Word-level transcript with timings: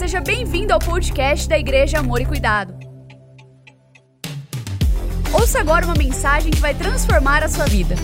seja 0.00 0.18
bem-vindo 0.18 0.72
ao 0.72 0.78
podcast 0.78 1.46
da 1.46 1.58
Igreja 1.58 1.98
Amor 1.98 2.22
e 2.22 2.24
Cuidado. 2.24 2.72
Ouça 5.30 5.60
agora 5.60 5.84
uma 5.84 5.94
mensagem 5.94 6.50
que 6.50 6.58
vai 6.58 6.74
transformar 6.74 7.42
a 7.42 7.48
sua 7.50 7.66
vida. 7.66 7.94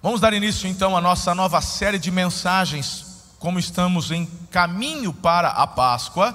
Vamos 0.00 0.22
dar 0.22 0.32
início 0.32 0.66
então 0.66 0.96
à 0.96 1.00
nossa 1.02 1.34
nova 1.34 1.60
série 1.60 1.98
de 1.98 2.10
mensagens. 2.10 3.34
Como 3.38 3.58
estamos 3.58 4.10
em 4.10 4.24
caminho 4.50 5.12
para 5.12 5.48
a 5.48 5.66
Páscoa, 5.66 6.34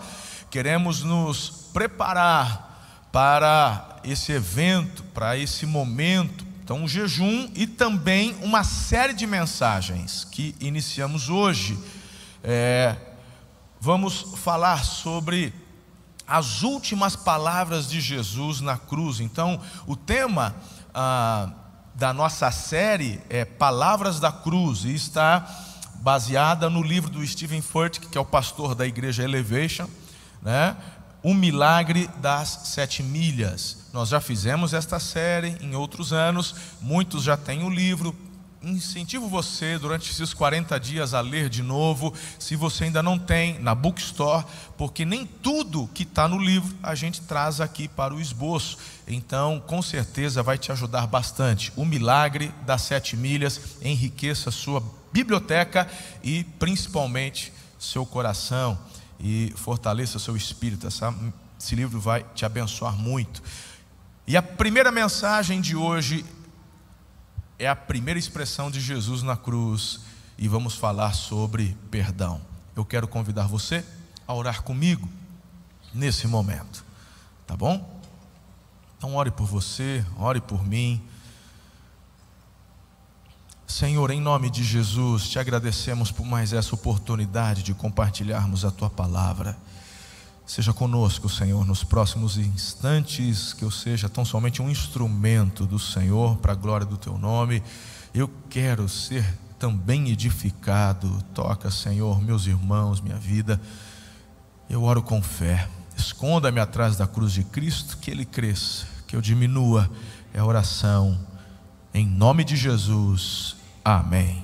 queremos 0.52 1.02
nos 1.02 1.50
preparar 1.74 3.10
para 3.12 3.93
esse 4.04 4.32
evento, 4.32 5.04
para 5.14 5.38
esse 5.38 5.66
momento. 5.66 6.46
Então, 6.64 6.84
um 6.84 6.88
jejum 6.88 7.50
e 7.56 7.68
também 7.68 8.36
uma 8.42 8.64
série 8.64 9.14
de 9.14 9.28
mensagens 9.28 10.24
que 10.24 10.56
iniciamos 10.60 11.30
hoje. 11.30 11.78
É, 12.44 12.96
vamos 13.80 14.34
falar 14.38 14.84
sobre 14.84 15.54
as 16.28 16.64
últimas 16.64 17.16
palavras 17.16 17.90
de 17.90 18.00
Jesus 18.00 18.62
na 18.62 18.78
cruz. 18.78 19.20
Então, 19.20 19.60
o 19.86 19.96
tema. 19.96 20.56
Ah, 20.94 21.52
da 21.96 22.12
nossa 22.12 22.50
série 22.52 23.22
é 23.30 23.46
Palavras 23.46 24.20
da 24.20 24.32
Cruz 24.32 24.84
e 24.84 24.94
está 24.94 25.48
baseada 25.98 26.70
no 26.70 26.82
livro 26.82 27.10
do 27.10 27.26
Stephen 27.26 27.62
Furtick, 27.62 28.08
que 28.08 28.18
é 28.18 28.22
o 28.22 28.26
pastor 28.26 28.74
da 28.74 28.86
igreja 28.86 29.24
Elevation, 29.24 29.88
né? 30.42 30.76
O 31.24 31.34
Milagre 31.34 32.10
das 32.18 32.50
Sete 32.66 33.02
Milhas. 33.02 33.78
Nós 33.94 34.10
já 34.10 34.20
fizemos 34.20 34.74
esta 34.74 35.00
série 35.00 35.56
em 35.62 35.74
outros 35.74 36.12
anos, 36.12 36.54
muitos 36.82 37.24
já 37.24 37.38
têm 37.38 37.64
o 37.64 37.70
livro, 37.70 38.14
incentivo 38.62 39.30
você 39.30 39.78
durante 39.78 40.12
esses 40.12 40.34
40 40.34 40.78
dias 40.82 41.14
a 41.14 41.22
ler 41.22 41.48
de 41.48 41.64
novo, 41.64 42.14
se 42.38 42.58
você 42.58 42.84
ainda 42.84 43.02
não 43.02 43.18
tem, 43.18 43.58
na 43.60 43.74
bookstore, 43.74 44.46
porque 44.78 45.06
nem 45.06 45.26
tudo 45.26 45.90
que 45.94 46.04
está 46.04 46.28
no 46.28 46.38
livro 46.38 46.76
a 46.84 46.94
gente 46.94 47.22
traz 47.22 47.62
aqui 47.62 47.88
para 47.88 48.14
o 48.14 48.20
esboço. 48.20 48.78
Então, 49.08 49.64
com 49.66 49.82
certeza 49.82 50.44
vai 50.44 50.58
te 50.58 50.74
ajudar 50.74 51.08
bastante. 51.08 51.72
O 51.78 51.86
milagre 51.86 52.54
das 52.66 52.82
sete 52.82 53.16
milhas 53.16 53.78
enriqueça 53.82 54.52
sua 54.52 54.84
biblioteca 55.14 55.90
e 56.22 56.44
principalmente 56.60 57.54
seu 57.80 58.06
coração 58.06 58.78
e 59.24 59.54
fortaleça 59.56 60.20
seu 60.20 60.36
espírito. 60.36 60.86
Esse 60.86 61.76
livro 61.76 61.98
vai 61.98 62.26
te 62.36 62.46
abençoar 62.46 62.94
muito. 62.98 63.42
E 64.28 64.36
a 64.36 64.42
primeira 64.42 64.92
mensagem 64.92 65.62
de 65.62 65.78
hoje 65.78 66.26
é 67.58 67.68
a 67.68 67.76
primeira 67.76 68.20
expressão 68.20 68.70
de 68.70 68.82
Jesus 68.82 69.24
na 69.24 69.38
cruz 69.38 70.02
e 70.38 70.50
vamos 70.50 70.76
falar 70.76 71.14
sobre 71.14 71.78
perdão. 71.90 72.42
Eu 72.76 72.84
quero 72.84 73.08
convidar 73.08 73.48
você 73.48 73.86
a 74.28 74.34
orar 74.34 74.62
comigo 74.62 75.08
nesse 75.94 76.28
momento, 76.28 76.84
tá 77.48 77.56
bom? 77.56 78.02
Então, 78.98 79.16
ore 79.16 79.32
por 79.32 79.46
você, 79.46 80.06
ore 80.18 80.42
por 80.42 80.66
mim. 80.66 81.02
Senhor, 83.66 84.12
em 84.12 84.22
nome 84.22 84.50
de 84.50 84.64
Jesus, 84.64 85.30
te 85.30 85.40
agradecemos 85.40 86.12
por 86.12 86.26
mais 86.26 86.54
essa 86.54 86.76
oportunidade 86.76 87.64
de 87.64 87.74
compartilharmos 87.74 88.66
a 88.66 88.72
tua 88.72 88.90
palavra. 88.90 89.58
Seja 90.46 90.74
conosco, 90.74 91.30
Senhor, 91.30 91.66
nos 91.66 91.84
próximos 91.84 92.38
instantes, 92.38 93.54
que 93.54 93.64
eu 93.64 93.72
seja 93.72 94.10
tão 94.10 94.26
somente 94.26 94.62
um 94.62 94.70
instrumento 94.70 95.66
do 95.66 95.80
Senhor 95.80 96.38
para 96.38 96.52
a 96.52 96.56
glória 96.56 96.86
do 96.86 96.98
teu 96.98 97.18
nome. 97.18 97.64
Eu 98.14 98.30
quero 98.50 98.88
ser 98.90 99.26
também 99.58 100.10
edificado. 100.10 101.24
Toca, 101.34 101.72
Senhor, 101.72 102.22
meus 102.22 102.46
irmãos, 102.46 103.00
minha 103.00 103.18
vida. 103.18 103.60
Eu 104.70 104.84
oro 104.84 105.02
com 105.02 105.22
fé. 105.22 105.70
Esconda-me 105.98 106.60
atrás 106.60 106.98
da 106.98 107.08
cruz 107.08 107.32
de 107.32 107.46
Cristo, 107.46 107.98
que 107.98 108.12
Ele 108.12 108.26
cresça, 108.26 108.86
que 109.08 109.16
eu 109.16 109.22
diminua. 109.22 109.90
É 110.34 110.40
a 110.40 110.46
oração. 110.46 111.18
Em 111.94 112.08
nome 112.08 112.44
de 112.44 112.56
Jesus. 112.56 113.56
Amém. 113.86 114.44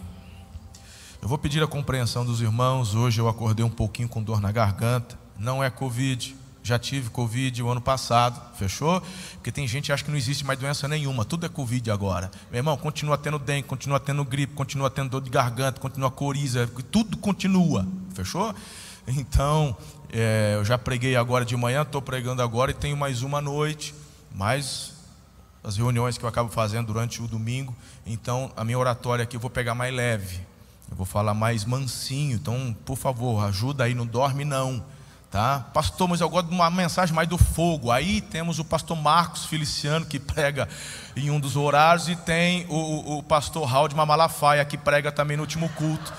Eu 1.22 1.28
vou 1.28 1.38
pedir 1.38 1.64
a 1.64 1.68
compreensão 1.68 2.26
dos 2.26 2.42
irmãos. 2.42 2.94
Hoje 2.94 3.20
eu 3.20 3.28
acordei 3.28 3.66
um 3.66 3.70
pouquinho 3.70 4.08
com 4.08 4.22
dor 4.22 4.40
na 4.40 4.52
garganta 4.52 5.18
não 5.40 5.64
é 5.64 5.70
Covid. 5.70 6.36
Já 6.62 6.78
tive 6.78 7.10
Covid 7.10 7.64
o 7.64 7.70
ano 7.70 7.80
passado, 7.80 8.40
fechou? 8.56 9.02
Porque 9.36 9.52
tem 9.52 9.66
gente 9.66 9.86
que 9.86 9.92
acha 9.94 10.04
que 10.04 10.12
não 10.12 10.18
existe 10.18 10.46
mais 10.46 10.60
doença 10.60 10.88
nenhuma, 10.88 11.24
tudo 11.24 11.46
é 11.46 11.50
Covid 11.50 11.90
agora. 11.90 12.30
Meu 12.52 12.60
irmão, 12.60 12.78
continua 12.78 13.18
tendo 13.18 13.40
dengue, 13.40 13.64
continua 13.64 14.00
tendo 14.00 14.24
gripe, 14.26 14.54
continua 14.54 14.90
tendo 14.90 15.10
dor 15.10 15.22
de 15.22 15.30
garganta, 15.30 15.80
continua 15.80 16.12
coriza, 16.12 16.68
tudo 16.92 17.18
continua, 17.18 17.88
fechou? 18.14 18.54
Então, 19.08 19.76
é, 20.12 20.54
eu 20.56 20.66
já 20.66 20.78
preguei 20.78 21.16
agora 21.16 21.44
de 21.44 21.56
manhã, 21.56 21.82
estou 21.82 22.02
pregando 22.02 22.44
agora 22.44 22.70
e 22.70 22.74
tenho 22.74 22.96
mais 22.96 23.24
uma 23.24 23.42
noite, 23.42 23.96
mais 24.36 24.99
as 25.64 25.78
reuniões 25.78 26.18
que 26.18 26.24
eu 26.24 26.30
acabo 26.30 26.50
fazendo 26.50 26.88
durante 26.88 27.22
o 27.22 27.28
domingo. 27.28 27.76
Então, 28.06 28.52
a 28.56 28.64
minha 28.64 28.78
oratória 28.78 29.24
aqui 29.24 29.36
eu 29.36 29.40
vou 29.40 29.50
pegar 29.50 29.76
mais 29.76 29.94
leve, 29.94 30.40
eu 30.90 30.96
vou 30.96 31.06
falar 31.06 31.34
mais 31.34 31.66
mansinho. 31.66 32.36
Então, 32.36 32.76
por 32.86 32.98
favor, 32.98 33.44
ajuda 33.46 33.84
aí, 33.84 33.94
não 33.94 34.06
dorme 34.06 34.46
não 34.46 34.84
Tá? 35.32 35.60
Pastor, 35.76 36.08
mas 36.08 36.22
eu 36.22 36.30
gosto 36.30 36.48
de 36.48 36.56
uma 36.56 36.72
mensagem 36.72 37.14
mais 37.14 37.28
do 37.28 37.38
fogo. 37.38 37.92
Aí 37.92 38.20
temos 38.20 38.58
o 38.58 38.66
pastor 38.66 38.98
Marcos 38.98 39.46
Feliciano, 39.46 40.04
que 40.04 40.20
prega 40.20 40.68
em 41.16 41.30
um 41.30 41.40
dos 41.40 41.56
horários, 41.56 42.10
e 42.10 42.16
tem 42.16 42.66
o, 42.68 43.18
o 43.20 43.24
pastor 43.24 43.64
Raul 43.66 43.88
de 43.88 43.96
Mamalafaia, 43.96 44.66
que 44.66 44.76
prega 44.76 45.12
também 45.12 45.38
no 45.38 45.44
último 45.44 45.70
culto. 45.70 46.12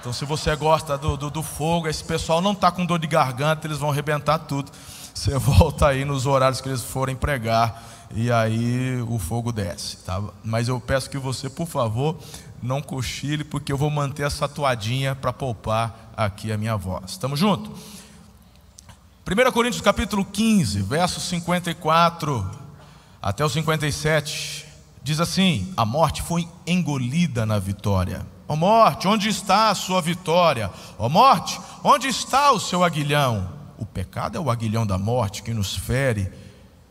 Então, 0.00 0.14
se 0.14 0.24
você 0.24 0.56
gosta 0.56 0.96
do, 0.96 1.14
do, 1.14 1.30
do 1.30 1.42
fogo, 1.42 1.88
esse 1.88 2.02
pessoal 2.02 2.40
não 2.40 2.52
está 2.52 2.70
com 2.70 2.86
dor 2.86 2.98
de 2.98 3.06
garganta, 3.06 3.66
eles 3.66 3.76
vão 3.76 3.90
arrebentar 3.90 4.38
tudo. 4.38 4.72
Você 5.12 5.36
volta 5.36 5.88
aí 5.88 6.06
nos 6.06 6.24
horários 6.24 6.62
que 6.62 6.68
eles 6.68 6.82
forem 6.82 7.14
pregar, 7.14 7.82
e 8.10 8.30
aí 8.30 9.00
o 9.08 9.18
fogo 9.18 9.52
desce. 9.52 9.98
Tá? 9.98 10.22
Mas 10.42 10.68
eu 10.68 10.80
peço 10.80 11.10
que 11.10 11.18
você, 11.18 11.48
por 11.48 11.66
favor, 11.66 12.18
não 12.62 12.80
cochile, 12.80 13.44
porque 13.44 13.72
eu 13.72 13.76
vou 13.76 13.90
manter 13.90 14.24
essa 14.24 14.48
toadinha 14.48 15.14
para 15.14 15.32
poupar 15.32 16.12
aqui 16.16 16.50
a 16.50 16.58
minha 16.58 16.76
voz. 16.76 17.12
Estamos 17.12 17.38
juntos? 17.38 17.70
1 19.26 19.52
Coríntios 19.52 19.80
capítulo 19.80 20.24
15, 20.24 20.82
versos 20.82 21.22
54 21.24 22.64
até 23.22 23.42
o 23.42 23.48
57, 23.48 24.66
diz 25.02 25.18
assim: 25.18 25.72
A 25.76 25.86
morte 25.86 26.20
foi 26.20 26.46
engolida 26.66 27.46
na 27.46 27.58
vitória. 27.58 28.26
Ó 28.46 28.52
oh 28.52 28.56
morte, 28.56 29.08
onde 29.08 29.30
está 29.30 29.70
a 29.70 29.74
sua 29.74 30.02
vitória? 30.02 30.70
Ó 30.98 31.06
oh 31.06 31.08
morte, 31.08 31.58
onde 31.82 32.06
está 32.06 32.52
o 32.52 32.60
seu 32.60 32.84
aguilhão? 32.84 33.50
O 33.78 33.86
pecado 33.86 34.36
é 34.36 34.40
o 34.40 34.50
aguilhão 34.50 34.86
da 34.86 34.98
morte 34.98 35.42
que 35.42 35.54
nos 35.54 35.74
fere, 35.74 36.30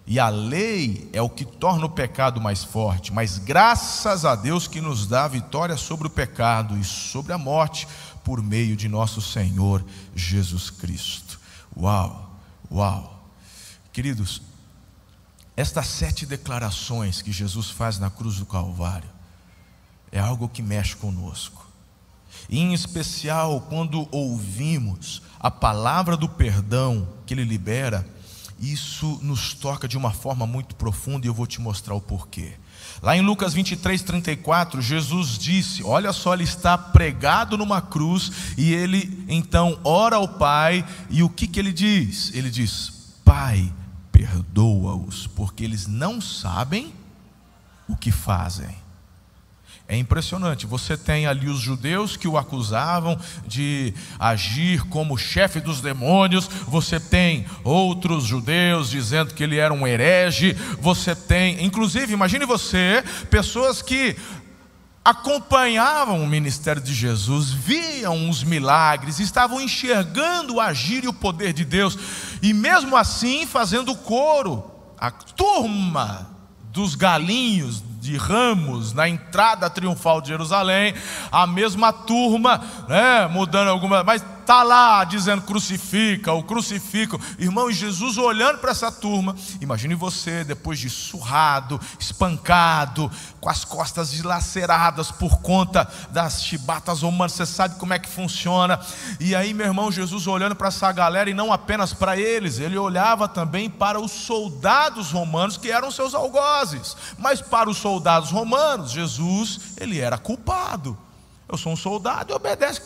e 0.06 0.20
a 0.20 0.28
lei 0.30 1.10
é 1.14 1.22
o 1.22 1.30
que 1.30 1.46
torna 1.46 1.86
o 1.86 1.90
pecado 1.90 2.42
mais 2.42 2.64
forte. 2.64 3.14
Mas 3.14 3.38
graças 3.38 4.26
a 4.26 4.36
Deus 4.36 4.68
que 4.68 4.82
nos 4.82 5.08
dá 5.08 5.26
a 5.26 5.30
vitória 5.30 5.78
sobre 5.78 6.08
o 6.08 6.12
pecado 6.12 6.78
e 6.78 6.84
sobre 6.84 7.32
a 7.32 7.38
morte, 7.38 7.88
por 8.24 8.42
meio 8.42 8.76
de 8.76 8.88
nosso 8.88 9.22
Senhor 9.22 9.84
Jesus 10.16 10.70
Cristo. 10.70 11.40
Uau, 11.76 12.38
uau. 12.72 13.30
Queridos, 13.92 14.42
estas 15.56 15.88
sete 15.88 16.26
declarações 16.26 17.22
que 17.22 17.32
Jesus 17.32 17.70
faz 17.70 18.00
na 18.00 18.10
cruz 18.10 18.38
do 18.38 18.46
Calvário 18.46 19.10
é 20.12 20.20
algo 20.20 20.50
que 20.50 20.62
mexe 20.62 20.96
conosco. 20.96 21.68
E 22.50 22.60
em 22.60 22.74
especial 22.74 23.62
quando 23.62 24.08
ouvimos 24.12 25.22
a 25.40 25.52
palavra 25.52 26.18
do 26.18 26.28
perdão 26.28 27.08
que 27.26 27.34
ele 27.34 27.44
libera, 27.44 28.08
isso 28.72 29.20
nos 29.22 29.54
toca 29.54 29.88
de 29.88 29.98
uma 29.98 30.12
forma 30.12 30.48
muito 30.48 30.76
profunda 30.76 31.26
e 31.26 31.30
eu 31.30 31.34
vou 31.34 31.46
te 31.46 31.60
mostrar 31.60 31.96
o 31.96 32.02
porquê. 32.02 32.54
Lá 33.02 33.18
em 33.18 33.22
Lucas 33.22 33.54
23, 33.54 34.02
34, 34.02 34.82
Jesus 34.82 35.38
disse: 35.38 35.84
Olha 35.84 36.14
só, 36.14 36.34
ele 36.34 36.44
está 36.44 36.78
pregado 36.78 37.58
numa 37.58 37.82
cruz 37.82 38.32
e 38.58 38.74
ele 38.74 39.26
então 39.28 39.80
ora 39.84 40.16
ao 40.16 40.28
Pai, 40.28 40.86
e 41.10 41.24
o 41.24 41.30
que, 41.30 41.48
que 41.48 41.60
ele 41.60 41.74
diz? 41.74 42.34
Ele 42.34 42.50
diz: 42.50 43.18
Pai, 43.26 43.72
perdoa-os, 44.12 45.28
porque 45.28 45.64
eles 45.64 45.88
não 45.88 46.22
sabem 46.22 46.94
o 47.88 47.96
que 47.96 48.12
fazem. 48.12 48.83
É 49.88 49.98
impressionante. 49.98 50.66
Você 50.66 50.96
tem 50.96 51.28
ali 51.28 51.50
os 51.50 51.60
judeus 51.60 52.16
que 52.16 52.28
o 52.28 52.38
acusavam 52.38 53.20
de 53.46 53.94
agir 54.18 54.82
como 54.86 55.18
chefe 55.18 55.60
dos 55.60 55.82
demônios. 55.82 56.48
Você 56.68 57.00
tem 57.00 57.46
outros 57.64 58.24
judeus 58.24 58.90
dizendo 58.90 59.34
que 59.34 59.44
ele 59.44 59.58
era 59.58 59.74
um 59.74 59.86
herege. 59.86 60.54
Você 60.80 61.14
tem, 61.14 61.64
inclusive, 61.64 62.14
imagine 62.14 62.46
você, 62.46 63.04
pessoas 63.30 63.82
que 63.82 64.16
acompanhavam 65.04 66.24
o 66.24 66.28
ministério 66.28 66.82
de 66.82 66.94
Jesus, 66.94 67.52
viam 67.52 68.30
os 68.30 68.42
milagres, 68.42 69.20
estavam 69.20 69.60
enxergando 69.60 70.56
o 70.56 70.62
agir 70.62 71.04
e 71.04 71.10
o 71.10 71.14
poder 71.14 71.52
de 71.52 71.66
Deus, 71.66 71.98
e 72.42 72.54
mesmo 72.54 72.96
assim 72.96 73.46
fazendo 73.46 73.94
coro, 73.96 74.64
a 74.98 75.12
turma 75.12 76.30
dos 76.72 76.96
galinhos 76.96 77.84
de 78.04 78.18
Ramos, 78.18 78.94
na 78.94 79.08
entrada 79.08 79.70
triunfal 79.70 80.22
de 80.22 80.28
Jerusalém, 80.28 80.94
a 81.32 81.48
mesma 81.48 81.94
turma, 81.94 82.62
né, 82.90 83.28
mudando 83.28 83.70
alguma, 83.70 84.04
mas 84.04 84.22
está 84.44 84.62
lá 84.62 85.04
dizendo 85.04 85.42
crucifica, 85.42 86.34
o 86.34 86.44
crucifica. 86.44 87.18
Irmão, 87.40 87.70
e 87.70 87.74
Jesus 87.74 88.18
olhando 88.18 88.60
para 88.60 88.72
essa 88.72 88.92
turma, 88.92 89.36
imagine 89.60 89.96
você 89.96 90.44
depois 90.44 90.78
de 90.78 90.90
surrado, 90.90 91.80
espancado, 92.00 93.10
com 93.40 93.50
as 93.50 93.66
costas 93.66 94.12
dilaceradas 94.12 95.12
por 95.12 95.40
conta 95.40 95.90
das 96.12 96.44
chibatas 96.44 97.02
romanas, 97.02 97.34
você 97.34 97.46
sabe 97.46 97.76
como 97.80 97.94
é 97.94 98.00
que 98.00 98.10
funciona. 98.10 98.80
E 99.20 99.36
aí, 99.36 99.54
meu 99.54 99.66
irmão, 99.66 99.92
Jesus 99.92 100.28
olhando 100.28 100.56
para 100.56 100.68
essa 100.68 100.92
galera 100.92 101.30
e 101.30 101.34
não 101.34 101.52
apenas 101.52 101.94
para 101.94 102.18
eles, 102.18 102.60
ele 102.60 102.78
olhava 102.78 103.28
também 103.28 103.70
para 103.70 104.00
os 104.00 104.12
soldados 104.12 105.12
romanos 105.12 105.58
que 105.58 105.72
eram 105.72 105.90
seus 105.90 106.14
algozes. 106.14 106.96
Mas 107.18 107.42
para 107.42 107.70
os 107.70 107.78
soldados 107.78 108.32
romanos, 108.32 108.92
Jesus, 108.92 109.60
ele 109.78 110.00
era 110.00 110.18
culpado. 110.18 110.98
Eu 111.54 111.58
sou 111.58 111.72
um 111.72 111.76
soldado 111.76 112.34
e 112.34 112.36
obedece 112.36 112.82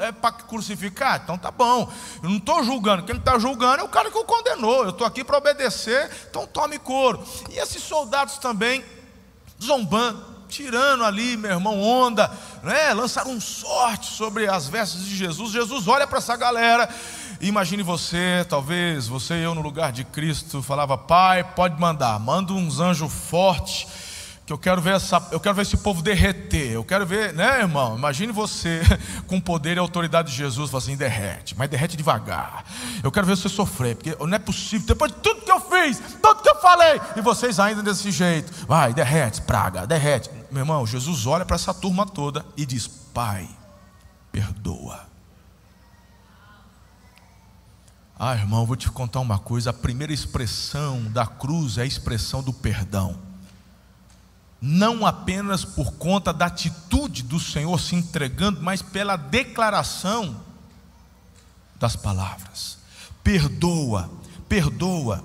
é 0.00 0.10
para 0.10 0.32
crucificar? 0.32 1.20
Então 1.22 1.38
tá 1.38 1.52
bom. 1.52 1.88
Eu 2.20 2.28
não 2.28 2.38
estou 2.38 2.64
julgando. 2.64 3.04
Quem 3.04 3.14
está 3.14 3.38
julgando 3.38 3.82
é 3.82 3.84
o 3.84 3.88
cara 3.88 4.10
que 4.10 4.18
o 4.18 4.24
condenou. 4.24 4.82
Eu 4.82 4.90
estou 4.90 5.06
aqui 5.06 5.22
para 5.22 5.38
obedecer, 5.38 6.10
então 6.28 6.44
tome 6.44 6.76
couro. 6.80 7.22
E 7.48 7.56
esses 7.56 7.80
soldados 7.80 8.38
também, 8.38 8.84
zombando, 9.62 10.24
tirando 10.48 11.04
ali, 11.04 11.36
meu 11.36 11.52
irmão, 11.52 11.80
onda, 11.80 12.28
né? 12.64 12.92
lançaram 12.94 13.40
sorte 13.40 14.06
sobre 14.06 14.48
as 14.48 14.66
vestes 14.66 15.04
de 15.04 15.14
Jesus. 15.14 15.52
Jesus 15.52 15.86
olha 15.86 16.04
para 16.04 16.18
essa 16.18 16.36
galera. 16.36 16.88
Imagine 17.40 17.84
você, 17.84 18.44
talvez 18.48 19.06
você 19.06 19.34
e 19.34 19.44
eu 19.44 19.54
no 19.54 19.62
lugar 19.62 19.92
de 19.92 20.02
Cristo, 20.02 20.64
falava: 20.64 20.98
Pai, 20.98 21.44
pode 21.44 21.80
mandar, 21.80 22.18
manda 22.18 22.52
uns 22.52 22.80
anjos 22.80 23.12
fortes 23.12 23.86
que 24.48 24.52
eu 24.54 24.56
quero 24.56 24.80
ver 24.80 24.94
essa, 24.94 25.28
eu 25.30 25.38
quero 25.38 25.54
ver 25.54 25.60
esse 25.60 25.76
povo 25.76 26.00
derreter. 26.00 26.72
Eu 26.72 26.82
quero 26.82 27.04
ver, 27.04 27.34
né, 27.34 27.60
irmão? 27.60 27.98
Imagine 27.98 28.32
você 28.32 28.80
com 29.28 29.36
o 29.36 29.42
poder 29.42 29.76
e 29.76 29.78
a 29.78 29.82
autoridade 29.82 30.30
de 30.30 30.38
Jesus, 30.38 30.74
assim, 30.74 30.96
derrete, 30.96 31.54
mas 31.54 31.68
derrete 31.68 31.98
devagar. 31.98 32.64
Eu 33.02 33.12
quero 33.12 33.26
ver 33.26 33.36
você 33.36 33.46
sofrer, 33.46 33.96
porque 33.96 34.16
não 34.18 34.34
é 34.34 34.38
possível, 34.38 34.86
depois 34.86 35.12
de 35.12 35.18
tudo 35.18 35.42
que 35.42 35.52
eu 35.52 35.60
fiz, 35.60 36.00
tudo 36.22 36.40
que 36.40 36.48
eu 36.48 36.58
falei, 36.62 36.98
e 37.14 37.20
vocês 37.20 37.60
ainda 37.60 37.82
desse 37.82 38.10
jeito. 38.10 38.50
Vai, 38.66 38.94
derrete, 38.94 39.42
praga, 39.42 39.86
derrete. 39.86 40.30
Meu 40.50 40.62
irmão, 40.62 40.86
Jesus 40.86 41.26
olha 41.26 41.44
para 41.44 41.56
essa 41.56 41.74
turma 41.74 42.06
toda 42.06 42.42
e 42.56 42.64
diz: 42.64 42.86
Pai, 42.88 43.46
perdoa. 44.32 45.06
Ah, 48.18 48.34
irmão, 48.34 48.64
vou 48.64 48.76
te 48.76 48.90
contar 48.90 49.20
uma 49.20 49.38
coisa. 49.38 49.68
A 49.68 49.74
primeira 49.74 50.12
expressão 50.12 51.02
da 51.12 51.26
cruz 51.26 51.76
é 51.76 51.82
a 51.82 51.86
expressão 51.86 52.42
do 52.42 52.54
perdão 52.54 53.27
não 54.60 55.06
apenas 55.06 55.64
por 55.64 55.92
conta 55.94 56.32
da 56.32 56.46
atitude 56.46 57.22
do 57.22 57.38
Senhor 57.38 57.78
se 57.78 57.94
entregando, 57.94 58.60
mas 58.60 58.82
pela 58.82 59.16
declaração 59.16 60.36
das 61.78 61.94
palavras. 61.94 62.78
Perdoa, 63.22 64.10
perdoa. 64.48 65.24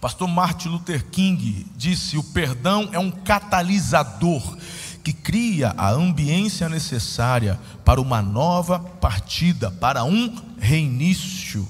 Pastor 0.00 0.28
Martin 0.28 0.68
Luther 0.68 1.04
King 1.10 1.66
disse: 1.76 2.16
o 2.16 2.24
perdão 2.24 2.88
é 2.92 2.98
um 2.98 3.10
catalisador 3.10 4.56
que 5.02 5.12
cria 5.12 5.74
a 5.76 5.90
ambiência 5.90 6.66
necessária 6.68 7.60
para 7.84 8.00
uma 8.00 8.22
nova 8.22 8.78
partida, 8.78 9.70
para 9.70 10.02
um 10.02 10.34
reinício. 10.58 11.68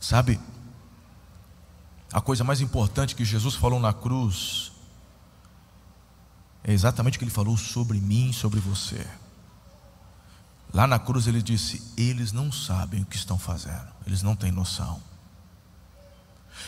Sabe, 0.00 0.40
a 2.14 2.20
coisa 2.20 2.44
mais 2.44 2.60
importante 2.60 3.16
que 3.16 3.24
Jesus 3.24 3.56
falou 3.56 3.80
na 3.80 3.92
cruz 3.92 4.70
é 6.62 6.72
exatamente 6.72 7.16
o 7.16 7.18
que 7.18 7.24
ele 7.24 7.30
falou 7.32 7.56
sobre 7.56 8.00
mim, 8.00 8.32
sobre 8.32 8.60
você. 8.60 9.04
Lá 10.72 10.86
na 10.86 10.96
cruz 10.96 11.26
ele 11.26 11.42
disse: 11.42 11.82
Eles 11.96 12.30
não 12.30 12.52
sabem 12.52 13.02
o 13.02 13.04
que 13.04 13.16
estão 13.16 13.36
fazendo, 13.36 13.88
eles 14.06 14.22
não 14.22 14.36
têm 14.36 14.52
noção. 14.52 15.02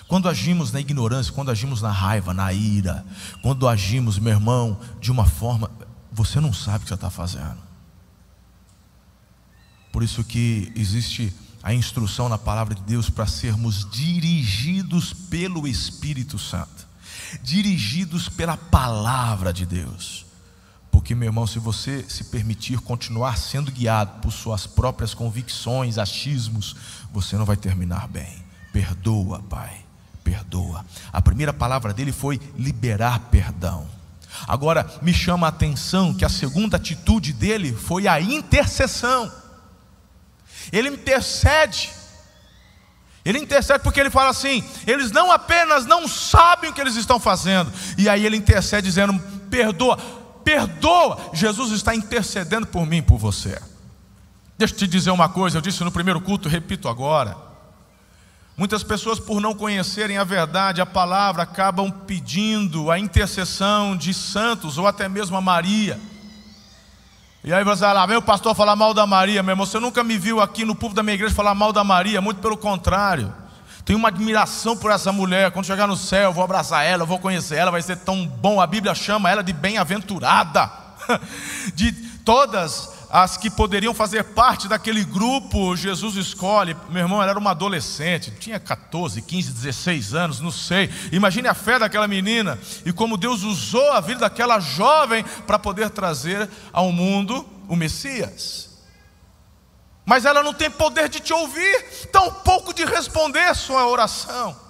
Quando 0.08 0.28
agimos 0.28 0.72
na 0.72 0.80
ignorância, 0.80 1.32
quando 1.32 1.52
agimos 1.52 1.80
na 1.80 1.92
raiva, 1.92 2.34
na 2.34 2.52
ira, 2.52 3.06
quando 3.40 3.68
agimos, 3.68 4.18
meu 4.18 4.32
irmão, 4.32 4.80
de 5.00 5.12
uma 5.12 5.26
forma, 5.26 5.70
você 6.10 6.40
não 6.40 6.52
sabe 6.52 6.78
o 6.78 6.80
que 6.80 6.88
você 6.88 6.94
está 6.94 7.08
fazendo. 7.08 7.58
Por 9.92 10.02
isso 10.02 10.24
que 10.24 10.72
existe 10.74 11.32
a 11.62 11.74
instrução 11.74 12.28
na 12.28 12.38
palavra 12.38 12.74
de 12.74 12.82
Deus 12.82 13.10
para 13.10 13.26
sermos 13.26 13.88
dirigidos 13.90 15.12
pelo 15.12 15.66
Espírito 15.66 16.38
Santo, 16.38 16.86
dirigidos 17.42 18.28
pela 18.28 18.56
palavra 18.56 19.52
de 19.52 19.66
Deus. 19.66 20.26
Porque, 20.90 21.14
meu 21.14 21.28
irmão, 21.28 21.46
se 21.46 21.58
você 21.58 22.04
se 22.08 22.24
permitir 22.24 22.80
continuar 22.80 23.36
sendo 23.36 23.70
guiado 23.70 24.20
por 24.20 24.32
suas 24.32 24.66
próprias 24.66 25.12
convicções, 25.12 25.98
achismos, 25.98 26.74
você 27.12 27.36
não 27.36 27.44
vai 27.44 27.56
terminar 27.56 28.08
bem. 28.08 28.44
Perdoa, 28.72 29.42
Pai, 29.42 29.84
perdoa. 30.24 30.84
A 31.12 31.20
primeira 31.20 31.52
palavra 31.52 31.92
dele 31.92 32.12
foi 32.12 32.40
liberar 32.56 33.18
perdão. 33.30 33.86
Agora, 34.46 34.86
me 35.02 35.12
chama 35.14 35.46
a 35.46 35.50
atenção 35.50 36.12
que 36.12 36.24
a 36.24 36.28
segunda 36.28 36.76
atitude 36.76 37.32
dele 37.32 37.72
foi 37.72 38.08
a 38.08 38.20
intercessão. 38.20 39.30
Ele 40.72 40.88
intercede. 40.88 41.92
Ele 43.24 43.38
intercede 43.38 43.80
porque 43.80 43.98
ele 43.98 44.10
fala 44.10 44.30
assim: 44.30 44.64
eles 44.86 45.10
não 45.10 45.32
apenas 45.32 45.84
não 45.84 46.06
sabem 46.06 46.70
o 46.70 46.72
que 46.72 46.80
eles 46.80 46.96
estão 46.96 47.18
fazendo, 47.18 47.72
e 47.98 48.08
aí 48.08 48.24
ele 48.24 48.36
intercede 48.36 48.86
dizendo: 48.86 49.18
perdoa, 49.50 49.96
perdoa. 50.44 51.30
Jesus 51.32 51.72
está 51.72 51.94
intercedendo 51.94 52.66
por 52.66 52.86
mim, 52.86 53.02
por 53.02 53.18
você. 53.18 53.60
Deixa 54.56 54.74
eu 54.74 54.78
te 54.78 54.86
dizer 54.86 55.10
uma 55.10 55.28
coisa, 55.28 55.58
eu 55.58 55.60
disse 55.60 55.82
no 55.84 55.92
primeiro 55.92 56.20
culto, 56.20 56.48
repito 56.48 56.88
agora. 56.88 57.36
Muitas 58.56 58.82
pessoas, 58.82 59.18
por 59.18 59.38
não 59.38 59.54
conhecerem 59.54 60.16
a 60.16 60.24
verdade, 60.24 60.80
a 60.80 60.86
palavra, 60.86 61.42
acabam 61.42 61.90
pedindo 61.90 62.90
a 62.90 62.98
intercessão 62.98 63.94
de 63.94 64.14
santos 64.14 64.78
ou 64.78 64.86
até 64.86 65.08
mesmo 65.10 65.36
a 65.36 65.42
Maria. 65.42 66.00
E 67.46 67.52
aí 67.52 67.62
você 67.62 67.82
vai 67.82 67.94
lá, 67.94 68.04
vem 68.06 68.16
o 68.16 68.22
pastor 68.22 68.56
falar 68.56 68.74
mal 68.74 68.92
da 68.92 69.06
Maria, 69.06 69.40
meu 69.40 69.52
irmão. 69.52 69.64
Você 69.64 69.78
nunca 69.78 70.02
me 70.02 70.18
viu 70.18 70.40
aqui 70.40 70.64
no 70.64 70.74
púlpito 70.74 70.96
da 70.96 71.02
minha 71.04 71.14
igreja 71.14 71.32
falar 71.32 71.54
mal 71.54 71.72
da 71.72 71.84
Maria, 71.84 72.20
muito 72.20 72.40
pelo 72.40 72.56
contrário. 72.56 73.32
Tenho 73.84 74.00
uma 74.00 74.08
admiração 74.08 74.76
por 74.76 74.90
essa 74.90 75.12
mulher. 75.12 75.52
Quando 75.52 75.64
chegar 75.64 75.86
no 75.86 75.96
céu, 75.96 76.24
eu 76.24 76.32
vou 76.32 76.42
abraçar 76.42 76.84
ela, 76.84 77.04
eu 77.04 77.06
vou 77.06 77.20
conhecer 77.20 77.54
ela, 77.54 77.70
vai 77.70 77.80
ser 77.82 77.98
tão 77.98 78.26
bom. 78.26 78.60
A 78.60 78.66
Bíblia 78.66 78.96
chama 78.96 79.30
ela 79.30 79.44
de 79.44 79.52
bem-aventurada. 79.52 80.68
De 81.72 81.92
todas 82.24 82.95
as 83.10 83.36
que 83.36 83.50
poderiam 83.50 83.94
fazer 83.94 84.24
parte 84.24 84.68
daquele 84.68 85.04
grupo, 85.04 85.76
Jesus 85.76 86.16
escolhe. 86.16 86.76
Meu 86.88 87.02
irmão, 87.02 87.22
era 87.22 87.38
uma 87.38 87.52
adolescente, 87.52 88.32
tinha 88.38 88.58
14, 88.58 89.22
15, 89.22 89.52
16 89.52 90.14
anos, 90.14 90.40
não 90.40 90.50
sei. 90.50 90.90
Imagine 91.12 91.48
a 91.48 91.54
fé 91.54 91.78
daquela 91.78 92.08
menina 92.08 92.58
e 92.84 92.92
como 92.92 93.16
Deus 93.16 93.42
usou 93.42 93.92
a 93.92 94.00
vida 94.00 94.20
daquela 94.20 94.58
jovem 94.58 95.24
para 95.46 95.58
poder 95.58 95.90
trazer 95.90 96.48
ao 96.72 96.90
mundo 96.90 97.46
o 97.68 97.76
Messias. 97.76 98.66
Mas 100.04 100.24
ela 100.24 100.42
não 100.42 100.54
tem 100.54 100.70
poder 100.70 101.08
de 101.08 101.18
te 101.18 101.32
ouvir, 101.32 102.08
tão 102.12 102.32
pouco 102.32 102.72
de 102.72 102.84
responder 102.84 103.54
sua 103.54 103.86
oração. 103.88 104.65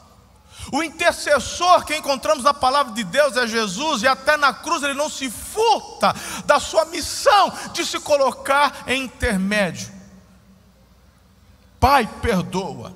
O 0.73 0.83
intercessor 0.83 1.85
que 1.85 1.97
encontramos 1.97 2.45
na 2.45 2.55
palavra 2.55 2.93
de 2.93 3.05
Deus 3.05 3.37
é 3.37 3.47
Jesus, 3.47 4.03
e 4.03 4.09
até 4.09 4.37
na 4.37 4.53
cruz 4.53 4.83
ele 4.83 4.95
não 4.95 5.09
se 5.09 5.31
furta 5.31 6.15
da 6.45 6.59
sua 6.59 6.85
missão 6.87 7.53
de 7.73 7.85
se 7.85 8.01
colocar 8.01 8.85
em 8.87 9.05
intermédio. 9.05 9.93
Pai, 11.79 12.07
perdoa. 12.21 12.95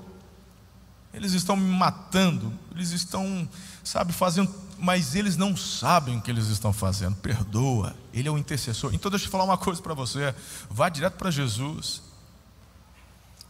Eles 1.13 1.33
estão 1.33 1.57
me 1.57 1.73
matando, 1.77 2.53
eles 2.75 2.91
estão, 2.91 3.49
sabe, 3.85 4.13
fazendo, 4.13 4.53
mas 4.79 5.15
eles 5.15 5.37
não 5.37 5.57
sabem 5.57 6.19
o 6.19 6.23
que 6.23 6.31
eles 6.31 6.47
estão 6.47 6.73
fazendo. 6.73 7.17
Perdoa. 7.17 7.95
Ele 8.13 8.29
é 8.29 8.31
o 8.31 8.39
intercessor. 8.39 8.95
Então 8.95 9.11
deixa 9.11 9.27
eu 9.27 9.31
falar 9.31 9.45
uma 9.45 9.59
coisa 9.59 9.83
para 9.83 9.95
você. 9.95 10.35
Vá 10.71 10.89
direto 10.89 11.15
para 11.15 11.31
Jesus. 11.31 12.03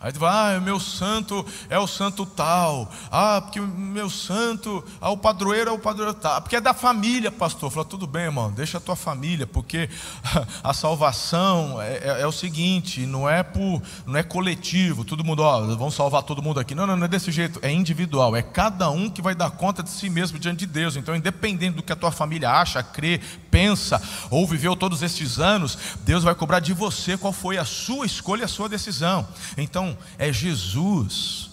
Aí 0.03 0.11
tu 0.13 0.19
vai, 0.19 0.57
ah, 0.57 0.61
meu 0.61 0.81
santo 0.81 1.45
é 1.69 1.79
o 1.79 1.87
santo 1.87 2.25
tal. 2.25 2.91
Ah, 3.13 3.39
porque 3.43 3.61
meu 3.61 4.09
santo, 4.09 4.83
ah, 4.99 5.11
o 5.11 5.17
padroeiro 5.19 5.69
é 5.69 5.73
o 5.75 5.79
padroeiro 5.79 6.15
tal. 6.15 6.41
Porque 6.41 6.57
é 6.57 6.61
da 6.61 6.73
família, 6.73 7.31
pastor. 7.31 7.71
Fala, 7.71 7.85
tudo 7.85 8.07
bem, 8.07 8.23
irmão, 8.23 8.51
deixa 8.51 8.79
a 8.79 8.81
tua 8.81 8.97
família, 8.97 9.47
porque 9.47 9.91
a 10.65 10.73
salvação 10.73 11.83
é, 11.83 11.97
é, 11.99 12.21
é, 12.23 12.27
o 12.27 12.33
seguinte, 12.33 13.05
não 13.05 13.29
é 13.29 13.43
por, 13.43 13.83
não 14.07 14.17
é 14.17 14.23
coletivo, 14.23 15.05
todo 15.05 15.23
mundo, 15.23 15.43
ó, 15.43 15.61
vamos 15.77 15.95
salvar 15.95 16.23
todo 16.23 16.43
mundo 16.43 16.59
aqui. 16.59 16.75
Não, 16.75 16.87
não, 16.87 16.97
não 16.97 17.05
é 17.05 17.09
desse 17.09 17.31
jeito, 17.31 17.59
é 17.61 17.71
individual, 17.71 18.35
é 18.35 18.41
cada 18.41 18.89
um 18.89 19.11
que 19.11 19.21
vai 19.21 19.35
dar 19.35 19.51
conta 19.51 19.83
de 19.83 19.91
si 19.91 20.09
mesmo 20.09 20.39
diante 20.39 20.61
de 20.61 20.67
Deus. 20.67 20.97
Então, 20.97 21.15
independente 21.15 21.77
do 21.77 21.83
que 21.83 21.93
a 21.93 21.97
tua 21.97 22.11
família 22.11 22.51
acha, 22.51 22.83
crê, 22.83 23.21
pensa 23.51 24.01
ou 24.31 24.47
viveu 24.47 24.75
todos 24.75 25.03
estes 25.03 25.39
anos, 25.39 25.77
Deus 26.05 26.25
vai 26.25 26.35
cobrar 26.35 26.61
de 26.61 26.73
você 26.73 27.19
qual 27.19 27.35
foi 27.35 27.59
a 27.59 27.67
sua 27.67 28.07
escolha, 28.07 28.47
a 28.47 28.49
sua 28.49 28.67
decisão. 28.67 29.29
Então, 29.59 29.90
é 30.19 30.33
Jesus. 30.33 31.51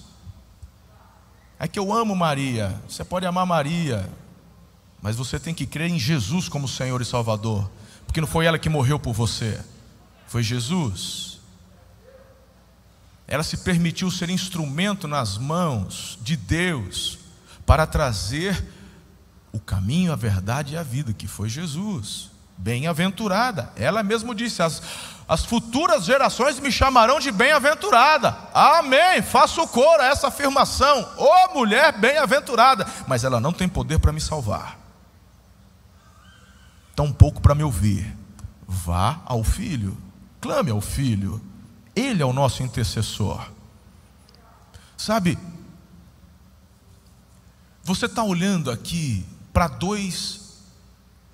É 1.59 1.67
que 1.67 1.79
eu 1.79 1.91
amo 1.91 2.15
Maria. 2.15 2.79
Você 2.87 3.03
pode 3.03 3.25
amar 3.25 3.45
Maria. 3.45 4.09
mas 5.01 5.15
você 5.15 5.39
tem 5.39 5.53
que 5.53 5.65
crer 5.65 5.89
em 5.89 5.99
Jesus 5.99 6.49
como 6.49 6.67
Senhor 6.67 7.01
e 7.01 7.05
Salvador, 7.05 7.69
porque 8.05 8.19
não 8.19 8.27
foi 8.27 8.45
ela 8.45 8.59
que 8.59 8.69
morreu 8.69 8.99
por 8.99 9.13
você, 9.13 9.59
foi 10.27 10.43
Jesus. 10.43 11.39
Ela 13.27 13.43
se 13.43 13.57
permitiu 13.57 14.09
ser 14.09 14.29
instrumento 14.29 15.07
nas 15.07 15.37
mãos 15.37 16.17
de 16.21 16.35
Deus 16.35 17.19
para 17.65 17.85
trazer 17.85 18.65
o 19.51 19.59
caminho, 19.59 20.13
a 20.13 20.15
verdade 20.15 20.73
e 20.73 20.77
a 20.77 20.83
vida, 20.83 21.13
que 21.13 21.27
foi 21.27 21.49
Jesus. 21.49 22.31
Bem-aventurada. 22.57 23.71
Ela 23.75 24.01
mesmo 24.01 24.33
disse: 24.33 24.61
as, 24.63 24.81
as 25.27 25.43
futuras 25.43 26.05
gerações 26.05 26.57
me 26.57 26.71
chamarão 26.71 27.19
de 27.19 27.31
bem-aventurada. 27.31 28.29
Amém. 28.53 29.21
Faço 29.21 29.67
coro 29.67 30.01
a 30.01 30.05
essa 30.05 30.29
afirmação. 30.29 31.01
Ô 31.17 31.25
oh, 31.25 31.53
mulher 31.53 31.91
bem-aventurada. 31.99 32.87
Mas 33.05 33.25
ela 33.25 33.41
não 33.41 33.51
tem 33.51 33.67
poder 33.67 33.99
para 33.99 34.13
me 34.13 34.21
salvar. 34.21 34.79
Tão 36.95 37.11
pouco 37.11 37.41
para 37.41 37.53
me 37.53 37.63
ouvir. 37.63 38.15
Vá 38.65 39.19
ao 39.25 39.43
filho. 39.43 39.97
Clame 40.39 40.71
ao 40.71 40.79
filho. 40.79 41.41
Ele 41.93 42.23
é 42.23 42.25
o 42.25 42.31
nosso 42.31 42.63
intercessor. 42.63 43.51
Sabe, 44.95 45.37
você 47.83 48.05
está 48.05 48.23
olhando 48.23 48.71
aqui 48.71 49.25
para 49.51 49.67
dois, 49.67 50.63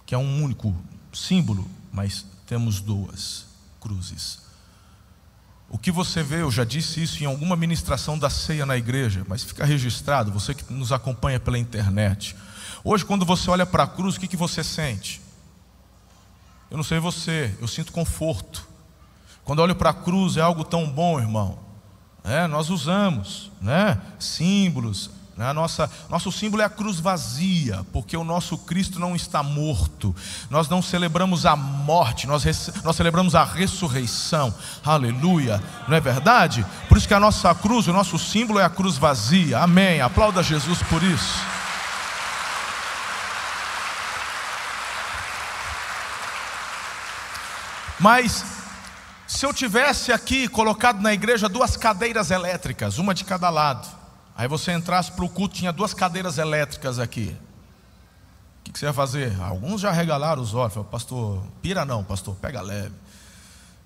que 0.06 0.16
é 0.16 0.18
um 0.18 0.44
único 0.44 0.76
símbolo, 1.14 1.70
mas 1.92 2.26
temos 2.48 2.82
duas 2.82 3.53
cruzes. 3.84 4.40
O 5.70 5.78
que 5.78 5.92
você 5.92 6.24
vê, 6.24 6.42
eu 6.42 6.50
já 6.52 6.64
disse 6.64 7.04
isso 7.04 7.22
em 7.22 7.26
alguma 7.26 7.56
ministração 7.58 8.18
da 8.18 8.30
ceia 8.30 8.66
na 8.66 8.78
igreja, 8.78 9.26
mas 9.28 9.44
fica 9.44 9.66
registrado, 9.66 10.32
você 10.32 10.54
que 10.54 10.72
nos 10.72 10.94
acompanha 10.94 11.40
pela 11.40 11.58
internet. 11.58 12.36
Hoje, 12.84 13.04
quando 13.04 13.26
você 13.26 13.50
olha 13.50 13.66
para 13.66 13.84
a 13.84 13.88
cruz, 13.88 14.16
o 14.16 14.20
que, 14.20 14.28
que 14.28 14.38
você 14.38 14.64
sente? 14.64 15.22
Eu 16.72 16.78
não 16.78 16.84
sei 16.84 17.00
você, 17.00 17.54
eu 17.60 17.68
sinto 17.68 17.92
conforto. 17.92 18.66
Quando 19.44 19.60
olho 19.60 19.76
para 19.76 19.90
a 19.90 19.94
cruz, 19.94 20.38
é 20.38 20.42
algo 20.42 20.64
tão 20.64 20.90
bom, 20.90 21.20
irmão. 21.20 21.60
É, 22.24 22.48
nós 22.48 22.70
usamos 22.70 23.52
né, 23.60 24.00
símbolos, 24.18 25.10
nossa, 25.36 25.90
nosso 26.10 26.32
símbolo 26.32 26.62
é 26.62 26.66
a 26.66 26.70
cruz 26.70 27.00
vazia, 27.00 27.84
porque 27.92 28.16
o 28.16 28.24
nosso 28.24 28.56
Cristo 28.56 29.00
não 29.00 29.16
está 29.16 29.42
morto. 29.42 30.16
Nós 30.48 30.70
não 30.70 30.80
celebramos 30.80 31.46
a 31.46 31.56
morte, 31.56 32.28
nós, 32.28 32.44
nós 32.84 32.96
celebramos 32.96 33.34
a 33.34 33.44
ressurreição. 33.44 34.54
Aleluia, 34.86 35.62
não 35.88 35.98
é 35.98 36.00
verdade? 36.00 36.64
Por 36.88 36.98
isso 36.98 37.08
que 37.08 37.16
a 37.16 37.20
nossa 37.20 37.54
cruz, 37.56 37.88
o 37.88 37.94
nosso 37.94 38.20
símbolo 38.20 38.60
é 38.60 38.64
a 38.64 38.70
cruz 38.70 38.98
vazia. 38.98 39.60
Amém. 39.60 40.02
Aplauda 40.02 40.44
Jesus 40.44 40.84
por 40.84 41.02
isso. 41.02 41.40
Mas 48.00 48.46
se 49.26 49.46
eu 49.46 49.54
tivesse 49.54 50.12
aqui 50.12 50.48
colocado 50.48 51.02
na 51.02 51.12
igreja 51.12 51.50
duas 51.50 51.76
cadeiras 51.76 52.30
elétricas, 52.30 53.00
uma 53.00 53.14
de 53.16 53.24
cada 53.24 53.50
lado, 53.50 54.03
Aí 54.36 54.48
você 54.48 54.72
entrasse 54.72 55.12
para 55.12 55.24
o 55.24 55.30
culto, 55.30 55.56
tinha 55.56 55.72
duas 55.72 55.94
cadeiras 55.94 56.38
elétricas 56.38 57.00
aqui. 57.00 57.36
O 58.60 58.72
que, 58.72 58.80
você 58.80 58.86
ia 58.86 58.94
fazer? 58.94 59.40
Alguns 59.42 59.82
já 59.82 59.92
regalaram 59.92 60.42
os 60.42 60.54
olhos. 60.54 60.74
Falaram, 60.74 60.90
pastor, 60.90 61.44
pira 61.62 61.86
não, 61.86 62.04
pastor, 62.04 62.36
pega 62.36 62.62
leve. 62.62 62.96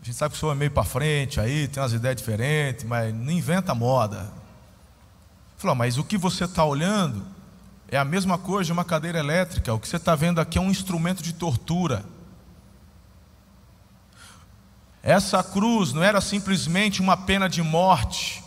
A 0.02 0.06
gente 0.06 0.16
sabe 0.16 0.32
que 0.32 0.38
o 0.38 0.40
senhor 0.40 0.52
é 0.52 0.56
meio 0.56 0.72
para 0.72 0.84
frente 0.84 1.40
aí, 1.40 1.68
tem 1.68 1.82
umas 1.82 1.92
ideias 1.92 2.16
diferentes, 2.16 2.86
mas 2.86 3.14
não 3.14 3.32
inventa 3.32 3.74
moda. 3.76 4.32
Falou, 5.58 5.76
mas 5.76 5.98
o 5.98 6.04
que 6.04 6.18
você 6.18 6.46
está 6.46 6.64
olhando 6.64 7.26
é 7.90 7.98
a 7.98 8.06
mesma 8.06 8.38
coisa 8.38 8.68
de 8.68 8.72
uma 8.72 8.86
cadeira 8.86 9.18
elétrica. 9.18 9.74
O 9.74 9.80
que 9.80 9.88
você 9.88 9.98
está 9.98 10.16
vendo 10.16 10.40
aqui 10.40 10.58
é 10.58 10.62
um 10.62 10.70
instrumento 10.70 11.24
de 11.24 11.34
tortura. 11.34 12.06
Essa 15.02 15.44
cruz 15.44 15.94
não 15.94 16.04
era 16.04 16.22
simplesmente 16.22 17.02
uma 17.02 17.18
pena 17.18 17.50
de 17.50 17.62
morte. 17.62 18.44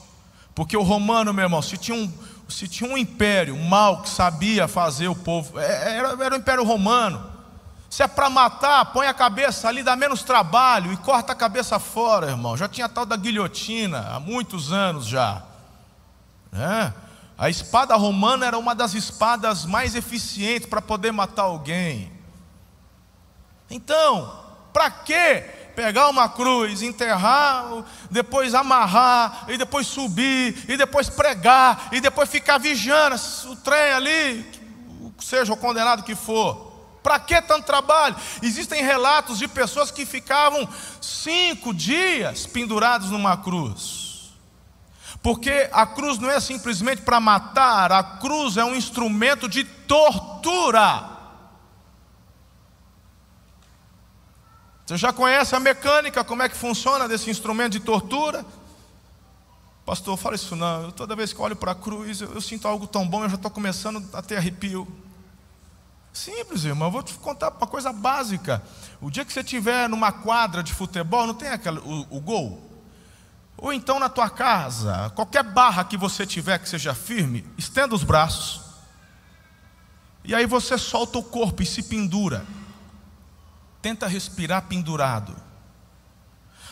Porque 0.61 0.77
o 0.77 0.83
romano, 0.83 1.33
meu 1.33 1.45
irmão, 1.45 1.63
se 1.63 1.79
tinha 1.79 1.97
um, 1.97 2.13
se 2.47 2.69
tinha 2.69 2.91
um 2.91 2.99
império 2.99 3.57
mal 3.57 4.03
que 4.03 4.11
sabia 4.11 4.69
fazer 4.69 5.09
o 5.09 5.15
povo, 5.15 5.59
é, 5.59 5.97
era, 5.97 6.23
era 6.23 6.35
o 6.35 6.37
império 6.37 6.65
romano. 6.65 7.33
Se 7.89 8.03
é 8.03 8.07
para 8.07 8.29
matar, 8.29 8.93
põe 8.93 9.07
a 9.07 9.15
cabeça 9.15 9.69
ali, 9.69 9.83
dá 9.83 9.97
menos 9.97 10.23
trabalho 10.23 10.93
e 10.93 10.99
corta 10.99 11.33
a 11.33 11.35
cabeça 11.35 11.79
fora, 11.79 12.27
irmão. 12.27 12.59
Já 12.59 12.69
tinha 12.69 12.91
tal 12.91 13.07
da 13.07 13.17
guilhotina 13.17 14.07
há 14.13 14.21
muitos 14.21 14.71
anos 14.71 15.07
já. 15.07 15.43
É. 16.53 16.93
A 17.39 17.49
espada 17.49 17.97
romana 17.97 18.45
era 18.45 18.59
uma 18.59 18.75
das 18.75 18.93
espadas 18.93 19.65
mais 19.65 19.95
eficientes 19.95 20.69
para 20.69 20.83
poder 20.83 21.11
matar 21.11 21.45
alguém. 21.45 22.13
Então, 23.71 24.31
para 24.75 24.91
que 24.91 25.43
pegar 25.71 26.09
uma 26.09 26.29
cruz, 26.29 26.83
enterrar, 26.83 27.85
depois 28.11 28.55
amarrar, 28.55 29.47
e 29.49 29.57
depois 29.57 29.87
subir, 29.87 30.65
e 30.69 30.77
depois 30.77 31.09
pregar, 31.09 31.89
e 31.93 32.01
depois 32.01 32.29
ficar 32.29 32.59
vigiando 32.59 33.17
o 33.47 33.57
trem 33.57 33.93
ali, 33.93 34.45
seja 35.19 35.53
o 35.53 35.57
condenado 35.57 36.03
que 36.03 36.15
for. 36.15 36.71
Para 37.03 37.19
que 37.19 37.41
tanto 37.43 37.65
trabalho? 37.65 38.17
Existem 38.43 38.85
relatos 38.85 39.39
de 39.39 39.49
pessoas 39.49 39.91
que 39.91 40.05
ficavam 40.05 40.69
cinco 41.01 41.73
dias 41.73 42.47
pendurados 42.47 43.11
numa 43.11 43.37
cruz. 43.37 44.33
Porque 45.23 45.69
a 45.73 45.87
cruz 45.87 46.19
não 46.19 46.31
é 46.31 46.41
simplesmente 46.41 47.03
para 47.03 47.21
matar, 47.21 47.93
a 47.93 48.03
cruz 48.03 48.57
é 48.57 48.65
um 48.65 48.75
instrumento 48.75 49.49
de 49.49 49.65
tortura. 49.65 51.10
Você 54.91 54.97
já 54.97 55.13
conhece 55.13 55.55
a 55.55 55.61
mecânica, 55.61 56.25
como 56.25 56.43
é 56.43 56.49
que 56.49 56.57
funciona 56.57 57.07
desse 57.07 57.31
instrumento 57.31 57.75
de 57.75 57.79
tortura? 57.79 58.45
Pastor, 59.87 60.17
fala 60.17 60.35
isso 60.35 60.57
não. 60.57 60.83
Eu, 60.83 60.91
toda 60.91 61.15
vez 61.15 61.33
que 61.33 61.41
olho 61.41 61.55
para 61.55 61.71
a 61.71 61.75
cruz, 61.77 62.21
eu, 62.21 62.35
eu, 62.35 62.41
sinto 62.41 62.67
algo 62.67 62.89
tão 62.89 63.07
bom, 63.07 63.23
eu 63.23 63.29
já 63.29 63.37
estou 63.37 63.53
começando 63.53 64.05
a 64.13 64.21
ter 64.21 64.37
arrepio. 64.37 64.89
Simples, 66.13 66.65
irmão. 66.65 66.89
Eu 66.89 66.91
vou 66.91 67.05
te 67.05 67.15
contar 67.15 67.51
uma 67.51 67.69
coisa 67.69 67.93
básica. 67.93 68.65
O 69.01 69.13
dia 69.13 69.25
que 69.25 69.33
você 69.33 69.43
estiver 69.43 69.89
numa 69.89 70.11
quadra 70.11 70.61
de 70.61 70.75
futebol, 70.75 71.25
não 71.25 71.35
tem 71.35 71.51
aquele, 71.51 71.79
o, 71.79 72.09
o 72.11 72.21
gol? 72.21 72.61
Ou 73.57 73.73
então 73.73 74.01
na 74.01 74.09
tua 74.09 74.29
casa, 74.29 75.13
qualquer 75.15 75.45
barra 75.45 75.85
que 75.85 75.97
você 75.97 76.27
tiver 76.27 76.59
que 76.59 76.69
seja 76.69 76.97
firme, 76.97 77.47
estenda 77.57 77.95
os 77.95 78.03
braços. 78.03 78.61
E 80.25 80.35
aí 80.35 80.47
você 80.47 80.77
solta 80.77 81.17
o 81.17 81.23
corpo 81.23 81.63
e 81.63 81.67
se 81.67 81.81
pendura. 81.81 82.45
Tenta 83.83 84.07
respirar 84.07 84.63
pendurado. 84.63 85.37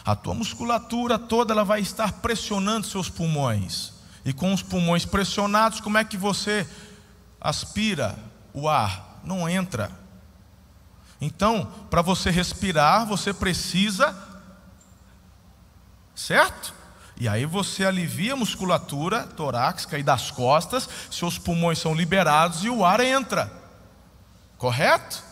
A 0.04 0.14
tua 0.14 0.34
musculatura 0.34 1.18
toda 1.18 1.52
ela 1.52 1.64
vai 1.64 1.80
estar 1.80 2.12
pressionando 2.14 2.86
seus 2.86 3.08
pulmões. 3.08 3.92
E 4.24 4.32
com 4.32 4.52
os 4.52 4.62
pulmões 4.62 5.04
pressionados, 5.04 5.80
como 5.80 5.98
é 5.98 6.04
que 6.04 6.16
você 6.16 6.68
aspira 7.40 8.18
o 8.52 8.68
ar? 8.68 9.20
Não 9.24 9.48
entra. 9.48 9.90
Então, 11.20 11.66
para 11.90 12.02
você 12.02 12.30
respirar, 12.30 13.06
você 13.06 13.32
precisa 13.32 14.28
certo? 16.18 16.74
E 17.16 17.28
aí 17.28 17.46
você 17.46 17.84
alivia 17.84 18.32
a 18.32 18.36
musculatura 18.36 19.22
torácica 19.24 19.98
e 19.98 20.02
das 20.02 20.30
costas, 20.30 20.88
seus 21.10 21.38
pulmões 21.38 21.78
são 21.78 21.94
liberados 21.94 22.64
e 22.64 22.70
o 22.70 22.84
ar 22.84 23.00
entra. 23.00 23.50
Correto? 24.56 25.22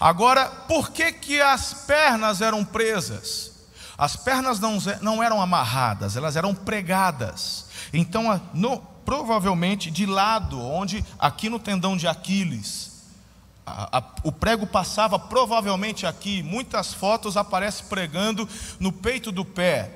Agora, 0.00 0.46
por 0.46 0.90
que, 0.90 1.10
que 1.12 1.40
as 1.40 1.74
pernas 1.74 2.40
eram 2.40 2.64
presas? 2.64 3.52
As 3.96 4.14
pernas 4.14 4.60
não, 4.60 4.78
não 5.02 5.22
eram 5.22 5.42
amarradas, 5.42 6.16
elas 6.16 6.36
eram 6.36 6.54
pregadas. 6.54 7.66
Então, 7.92 8.40
no, 8.54 8.78
provavelmente 9.04 9.90
de 9.90 10.06
lado, 10.06 10.60
onde 10.60 11.04
aqui 11.18 11.48
no 11.48 11.58
tendão 11.58 11.96
de 11.96 12.06
Aquiles, 12.06 13.02
a, 13.66 13.98
a, 13.98 14.04
o 14.22 14.30
prego 14.30 14.66
passava 14.66 15.18
provavelmente 15.18 16.06
aqui. 16.06 16.42
Muitas 16.42 16.94
fotos 16.94 17.36
aparecem 17.36 17.86
pregando 17.86 18.48
no 18.78 18.92
peito 18.92 19.32
do 19.32 19.44
pé. 19.44 19.94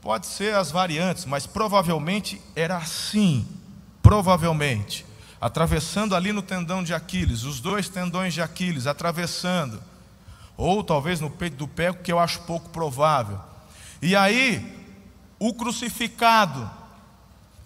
Pode 0.00 0.26
ser 0.26 0.54
as 0.54 0.70
variantes, 0.70 1.24
mas 1.24 1.46
provavelmente 1.46 2.40
era 2.54 2.76
assim. 2.76 3.46
Provavelmente 4.00 5.05
atravessando 5.40 6.14
ali 6.14 6.32
no 6.32 6.42
tendão 6.42 6.82
de 6.82 6.94
Aquiles, 6.94 7.42
os 7.42 7.60
dois 7.60 7.88
tendões 7.88 8.32
de 8.34 8.40
Aquiles 8.40 8.86
atravessando, 8.86 9.82
ou 10.56 10.82
talvez 10.82 11.20
no 11.20 11.30
peito 11.30 11.56
do 11.56 11.68
pé, 11.68 11.92
que 11.92 12.10
eu 12.10 12.18
acho 12.18 12.42
pouco 12.42 12.70
provável. 12.70 13.38
E 14.00 14.16
aí, 14.16 14.86
o 15.38 15.52
crucificado, 15.54 16.70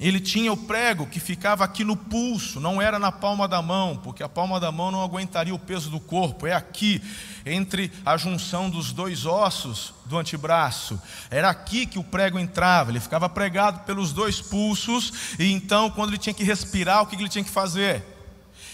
ele 0.01 0.19
tinha 0.19 0.51
o 0.51 0.57
prego 0.57 1.07
que 1.07 1.21
ficava 1.21 1.63
aqui 1.63 1.85
no 1.85 1.95
pulso, 1.95 2.59
não 2.59 2.81
era 2.81 2.99
na 2.99 3.13
palma 3.13 3.47
da 3.47 3.61
mão, 3.61 3.99
porque 4.03 4.23
a 4.23 4.29
palma 4.29 4.59
da 4.59 4.73
mão 4.73 4.91
não 4.91 5.03
aguentaria 5.03 5.55
o 5.55 5.59
peso 5.59 5.91
do 5.91 6.01
corpo, 6.01 6.47
é 6.47 6.55
aqui, 6.55 7.03
entre 7.45 7.93
a 8.05 8.17
junção 8.17 8.71
dos 8.71 8.93
dois 8.93 9.27
ossos 9.27 9.93
do 10.07 10.17
antebraço. 10.17 11.01
Era 11.31 11.51
aqui 11.51 11.85
que 11.85 11.99
o 11.99 12.05
prego 12.05 12.39
entrava, 12.39 12.91
ele 12.91 12.99
ficava 12.99 13.29
pregado 13.29 13.81
pelos 13.81 14.11
dois 14.11 14.41
pulsos, 14.41 15.37
e 15.39 15.53
então, 15.53 15.91
quando 15.91 16.11
ele 16.11 16.19
tinha 16.19 16.35
que 16.35 16.45
respirar, 16.45 17.03
o 17.03 17.07
que 17.07 17.15
ele 17.15 17.29
tinha 17.29 17.45
que 17.45 17.51
fazer? 17.51 18.03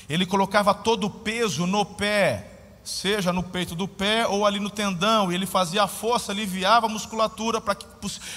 Ele 0.08 0.24
colocava 0.24 0.72
todo 0.72 1.08
o 1.08 1.10
peso 1.10 1.66
no 1.66 1.84
pé, 1.84 2.55
seja 2.86 3.32
no 3.32 3.42
peito 3.42 3.74
do 3.74 3.88
pé 3.88 4.26
ou 4.26 4.46
ali 4.46 4.60
no 4.60 4.70
tendão, 4.70 5.30
e 5.30 5.34
ele 5.34 5.44
fazia 5.44 5.82
a 5.82 5.88
força, 5.88 6.32
aliviava 6.32 6.86
a 6.86 6.88
musculatura 6.88 7.60
para 7.60 7.74
que 7.74 7.86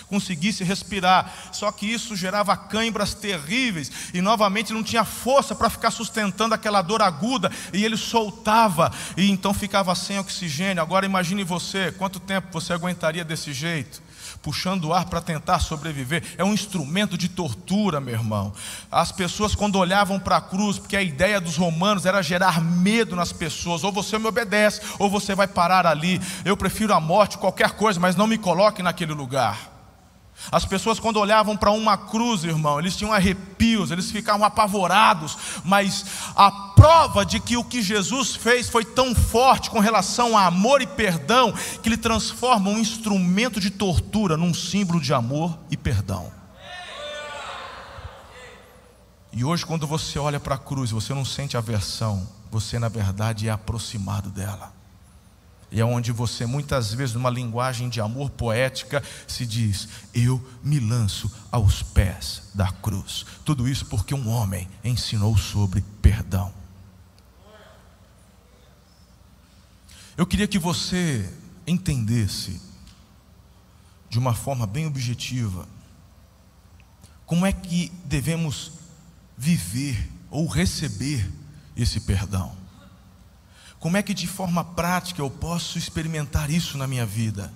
conseguisse 0.08 0.64
respirar. 0.64 1.32
Só 1.54 1.72
que 1.72 1.86
isso 1.86 2.16
gerava 2.16 2.58
cãibras 2.58 3.14
terríveis, 3.14 3.92
e 4.14 4.22
novamente 4.22 4.74
não 4.74 4.84
tinha 4.84 5.06
força 5.06 5.54
para 5.54 5.70
ficar 5.70 5.92
sustentando 5.92 6.56
aquela 6.56 6.82
dor 6.82 7.02
aguda, 7.02 7.52
e 7.72 7.86
ele 7.86 7.96
soltava, 7.96 8.92
e 9.16 9.30
então 9.30 9.54
ficava 9.54 9.94
sem 9.94 10.18
oxigênio. 10.18 10.82
Agora 10.82 11.06
imagine 11.06 11.44
você, 11.44 11.92
quanto 11.92 12.20
tempo 12.20 12.48
você 12.52 12.74
aguentaria 12.74 13.24
desse 13.24 13.54
jeito? 13.54 14.09
Puxando 14.42 14.86
o 14.86 14.94
ar 14.94 15.06
para 15.06 15.22
tentar 15.22 15.60
sobreviver. 15.60 16.24
É 16.38 16.44
um 16.44 16.54
instrumento 16.54 17.18
de 17.18 17.30
tortura, 17.30 18.00
meu 18.00 18.14
irmão. 18.14 18.54
As 18.92 19.12
pessoas, 19.12 19.56
quando 19.56 19.78
olhavam 19.78 20.20
para 20.20 20.38
a 20.38 20.42
cruz, 20.42 20.78
porque 20.78 20.98
a 20.98 21.02
ideia 21.02 21.40
dos 21.40 21.58
romanos 21.58 22.06
era 22.06 22.22
gerar 22.22 22.62
medo 22.62 23.16
nas 23.16 23.32
pessoas: 23.32 23.84
ou 23.84 23.92
você 23.92 24.18
me 24.18 24.28
obedece, 24.28 24.82
ou 24.98 25.10
você 25.10 25.36
vai 25.36 25.48
parar 25.48 25.86
ali. 25.86 26.22
Eu 26.46 26.56
prefiro 26.56 26.94
a 26.94 27.00
morte, 27.00 27.38
qualquer 27.38 27.72
coisa, 27.72 28.00
mas 28.00 28.16
não 28.16 28.28
me 28.28 28.38
coloque 28.38 28.84
naquele 28.84 29.14
lugar. 29.14 29.79
As 30.52 30.66
pessoas, 30.66 31.00
quando 31.00 31.18
olhavam 31.18 31.56
para 31.56 31.72
uma 31.72 31.98
cruz, 31.98 32.44
irmão, 32.44 32.80
eles 32.80 32.96
tinham 32.96 33.14
arrepios, 33.14 33.92
eles 33.92 34.10
ficavam 34.10 34.46
apavorados, 34.46 35.38
mas 35.64 36.06
a 36.36 36.50
prova 36.50 37.26
de 37.26 37.40
que 37.40 37.58
o 37.58 37.64
que 37.64 37.82
Jesus 37.82 38.36
fez 38.36 38.70
foi 38.70 38.86
tão 38.86 39.14
forte 39.14 39.70
com 39.70 39.80
relação 39.80 40.38
a 40.38 40.46
amor 40.46 40.82
e 40.82 40.88
perdão, 40.88 41.54
que 41.84 41.90
ele 41.90 41.98
transforma 41.98 42.70
um 42.70 42.80
instrumento 42.80 43.60
de 43.60 43.70
tortura 43.70 44.38
num 44.38 44.54
símbolo 44.54 45.00
de 45.00 45.14
amor 45.14 45.58
e 45.70 45.78
perdão. 45.78 46.32
E 49.32 49.44
hoje, 49.44 49.66
quando 49.66 49.86
você 49.86 50.18
olha 50.18 50.40
para 50.40 50.56
a 50.56 50.60
cruz, 50.60 50.90
você 50.90 51.14
não 51.14 51.24
sente 51.24 51.56
aversão, 51.56 52.28
você, 52.50 52.80
na 52.80 52.90
verdade, 52.90 53.48
é 53.48 53.52
aproximado 53.52 54.30
dela. 54.30 54.79
E 55.72 55.80
é 55.80 55.86
onde 55.86 56.12
você, 56.12 56.46
muitas 56.46 56.94
vezes, 56.94 57.14
numa 57.14 57.30
linguagem 57.30 57.90
de 57.90 58.02
amor 58.02 58.30
poética, 58.32 59.04
se 59.28 59.46
diz: 59.46 59.88
Eu 60.14 60.44
me 60.64 60.80
lanço 60.80 61.32
aos 61.52 61.84
pés 61.84 62.50
da 62.54 62.72
cruz. 62.72 63.26
Tudo 63.46 63.68
isso 63.68 63.86
porque 63.86 64.14
um 64.14 64.30
homem 64.30 64.68
ensinou 64.84 65.38
sobre 65.38 65.84
perdão. 66.02 66.52
Eu 70.18 70.26
queria 70.26 70.48
que 70.48 70.60
você 70.60 71.32
entendesse, 71.66 72.60
de 74.10 74.18
uma 74.18 74.34
forma 74.34 74.66
bem 74.66 74.88
objetiva, 74.88 75.68
como 77.26 77.46
é 77.46 77.54
que 77.54 77.92
devemos 78.04 78.72
viver 79.38 80.12
ou 80.32 80.48
receber 80.48 81.32
esse 81.78 82.02
perdão. 82.02 82.59
Como 83.80 83.96
é 83.96 84.04
que 84.04 84.14
de 84.14 84.28
forma 84.28 84.64
prática 84.64 85.22
eu 85.22 85.30
posso 85.30 85.78
experimentar 85.78 86.50
isso 86.50 86.78
na 86.78 86.86
minha 86.86 87.06
vida? 87.06 87.52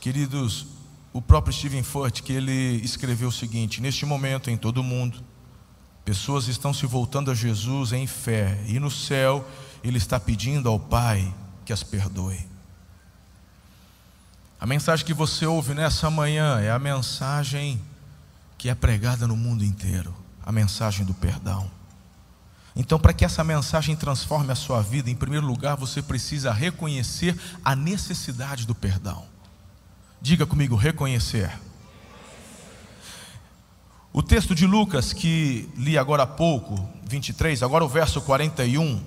Queridos, 0.00 0.66
o 1.12 1.20
próprio 1.20 1.54
Stephen 1.54 1.82
Furt, 1.82 2.22
que 2.22 2.32
ele 2.32 2.80
escreveu 2.82 3.28
o 3.28 3.32
seguinte: 3.32 3.82
neste 3.82 4.06
momento 4.06 4.50
em 4.50 4.56
todo 4.56 4.78
o 4.78 4.84
mundo, 4.84 5.22
pessoas 6.04 6.48
estão 6.48 6.72
se 6.72 6.86
voltando 6.86 7.30
a 7.30 7.34
Jesus 7.34 7.92
em 7.92 8.06
fé, 8.06 8.58
e 8.66 8.80
no 8.80 8.90
céu 8.90 9.46
ele 9.82 9.98
está 9.98 10.18
pedindo 10.18 10.68
ao 10.68 10.80
Pai 10.80 11.32
que 11.64 11.72
as 11.72 11.82
perdoe. 11.82 12.46
A 14.58 14.66
mensagem 14.66 15.04
que 15.04 15.12
você 15.12 15.44
ouve 15.44 15.74
nessa 15.74 16.10
manhã 16.10 16.58
é 16.58 16.70
a 16.70 16.78
mensagem 16.78 17.80
que 18.56 18.70
é 18.70 18.74
pregada 18.74 19.26
no 19.26 19.36
mundo 19.36 19.62
inteiro, 19.62 20.14
a 20.42 20.50
mensagem 20.50 21.04
do 21.04 21.12
perdão. 21.12 21.70
Então, 22.76 22.98
para 22.98 23.12
que 23.12 23.24
essa 23.24 23.44
mensagem 23.44 23.94
transforme 23.94 24.50
a 24.50 24.56
sua 24.56 24.82
vida, 24.82 25.08
em 25.08 25.14
primeiro 25.14 25.46
lugar, 25.46 25.76
você 25.76 26.02
precisa 26.02 26.52
reconhecer 26.52 27.38
a 27.64 27.76
necessidade 27.76 28.66
do 28.66 28.74
perdão. 28.74 29.24
Diga 30.20 30.44
comigo, 30.44 30.74
reconhecer. 30.74 31.52
O 34.12 34.22
texto 34.22 34.54
de 34.54 34.66
Lucas 34.66 35.12
que 35.12 35.68
li 35.76 35.96
agora 35.96 36.24
há 36.24 36.26
pouco, 36.26 36.88
23, 37.04 37.62
agora 37.62 37.84
o 37.84 37.88
verso 37.88 38.20
41. 38.20 39.00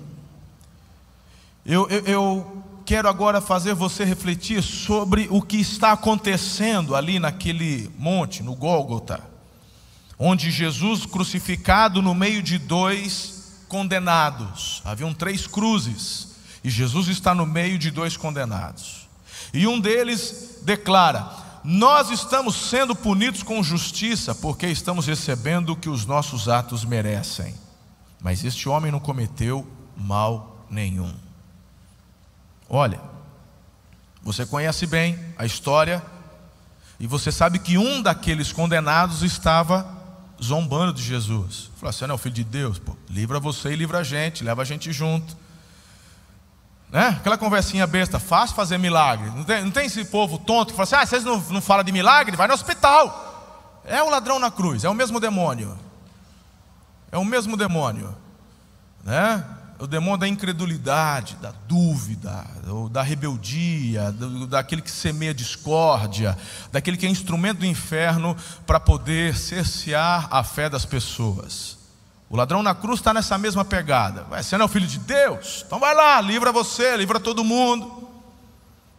Eu, 1.66 1.88
eu, 1.88 2.04
eu 2.06 2.62
quero 2.86 3.06
agora 3.06 3.40
fazer 3.40 3.74
você 3.74 4.02
refletir 4.02 4.62
sobre 4.62 5.26
o 5.30 5.42
que 5.42 5.58
está 5.58 5.92
acontecendo 5.92 6.94
ali 6.96 7.18
naquele 7.18 7.90
monte, 7.98 8.42
no 8.42 8.54
Gólgota, 8.54 9.22
onde 10.18 10.50
Jesus 10.50 11.04
crucificado 11.04 12.00
no 12.00 12.14
meio 12.14 12.42
de 12.42 12.56
dois 12.56 13.37
condenados. 13.68 14.82
Haviam 14.84 15.12
três 15.14 15.46
cruzes 15.46 16.28
e 16.64 16.70
Jesus 16.70 17.08
está 17.08 17.34
no 17.34 17.46
meio 17.46 17.78
de 17.78 17.90
dois 17.90 18.16
condenados. 18.16 19.08
E 19.52 19.66
um 19.66 19.78
deles 19.78 20.58
declara: 20.62 21.30
Nós 21.62 22.10
estamos 22.10 22.56
sendo 22.56 22.96
punidos 22.96 23.42
com 23.42 23.62
justiça 23.62 24.34
porque 24.34 24.66
estamos 24.66 25.06
recebendo 25.06 25.70
o 25.70 25.76
que 25.76 25.88
os 25.88 26.04
nossos 26.04 26.48
atos 26.48 26.84
merecem. 26.84 27.54
Mas 28.20 28.44
este 28.44 28.68
homem 28.68 28.90
não 28.90 28.98
cometeu 28.98 29.66
mal 29.96 30.64
nenhum. 30.68 31.14
Olha, 32.68 33.00
você 34.22 34.44
conhece 34.44 34.86
bem 34.86 35.18
a 35.38 35.46
história 35.46 36.02
e 37.00 37.06
você 37.06 37.30
sabe 37.30 37.58
que 37.58 37.78
um 37.78 38.02
daqueles 38.02 38.52
condenados 38.52 39.22
estava 39.22 39.97
zombando 40.42 40.92
de 40.92 41.02
Jesus. 41.02 41.70
Falou: 41.76 41.92
Você 41.92 42.06
não 42.06 42.12
é 42.12 42.16
o 42.16 42.18
filho 42.18 42.34
de 42.34 42.44
Deus? 42.44 42.78
Pô, 42.78 42.96
livra 43.08 43.40
você 43.40 43.72
e 43.72 43.76
livra 43.76 43.98
a 43.98 44.02
gente, 44.02 44.44
leva 44.44 44.62
a 44.62 44.64
gente 44.64 44.92
junto. 44.92 45.36
Né? 46.90 47.08
Aquela 47.08 47.36
conversinha 47.36 47.86
besta, 47.86 48.18
fácil 48.18 48.56
fazer 48.56 48.78
milagre. 48.78 49.30
Não 49.30 49.44
tem, 49.44 49.62
não 49.62 49.70
tem 49.70 49.86
esse 49.86 50.04
povo 50.06 50.38
tonto 50.38 50.72
que 50.72 50.76
fala 50.76 50.84
assim: 50.84 50.96
Ah, 50.96 51.06
vocês 51.06 51.24
não, 51.24 51.38
não 51.50 51.60
falam 51.60 51.84
de 51.84 51.92
milagre? 51.92 52.36
Vai 52.36 52.48
no 52.48 52.54
hospital. 52.54 53.80
É 53.84 54.02
o 54.02 54.10
ladrão 54.10 54.38
na 54.38 54.50
cruz, 54.50 54.84
é 54.84 54.88
o 54.88 54.94
mesmo 54.94 55.18
demônio. 55.18 55.78
É 57.10 57.18
o 57.18 57.24
mesmo 57.24 57.56
demônio. 57.56 58.14
Né? 59.02 59.44
O 59.78 59.86
demônio 59.86 60.18
da 60.18 60.28
incredulidade, 60.28 61.36
da 61.36 61.52
dúvida, 61.66 62.44
da 62.90 63.02
rebeldia, 63.02 64.12
daquele 64.48 64.82
que 64.82 64.90
semeia 64.90 65.32
discórdia, 65.32 66.36
daquele 66.72 66.96
que 66.96 67.06
é 67.06 67.08
instrumento 67.08 67.58
do 67.58 67.66
inferno 67.66 68.36
para 68.66 68.80
poder 68.80 69.36
cercear 69.36 70.26
a 70.30 70.42
fé 70.42 70.68
das 70.68 70.84
pessoas. 70.84 71.78
O 72.28 72.36
ladrão 72.36 72.62
na 72.62 72.74
cruz 72.74 72.98
está 73.00 73.14
nessa 73.14 73.38
mesma 73.38 73.64
pegada. 73.64 74.24
Você 74.24 74.58
não 74.58 74.64
é 74.64 74.66
o 74.66 74.70
filho 74.70 74.86
de 74.86 74.98
Deus? 74.98 75.62
Então 75.66 75.78
vai 75.78 75.94
lá, 75.94 76.20
livra 76.20 76.52
você, 76.52 76.96
livra 76.96 77.20
todo 77.20 77.44
mundo. 77.44 78.08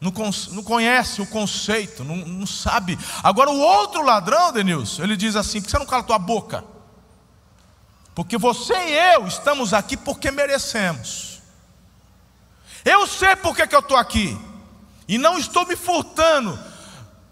Não, 0.01 0.13
não 0.53 0.63
conhece 0.63 1.21
o 1.21 1.27
conceito, 1.27 2.05
não, 2.05 2.15
não, 2.15 2.47
sabe. 2.47 2.97
Agora 3.21 3.49
o 3.49 3.59
outro 3.59 4.01
ladrão, 4.01 4.53
Denilson, 4.53 5.03
ele 5.03 5.17
diz 5.17 5.35
assim: 5.35 5.59
por 5.59 5.65
que 5.65 5.71
você 5.71 5.77
não 5.77 5.85
cala 5.85 6.03
tua 6.03 6.17
boca? 6.17 6.63
Porque 8.19 8.37
você 8.37 8.73
e 8.73 9.15
eu 9.15 9.27
estamos 9.27 9.73
aqui 9.73 9.95
porque 9.95 10.29
merecemos. 10.29 11.41
Eu 12.83 13.07
sei 13.07 13.33
porque 13.37 13.65
que 13.65 13.73
eu 13.73 13.79
estou 13.79 13.95
aqui. 13.95 14.37
E 15.07 15.17
não 15.17 15.39
estou 15.39 15.65
me 15.65 15.77
furtando 15.77 16.59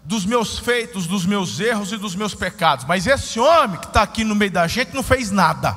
dos 0.02 0.24
meus 0.24 0.58
feitos, 0.58 1.06
dos 1.06 1.26
meus 1.26 1.60
erros 1.60 1.92
e 1.92 1.98
dos 1.98 2.14
meus 2.14 2.34
pecados. 2.34 2.86
Mas 2.86 3.06
esse 3.06 3.38
homem 3.38 3.78
que 3.78 3.84
está 3.84 4.00
aqui 4.00 4.24
no 4.24 4.34
meio 4.34 4.50
da 4.50 4.66
gente 4.66 4.94
não 4.94 5.02
fez 5.02 5.30
nada. 5.30 5.76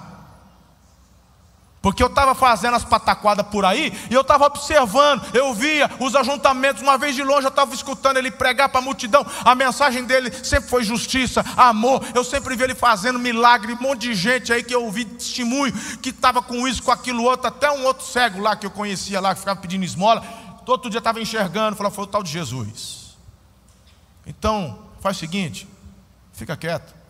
Porque 1.81 2.03
eu 2.03 2.07
estava 2.07 2.35
fazendo 2.35 2.75
as 2.75 2.85
pataquadas 2.85 3.47
por 3.47 3.65
aí 3.65 3.91
e 4.09 4.13
eu 4.13 4.21
estava 4.21 4.45
observando, 4.45 5.23
eu 5.33 5.51
via 5.51 5.89
os 5.99 6.15
ajuntamentos, 6.15 6.83
uma 6.83 6.95
vez 6.95 7.15
de 7.15 7.23
longe 7.23 7.47
eu 7.47 7.49
estava 7.49 7.73
escutando 7.73 8.17
ele 8.17 8.29
pregar 8.29 8.69
para 8.69 8.79
a 8.79 8.83
multidão. 8.83 9.25
A 9.43 9.55
mensagem 9.55 10.05
dele 10.05 10.31
sempre 10.45 10.69
foi 10.69 10.83
justiça, 10.83 11.43
amor. 11.57 12.03
Eu 12.13 12.23
sempre 12.23 12.55
vi 12.55 12.65
ele 12.65 12.75
fazendo 12.75 13.17
milagre, 13.17 13.73
um 13.73 13.81
monte 13.81 14.01
de 14.01 14.13
gente 14.13 14.53
aí 14.53 14.63
que 14.63 14.75
eu 14.75 14.83
ouvi 14.83 15.05
testemunho, 15.05 15.73
que 15.97 16.09
estava 16.09 16.39
com 16.39 16.67
isso, 16.67 16.83
com 16.83 16.91
aquilo 16.91 17.23
outro, 17.23 17.47
até 17.47 17.71
um 17.71 17.83
outro 17.83 18.05
cego 18.05 18.39
lá 18.39 18.55
que 18.55 18.65
eu 18.65 18.71
conhecia 18.71 19.19
lá, 19.19 19.33
que 19.33 19.39
ficava 19.39 19.59
pedindo 19.59 19.83
esmola. 19.83 20.21
Todo 20.63 20.87
dia 20.87 20.99
estava 20.99 21.19
enxergando, 21.19 21.75
falou, 21.75 21.91
foi 21.91 22.03
o 22.03 22.07
tal 22.07 22.21
de 22.21 22.31
Jesus. 22.31 23.17
Então, 24.27 24.77
faz 24.99 25.17
o 25.17 25.19
seguinte, 25.19 25.67
fica 26.31 26.55
quieto. 26.55 27.00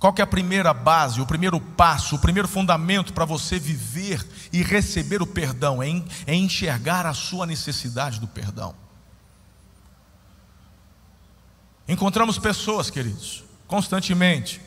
Qual 0.00 0.14
que 0.14 0.22
é 0.22 0.24
a 0.24 0.26
primeira 0.26 0.72
base, 0.72 1.20
o 1.20 1.26
primeiro 1.26 1.60
passo, 1.60 2.16
o 2.16 2.18
primeiro 2.18 2.48
fundamento 2.48 3.12
para 3.12 3.26
você 3.26 3.58
viver 3.58 4.26
e 4.50 4.62
receber 4.62 5.20
o 5.20 5.26
perdão? 5.26 5.82
É, 5.82 5.88
é 6.26 6.34
enxergar 6.34 7.04
a 7.04 7.12
sua 7.12 7.44
necessidade 7.44 8.18
do 8.18 8.26
perdão. 8.26 8.74
Encontramos 11.86 12.38
pessoas, 12.38 12.88
queridos, 12.88 13.44
constantemente, 13.66 14.62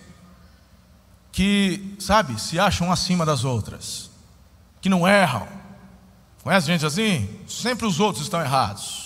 que, 1.32 1.96
sabe, 2.00 2.40
se 2.40 2.60
acham 2.60 2.92
acima 2.92 3.26
das 3.26 3.44
outras, 3.44 4.12
que 4.80 4.88
não 4.88 5.08
erram. 5.08 5.48
Conhece 6.44 6.68
gente 6.68 6.86
assim? 6.86 7.28
Sempre 7.48 7.88
os 7.88 8.00
outros 8.00 8.24
estão 8.24 8.40
errados. 8.40 9.03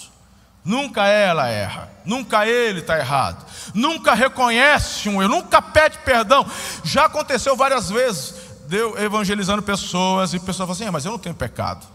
Nunca 0.68 1.08
ela 1.08 1.48
erra, 1.48 1.90
nunca 2.04 2.46
ele 2.46 2.82
está 2.82 3.00
errado, 3.00 3.46
nunca 3.74 4.14
reconhece 4.14 5.08
um 5.08 5.22
erro, 5.22 5.32
nunca 5.32 5.62
pede 5.62 5.98
perdão. 6.00 6.46
Já 6.84 7.06
aconteceu 7.06 7.56
várias 7.56 7.90
vezes 7.90 8.48
deu 8.68 9.02
evangelizando 9.02 9.62
pessoas 9.64 10.34
e 10.34 10.40
pessoas 10.40 10.58
falam 10.58 10.74
assim: 10.74 10.86
ah, 10.86 10.92
mas 10.92 11.06
eu 11.06 11.12
não 11.12 11.20
tenho 11.20 11.36
pecado. 11.36 11.88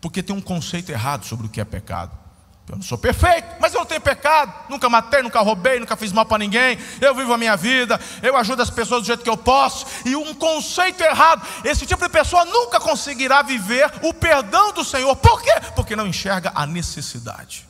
Porque 0.00 0.22
tem 0.22 0.34
um 0.34 0.40
conceito 0.40 0.90
errado 0.90 1.26
sobre 1.26 1.46
o 1.46 1.48
que 1.50 1.60
é 1.60 1.64
pecado. 1.64 2.16
Eu 2.68 2.76
não 2.76 2.82
sou 2.82 2.98
perfeito, 2.98 3.56
mas 3.58 3.72
eu 3.72 3.80
não 3.80 3.86
tenho 3.86 4.00
pecado. 4.00 4.52
Nunca 4.68 4.88
matei, 4.90 5.22
nunca 5.22 5.40
roubei, 5.40 5.80
nunca 5.80 5.96
fiz 5.96 6.12
mal 6.12 6.26
para 6.26 6.38
ninguém. 6.38 6.78
Eu 7.00 7.14
vivo 7.14 7.32
a 7.32 7.38
minha 7.38 7.56
vida, 7.56 7.98
eu 8.22 8.36
ajudo 8.36 8.62
as 8.62 8.70
pessoas 8.70 9.02
do 9.02 9.06
jeito 9.06 9.24
que 9.24 9.30
eu 9.30 9.38
posso. 9.38 9.86
E 10.04 10.14
um 10.14 10.34
conceito 10.34 11.02
errado, 11.02 11.44
esse 11.64 11.86
tipo 11.86 12.02
de 12.02 12.10
pessoa 12.10 12.44
nunca 12.44 12.78
conseguirá 12.78 13.42
viver 13.42 13.90
o 14.02 14.12
perdão 14.12 14.72
do 14.72 14.84
Senhor. 14.84 15.16
Por 15.16 15.42
quê? 15.42 15.52
Porque 15.74 15.96
não 15.96 16.06
enxerga 16.06 16.52
a 16.54 16.66
necessidade. 16.66 17.67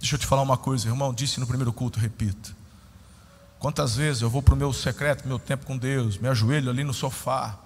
Deixa 0.00 0.16
eu 0.16 0.18
te 0.18 0.26
falar 0.26 0.42
uma 0.42 0.56
coisa, 0.56 0.88
irmão. 0.88 1.14
Disse 1.14 1.38
no 1.38 1.46
primeiro 1.46 1.72
culto, 1.72 2.00
repito. 2.00 2.56
Quantas 3.60 3.94
vezes 3.94 4.22
eu 4.22 4.30
vou 4.30 4.42
para 4.42 4.54
o 4.54 4.56
meu 4.56 4.72
secreto, 4.72 5.28
meu 5.28 5.38
tempo 5.38 5.66
com 5.66 5.76
Deus, 5.76 6.18
me 6.18 6.26
ajoelho 6.26 6.70
ali 6.70 6.82
no 6.82 6.94
sofá 6.94 7.58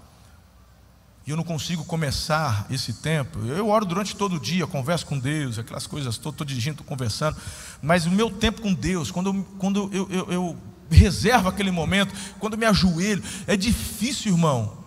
e 1.26 1.30
eu 1.30 1.36
não 1.36 1.44
consigo 1.44 1.84
começar 1.84 2.66
esse 2.70 2.92
tempo. 2.94 3.38
Eu 3.46 3.68
oro 3.68 3.86
durante 3.86 4.14
todo 4.14 4.36
o 4.36 4.40
dia, 4.40 4.66
converso 4.66 5.06
com 5.06 5.18
Deus, 5.18 5.58
aquelas 5.58 5.86
coisas, 5.86 6.16
estou 6.16 6.32
dirigindo, 6.44 6.74
estou 6.74 6.86
conversando. 6.86 7.36
Mas 7.80 8.04
o 8.04 8.10
meu 8.10 8.30
tempo 8.30 8.60
com 8.60 8.74
Deus, 8.74 9.10
quando, 9.10 9.42
quando 9.58 9.88
eu, 9.90 10.10
eu, 10.10 10.32
eu 10.32 10.56
reservo 10.90 11.48
aquele 11.48 11.70
momento, 11.70 12.14
quando 12.38 12.54
eu 12.54 12.58
me 12.58 12.66
ajoelho, 12.66 13.22
é 13.46 13.56
difícil, 13.56 14.32
irmão. 14.32 14.84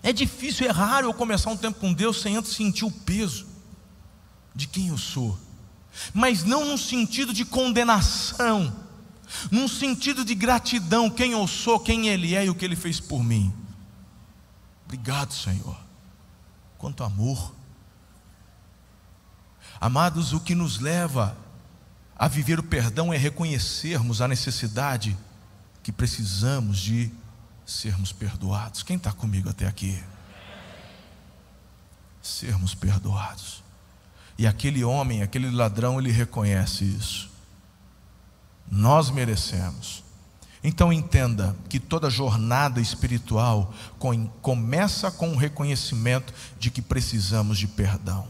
É 0.00 0.12
difícil, 0.12 0.64
é 0.64 0.70
raro 0.70 1.08
eu 1.08 1.14
começar 1.14 1.50
um 1.50 1.56
tempo 1.56 1.80
com 1.80 1.92
Deus 1.92 2.20
sem 2.20 2.36
antes 2.36 2.52
sentir 2.52 2.84
o 2.84 2.90
peso 2.90 3.44
de 4.54 4.68
quem 4.68 4.88
eu 4.88 4.98
sou. 4.98 5.36
Mas 6.12 6.44
não 6.44 6.64
no 6.64 6.78
sentido 6.78 7.32
de 7.32 7.44
condenação, 7.44 8.74
num 9.50 9.68
sentido 9.68 10.24
de 10.24 10.34
gratidão, 10.34 11.10
quem 11.10 11.32
eu 11.32 11.46
sou, 11.46 11.78
quem 11.78 12.08
Ele 12.08 12.34
é 12.34 12.46
e 12.46 12.50
o 12.50 12.54
que 12.54 12.64
Ele 12.64 12.76
fez 12.76 12.98
por 13.00 13.22
mim. 13.22 13.52
Obrigado, 14.86 15.32
Senhor. 15.32 15.76
Quanto 16.78 17.04
amor. 17.04 17.54
Amados, 19.80 20.32
o 20.32 20.40
que 20.40 20.54
nos 20.54 20.78
leva 20.78 21.36
a 22.16 22.26
viver 22.26 22.58
o 22.58 22.62
perdão 22.62 23.12
é 23.12 23.16
reconhecermos 23.16 24.20
a 24.20 24.26
necessidade 24.26 25.16
que 25.82 25.92
precisamos 25.92 26.78
de 26.78 27.12
sermos 27.64 28.12
perdoados. 28.12 28.82
Quem 28.82 28.96
está 28.96 29.12
comigo 29.12 29.48
até 29.48 29.66
aqui? 29.66 30.02
Sermos 32.22 32.74
perdoados. 32.74 33.62
E 34.38 34.46
aquele 34.46 34.84
homem, 34.84 35.20
aquele 35.20 35.50
ladrão, 35.50 35.98
ele 35.98 36.12
reconhece 36.12 36.84
isso. 36.84 37.28
Nós 38.70 39.10
merecemos. 39.10 40.04
Então 40.62 40.92
entenda 40.92 41.56
que 41.68 41.80
toda 41.80 42.08
jornada 42.08 42.80
espiritual 42.80 43.74
começa 44.40 45.10
com 45.10 45.32
o 45.32 45.36
reconhecimento 45.36 46.32
de 46.58 46.70
que 46.70 46.80
precisamos 46.80 47.58
de 47.58 47.66
perdão. 47.66 48.28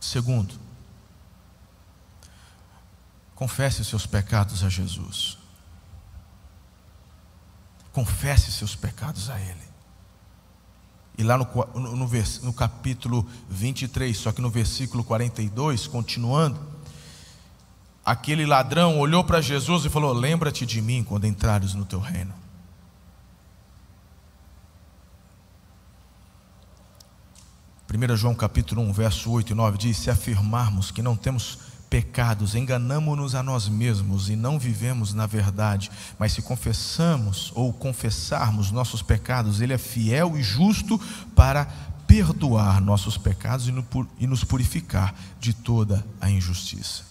Segundo, 0.00 0.54
confesse 3.34 3.84
seus 3.84 4.06
pecados 4.06 4.62
a 4.62 4.68
Jesus. 4.68 5.38
Confesse 7.92 8.52
seus 8.52 8.74
pecados 8.74 9.30
a 9.30 9.40
Ele. 9.40 9.65
E 11.18 11.22
lá 11.22 11.38
no, 11.38 11.48
no, 11.74 11.96
no, 11.96 12.08
no 12.42 12.52
capítulo 12.52 13.26
23, 13.48 14.16
só 14.16 14.32
que 14.32 14.40
no 14.40 14.50
versículo 14.50 15.02
42, 15.02 15.86
continuando 15.86 16.76
aquele 18.06 18.46
ladrão 18.46 19.00
olhou 19.00 19.24
para 19.24 19.40
Jesus 19.40 19.84
e 19.84 19.90
falou: 19.90 20.12
Lembra-te 20.12 20.64
de 20.64 20.80
mim 20.80 21.02
quando 21.02 21.26
entrares 21.26 21.74
no 21.74 21.84
teu 21.84 21.98
reino. 21.98 22.32
Primeiro 27.88 28.16
João 28.16 28.34
capítulo 28.34 28.82
1, 28.82 28.92
verso 28.92 29.30
8 29.30 29.52
e 29.52 29.54
9 29.54 29.78
diz: 29.78 29.96
Se 29.96 30.10
afirmarmos 30.10 30.92
que 30.92 31.02
não 31.02 31.16
temos 31.16 31.58
pecados, 31.88 32.54
enganamos-nos 32.54 33.34
a 33.34 33.42
nós 33.42 33.68
mesmos 33.68 34.28
e 34.28 34.36
não 34.36 34.58
vivemos 34.58 35.14
na 35.14 35.26
verdade. 35.26 35.90
Mas 36.18 36.32
se 36.32 36.42
confessamos 36.42 37.52
ou 37.54 37.72
confessarmos 37.72 38.70
nossos 38.70 39.02
pecados, 39.02 39.60
Ele 39.60 39.72
é 39.72 39.78
fiel 39.78 40.36
e 40.36 40.42
justo 40.42 40.98
para 41.34 41.64
perdoar 42.06 42.80
nossos 42.80 43.18
pecados 43.18 43.68
e 44.18 44.26
nos 44.26 44.44
purificar 44.44 45.14
de 45.40 45.52
toda 45.52 46.04
a 46.20 46.30
injustiça. 46.30 47.04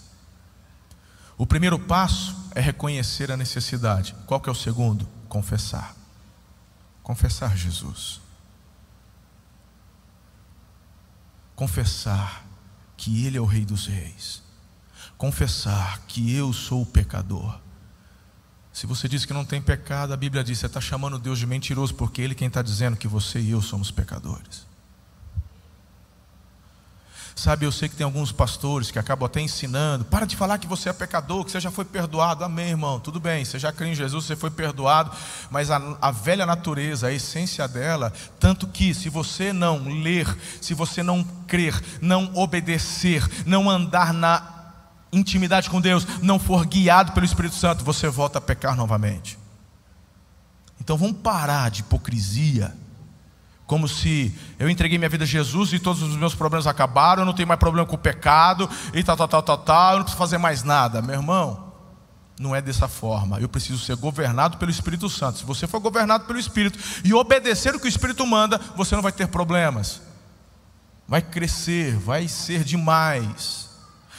O 1.36 1.46
primeiro 1.46 1.78
passo 1.78 2.34
é 2.54 2.60
reconhecer 2.60 3.30
a 3.30 3.36
necessidade. 3.36 4.14
Qual 4.26 4.40
que 4.40 4.48
é 4.48 4.52
o 4.52 4.54
segundo? 4.54 5.06
Confessar. 5.28 5.94
Confessar 7.02 7.56
Jesus. 7.56 8.20
Confessar 11.54 12.46
que 12.96 13.26
Ele 13.26 13.36
é 13.36 13.40
o 13.40 13.44
Rei 13.44 13.64
dos 13.64 13.86
Reis. 13.86 14.45
Confessar 15.16 16.00
que 16.06 16.34
eu 16.34 16.52
sou 16.52 16.84
pecador. 16.84 17.58
Se 18.72 18.86
você 18.86 19.08
diz 19.08 19.24
que 19.24 19.32
não 19.32 19.44
tem 19.44 19.62
pecado, 19.62 20.12
a 20.12 20.16
Bíblia 20.16 20.44
diz: 20.44 20.58
você 20.58 20.66
está 20.66 20.80
chamando 20.80 21.18
Deus 21.18 21.38
de 21.38 21.46
mentiroso, 21.46 21.94
porque 21.94 22.20
Ele 22.20 22.34
quem 22.34 22.48
está 22.48 22.60
dizendo 22.60 22.96
que 22.96 23.08
você 23.08 23.40
e 23.40 23.52
eu 23.52 23.62
somos 23.62 23.90
pecadores. 23.90 24.66
Sabe, 27.34 27.66
eu 27.66 27.70
sei 27.70 27.86
que 27.86 27.94
tem 27.94 28.04
alguns 28.04 28.32
pastores 28.32 28.90
que 28.90 28.98
acabam 28.98 29.26
até 29.26 29.42
ensinando: 29.42 30.06
para 30.06 30.26
de 30.26 30.34
falar 30.34 30.56
que 30.56 30.66
você 30.66 30.88
é 30.88 30.92
pecador, 30.92 31.44
que 31.44 31.50
você 31.50 31.60
já 31.60 31.70
foi 31.70 31.84
perdoado. 31.84 32.44
Amém, 32.44 32.70
irmão. 32.70 32.98
Tudo 32.98 33.20
bem, 33.20 33.44
você 33.44 33.58
já 33.58 33.70
crê 33.70 33.88
em 33.88 33.94
Jesus, 33.94 34.24
você 34.24 34.34
foi 34.34 34.50
perdoado. 34.50 35.10
Mas 35.50 35.70
a, 35.70 35.98
a 36.00 36.10
velha 36.10 36.46
natureza, 36.46 37.06
a 37.06 37.12
essência 37.12 37.68
dela, 37.68 38.10
tanto 38.40 38.66
que 38.66 38.94
se 38.94 39.10
você 39.10 39.52
não 39.52 39.86
ler, 40.02 40.26
se 40.62 40.72
você 40.72 41.02
não 41.02 41.22
crer, 41.46 41.78
não 42.00 42.30
obedecer, 42.34 43.22
não 43.46 43.70
andar 43.70 44.14
na 44.14 44.55
intimidade 45.18 45.70
com 45.70 45.80
Deus, 45.80 46.06
não 46.22 46.38
for 46.38 46.64
guiado 46.66 47.12
pelo 47.12 47.26
Espírito 47.26 47.54
Santo, 47.54 47.84
você 47.84 48.08
volta 48.08 48.38
a 48.38 48.40
pecar 48.40 48.76
novamente. 48.76 49.38
Então 50.80 50.96
vamos 50.96 51.18
parar 51.18 51.70
de 51.70 51.80
hipocrisia 51.80 52.74
como 53.66 53.88
se 53.88 54.32
eu 54.58 54.70
entreguei 54.70 54.96
minha 54.96 55.08
vida 55.08 55.24
a 55.24 55.26
Jesus 55.26 55.72
e 55.72 55.80
todos 55.80 56.00
os 56.00 56.16
meus 56.16 56.34
problemas 56.34 56.68
acabaram, 56.68 57.22
eu 57.22 57.26
não 57.26 57.32
tenho 57.32 57.48
mais 57.48 57.58
problema 57.58 57.86
com 57.86 57.96
o 57.96 57.98
pecado, 57.98 58.70
e 58.94 59.02
tal, 59.02 59.16
tal, 59.16 59.26
tal, 59.26 59.42
tal, 59.42 59.58
tal, 59.58 59.92
eu 59.92 59.96
não 59.98 60.04
preciso 60.04 60.18
fazer 60.18 60.38
mais 60.38 60.62
nada. 60.62 61.02
Meu 61.02 61.16
irmão, 61.16 61.72
não 62.38 62.54
é 62.54 62.62
dessa 62.62 62.86
forma. 62.86 63.40
Eu 63.40 63.48
preciso 63.48 63.84
ser 63.84 63.96
governado 63.96 64.56
pelo 64.56 64.70
Espírito 64.70 65.08
Santo. 65.08 65.38
Se 65.38 65.44
você 65.44 65.66
for 65.66 65.80
governado 65.80 66.26
pelo 66.26 66.38
Espírito 66.38 66.78
e 67.04 67.12
obedecer 67.12 67.74
o 67.74 67.80
que 67.80 67.86
o 67.86 67.88
Espírito 67.88 68.24
manda, 68.24 68.60
você 68.76 68.94
não 68.94 69.02
vai 69.02 69.12
ter 69.12 69.26
problemas. 69.26 70.00
Vai 71.08 71.22
crescer, 71.22 71.96
vai 71.96 72.28
ser 72.28 72.62
demais. 72.62 73.65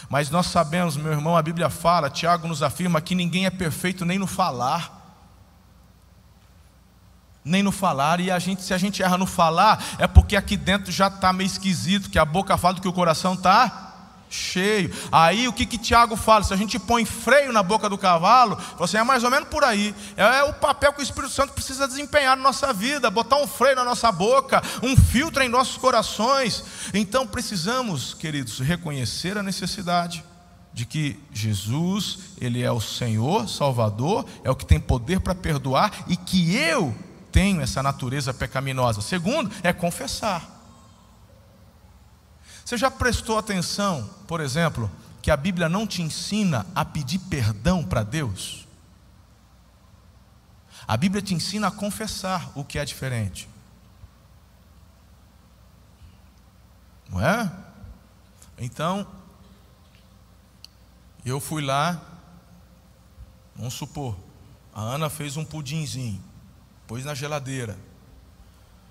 Mas 0.09 0.29
nós 0.29 0.47
sabemos, 0.47 0.95
meu 0.95 1.11
irmão, 1.11 1.35
a 1.35 1.41
Bíblia 1.41 1.69
fala, 1.69 2.09
Tiago 2.09 2.47
nos 2.47 2.63
afirma 2.63 3.01
que 3.01 3.15
ninguém 3.15 3.45
é 3.45 3.49
perfeito 3.49 4.05
nem 4.05 4.17
no 4.17 4.27
falar. 4.27 4.95
Nem 7.43 7.63
no 7.63 7.71
falar, 7.71 8.19
e 8.19 8.29
a 8.29 8.39
gente, 8.39 8.61
se 8.61 8.73
a 8.73 8.77
gente 8.77 9.01
erra 9.01 9.17
no 9.17 9.25
falar, 9.25 9.81
é 9.97 10.05
porque 10.05 10.35
aqui 10.35 10.57
dentro 10.57 10.91
já 10.91 11.07
está 11.07 11.31
meio 11.31 11.47
esquisito, 11.47 12.09
que 12.09 12.19
a 12.19 12.25
boca 12.25 12.57
fala 12.57 12.75
do 12.75 12.81
que 12.81 12.87
o 12.87 12.93
coração 12.93 13.33
está 13.33 13.86
cheio. 14.29 14.93
Aí 15.11 15.47
o 15.47 15.53
que, 15.53 15.65
que 15.65 15.77
Tiago 15.77 16.15
fala? 16.15 16.43
Se 16.43 16.53
a 16.53 16.57
gente 16.57 16.77
põe 16.79 17.05
freio 17.05 17.51
na 17.51 17.63
boca 17.63 17.89
do 17.89 17.97
cavalo, 17.97 18.57
você 18.77 18.97
é 18.97 19.03
mais 19.03 19.23
ou 19.23 19.31
menos 19.31 19.49
por 19.49 19.63
aí. 19.63 19.93
É, 20.15 20.39
é 20.39 20.43
o 20.43 20.53
papel 20.53 20.93
que 20.93 21.01
o 21.01 21.03
Espírito 21.03 21.33
Santo 21.33 21.53
precisa 21.53 21.87
desempenhar 21.87 22.35
na 22.35 22.43
nossa 22.43 22.73
vida, 22.73 23.09
botar 23.09 23.37
um 23.37 23.47
freio 23.47 23.75
na 23.75 23.83
nossa 23.83 24.11
boca, 24.11 24.61
um 24.83 24.95
filtro 24.95 25.43
em 25.43 25.49
nossos 25.49 25.77
corações. 25.77 26.63
Então 26.93 27.25
precisamos, 27.25 28.13
queridos, 28.13 28.59
reconhecer 28.59 29.37
a 29.37 29.43
necessidade 29.43 30.23
de 30.73 30.85
que 30.85 31.19
Jesus, 31.33 32.19
ele 32.39 32.61
é 32.61 32.71
o 32.71 32.79
Senhor, 32.79 33.49
Salvador, 33.49 34.25
é 34.43 34.51
o 34.51 34.55
que 34.55 34.65
tem 34.65 34.79
poder 34.79 35.19
para 35.19 35.33
perdoar 35.33 35.91
e 36.07 36.15
que 36.15 36.55
eu 36.55 36.93
tenho 37.31 37.61
essa 37.61 37.81
natureza 37.81 38.33
pecaminosa. 38.33 39.01
Segundo, 39.01 39.51
é 39.63 39.73
confessar. 39.73 40.56
Você 42.67 42.75
já 42.75 42.91
prestou 42.91 43.37
atenção, 43.37 44.09
por 44.27 44.41
exemplo, 44.41 44.91
que 45.21 45.31
a 45.31 45.37
Bíblia 45.37 45.69
não 45.69 45.87
te 45.87 46.01
ensina 46.01 46.67
a 46.75 46.83
pedir 46.83 47.17
perdão 47.17 47.81
para 47.81 48.03
Deus? 48.03 48.67
A 50.85 50.97
Bíblia 50.97 51.21
te 51.21 51.33
ensina 51.33 51.69
a 51.69 51.71
confessar 51.71 52.51
o 52.55 52.65
que 52.65 52.77
é 52.77 52.83
diferente. 52.83 53.47
Não 57.09 57.25
é? 57.25 57.49
Então, 58.57 59.07
eu 61.25 61.39
fui 61.39 61.63
lá, 61.63 62.01
vamos 63.55 63.75
supor, 63.75 64.17
a 64.75 64.81
Ana 64.81 65.09
fez 65.09 65.37
um 65.37 65.45
pudinzinho 65.45 66.21
pôs 66.85 67.05
na 67.05 67.15
geladeira. 67.15 67.79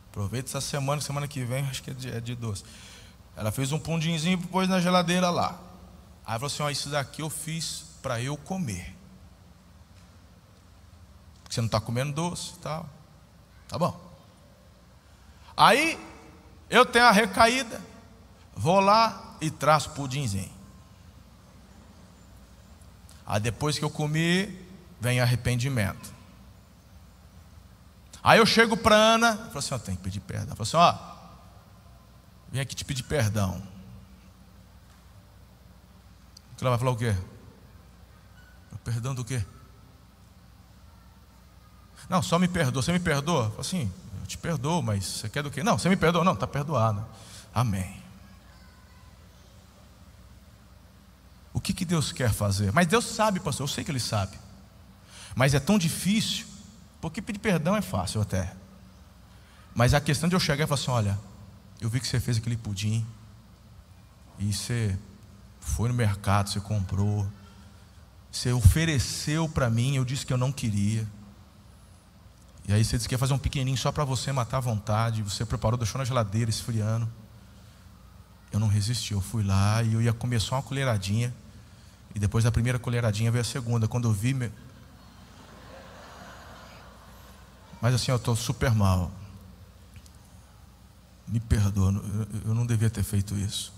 Aproveita 0.09 0.49
essa 0.49 0.63
semana, 0.63 1.03
semana 1.03 1.29
que 1.29 1.45
vem, 1.45 1.67
acho 1.67 1.83
que 1.83 1.91
é 1.91 1.93
de, 1.93 2.11
é 2.11 2.21
de 2.23 2.35
doce. 2.35 2.65
Ela 3.37 3.53
fez 3.53 3.71
um 3.71 3.79
pundinzinho 3.79 4.41
e 4.41 4.47
pôs 4.47 4.69
na 4.69 4.81
geladeira 4.81 5.29
lá. 5.29 5.61
Aí 6.25 6.35
falou 6.35 6.47
assim: 6.47 6.63
ó, 6.63 6.71
isso 6.71 6.89
daqui 6.89 7.21
eu 7.21 7.29
fiz 7.29 7.85
para 8.03 8.21
eu 8.21 8.37
comer. 8.37 8.97
você 11.49 11.61
não 11.61 11.67
está 11.67 11.81
comendo 11.81 12.13
doce 12.13 12.55
e 12.57 12.59
tal. 12.61 12.89
Tá 13.69 13.79
bom. 13.79 14.01
Aí 15.57 15.99
eu 16.71 16.85
tenho 16.87 17.05
a 17.05 17.13
recaída, 17.13 17.81
vou 18.55 18.81
lá 18.81 19.37
e 19.41 19.51
traço 19.51 19.91
pudimzinho. 19.91 20.55
Aí 23.27 23.41
depois 23.41 23.79
que 23.79 23.85
eu 23.85 23.91
comi, 23.91 24.67
vem 25.01 25.21
arrependimento. 25.21 26.15
Aí 28.23 28.39
eu 28.39 28.47
chego 28.47 28.77
para 28.77 28.97
Ana, 28.97 29.37
falo 29.37 29.59
assim: 29.59 29.75
ó, 29.75 29.79
tem 29.79 29.95
que 29.95 30.03
pedir 30.03 30.21
perdão. 30.21 30.57
Falo 30.57 30.63
assim: 30.63 30.77
ó, 30.77 31.16
vim 32.57 32.61
aqui 32.61 32.75
te 32.75 32.85
pedir 32.85 33.03
perdão. 33.03 33.63
Ela 36.59 36.71
vai 36.71 36.79
falar 36.79 36.91
o 36.93 36.97
quê? 36.97 37.15
Perdão 38.83 39.15
do 39.15 39.25
quê? 39.25 39.45
Não, 42.09 42.23
só 42.23 42.39
me 42.39 42.49
perdoa. 42.49 42.83
Você 42.83 42.93
me 42.93 42.99
perdoa? 42.99 43.55
Assim, 43.59 43.93
eu 44.21 44.27
te 44.27 44.39
perdoo, 44.39 44.81
mas 44.81 45.05
você 45.05 45.29
quer 45.29 45.43
do 45.43 45.51
quê? 45.51 45.63
Não, 45.63 45.77
você 45.77 45.89
me 45.89 45.97
perdoa. 45.97 46.25
Não, 46.25 46.33
está 46.33 46.47
perdoado. 46.47 47.05
Amém. 47.53 48.03
O 51.53 51.61
que, 51.61 51.75
que 51.75 51.85
Deus 51.85 52.11
quer 52.11 52.33
fazer? 52.33 52.73
Mas 52.73 52.87
Deus 52.87 53.05
sabe, 53.05 53.39
pastor, 53.39 53.65
eu 53.65 53.69
sei 53.69 53.85
que 53.85 53.91
Ele 53.91 54.01
sabe. 54.01 54.39
Mas 55.35 55.53
é 55.53 55.61
tão 55.61 55.79
difícil, 55.79 56.47
porque 57.03 57.21
pedir 57.21 57.41
perdão 57.41 57.77
é 57.77 57.83
fácil 57.83 58.23
até. 58.23 58.55
Mas 59.75 59.93
a 59.93 60.01
questão 60.01 60.29
de 60.29 60.35
eu 60.35 60.41
chegar 60.41 60.65
e 60.65 60.67
falar 60.67 60.81
assim: 60.81 60.91
olha, 60.91 61.19
eu 61.81 61.89
vi 61.89 62.01
que 62.01 62.07
você 62.07 62.21
fez 62.21 62.39
aquele 62.39 62.57
pudim, 62.57 63.07
e 64.39 64.53
você 64.53 64.99
foi 65.61 65.89
no 65.89 65.95
mercado, 65.95 66.51
você 66.51 66.61
comprou, 66.61 67.27
você 68.31 68.53
ofereceu 68.53 69.49
para 69.49 69.71
mim, 69.71 69.97
eu 69.97 70.05
disse 70.05 70.27
que 70.27 70.33
eu 70.33 70.39
não 70.39 70.53
queria. 70.53 71.07
E 72.69 72.73
aí 72.73 72.85
você 72.85 72.97
disse 72.97 73.09
que 73.09 73.15
ia 73.15 73.19
fazer 73.19 73.33
um 73.33 73.39
pequenininho 73.39 73.77
só 73.77 73.93
para 73.93 74.05
você 74.05 74.33
matar 74.33 74.57
a 74.57 74.61
vontade. 74.61 75.23
Você 75.23 75.45
preparou, 75.45 75.79
deixou 75.79 75.99
na 75.99 76.05
geladeira 76.05 76.51
esfriando. 76.51 77.09
Eu 78.53 78.59
não 78.59 78.67
resisti, 78.67 79.13
eu 79.13 79.21
fui 79.21 79.45
lá 79.45 79.83
e 79.83 79.95
eu 79.95 80.03
ia 80.03 80.13
comer 80.13 80.41
só 80.41 80.57
uma 80.57 80.63
colheradinha. 80.63 81.33
E 82.15 82.19
depois 82.19 82.43
da 82.43 82.51
primeira 82.51 82.79
colheradinha 82.79 83.31
veio 83.31 83.43
a 83.43 83.45
segunda. 83.45 83.87
Quando 83.87 84.09
eu 84.09 84.13
vi. 84.13 84.35
Me... 84.35 84.51
Mas 87.81 87.95
assim, 87.95 88.11
eu 88.11 88.17
estou 88.17 88.35
super 88.35 88.75
mal. 88.75 89.13
Me 91.29 91.41
perdoa, 91.41 91.93
eu 92.45 92.55
não 92.55 92.67
devia 92.67 92.89
ter 92.89 93.03
feito 93.03 93.37
isso. 93.37 93.73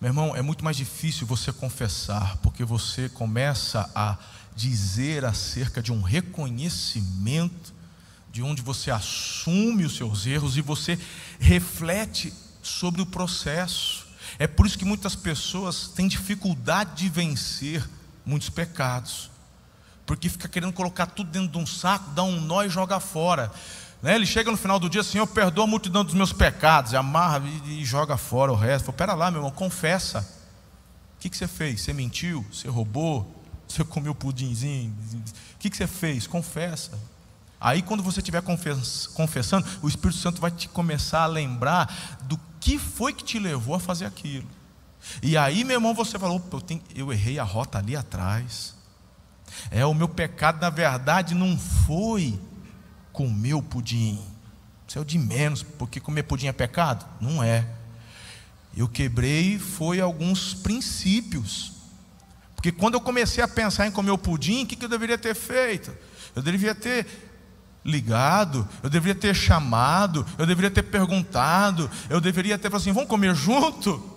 Meu 0.00 0.10
irmão, 0.10 0.34
é 0.34 0.42
muito 0.42 0.64
mais 0.64 0.76
difícil 0.76 1.26
você 1.26 1.52
confessar, 1.52 2.36
porque 2.38 2.64
você 2.64 3.08
começa 3.08 3.88
a 3.94 4.18
dizer 4.54 5.24
acerca 5.24 5.82
de 5.82 5.92
um 5.92 6.02
reconhecimento, 6.02 7.72
de 8.30 8.42
onde 8.42 8.62
você 8.62 8.90
assume 8.90 9.84
os 9.84 9.96
seus 9.96 10.26
erros 10.26 10.56
e 10.56 10.60
você 10.60 10.98
reflete 11.38 12.34
sobre 12.62 13.00
o 13.00 13.06
processo. 13.06 14.06
É 14.38 14.46
por 14.46 14.66
isso 14.66 14.76
que 14.76 14.84
muitas 14.84 15.14
pessoas 15.14 15.88
têm 15.88 16.08
dificuldade 16.08 16.96
de 16.96 17.08
vencer 17.08 17.88
muitos 18.26 18.50
pecados, 18.50 19.30
porque 20.04 20.28
fica 20.28 20.48
querendo 20.48 20.72
colocar 20.72 21.06
tudo 21.06 21.30
dentro 21.30 21.48
de 21.48 21.58
um 21.58 21.66
saco, 21.66 22.10
dá 22.10 22.24
um 22.24 22.40
nó 22.40 22.62
e 22.64 22.68
joga 22.68 22.98
fora. 22.98 23.52
Né? 24.04 24.16
Ele 24.16 24.26
chega 24.26 24.50
no 24.50 24.56
final 24.58 24.78
do 24.78 24.90
dia, 24.90 25.02
Senhor, 25.02 25.26
perdoa 25.26 25.64
a 25.64 25.66
multidão 25.66 26.04
dos 26.04 26.12
meus 26.12 26.30
pecados, 26.30 26.92
amarra 26.92 27.42
e, 27.64 27.80
e 27.80 27.84
joga 27.86 28.18
fora 28.18 28.52
o 28.52 28.54
resto. 28.54 28.84
Fala, 28.84 28.98
pera 28.98 29.14
lá, 29.14 29.30
meu 29.30 29.38
irmão, 29.38 29.50
confessa. 29.50 30.20
O 31.16 31.20
que, 31.20 31.30
que 31.30 31.36
você 31.38 31.48
fez? 31.48 31.80
Você 31.80 31.94
mentiu? 31.94 32.44
Você 32.52 32.68
roubou? 32.68 33.42
Você 33.66 33.82
comeu 33.82 34.14
pudinzinho? 34.14 34.94
O 35.54 35.58
que, 35.58 35.70
que 35.70 35.76
você 35.78 35.86
fez? 35.86 36.26
Confessa. 36.26 36.98
Aí, 37.58 37.80
quando 37.80 38.02
você 38.02 38.20
estiver 38.20 38.42
confessando, 38.42 39.66
o 39.80 39.88
Espírito 39.88 40.20
Santo 40.20 40.38
vai 40.38 40.50
te 40.50 40.68
começar 40.68 41.22
a 41.22 41.26
lembrar 41.26 42.18
do 42.24 42.38
que 42.60 42.78
foi 42.78 43.14
que 43.14 43.24
te 43.24 43.38
levou 43.38 43.74
a 43.74 43.80
fazer 43.80 44.04
aquilo. 44.04 44.46
E 45.22 45.34
aí, 45.34 45.64
meu 45.64 45.76
irmão, 45.76 45.94
você 45.94 46.18
falou: 46.18 46.42
eu, 46.52 46.60
tenho, 46.60 46.82
eu 46.94 47.10
errei 47.10 47.38
a 47.38 47.42
rota 47.42 47.78
ali 47.78 47.96
atrás. 47.96 48.74
É, 49.70 49.86
o 49.86 49.94
meu 49.94 50.08
pecado, 50.10 50.60
na 50.60 50.68
verdade, 50.68 51.34
não 51.34 51.58
foi 51.58 52.38
comer 53.14 53.54
o 53.54 53.62
pudim. 53.62 54.20
Isso 54.86 54.98
é 54.98 55.00
o 55.00 55.04
de 55.04 55.16
menos, 55.16 55.62
porque 55.62 56.00
comer 56.00 56.24
pudim 56.24 56.48
é 56.48 56.52
pecado? 56.52 57.06
Não 57.20 57.42
é. 57.42 57.66
Eu 58.76 58.88
quebrei 58.88 59.58
foi 59.58 60.00
alguns 60.00 60.52
princípios. 60.52 61.72
Porque 62.56 62.72
quando 62.72 62.94
eu 62.94 63.00
comecei 63.00 63.42
a 63.42 63.48
pensar 63.48 63.86
em 63.86 63.90
comer 63.90 64.10
o 64.10 64.18
pudim, 64.18 64.64
o 64.64 64.66
que, 64.66 64.84
eu 64.84 64.88
deveria 64.88 65.16
ter 65.16 65.34
feito? 65.34 65.96
Eu 66.34 66.42
deveria 66.42 66.74
ter 66.74 67.06
ligado, 67.84 68.68
eu 68.82 68.90
deveria 68.90 69.14
ter 69.14 69.34
chamado, 69.34 70.26
eu 70.36 70.46
deveria 70.46 70.70
ter 70.70 70.82
perguntado, 70.82 71.88
eu 72.10 72.20
deveria 72.20 72.58
ter 72.58 72.68
falado 72.68 72.82
assim: 72.82 72.92
vamos 72.92 73.08
comer 73.08 73.34
junto? 73.34 74.12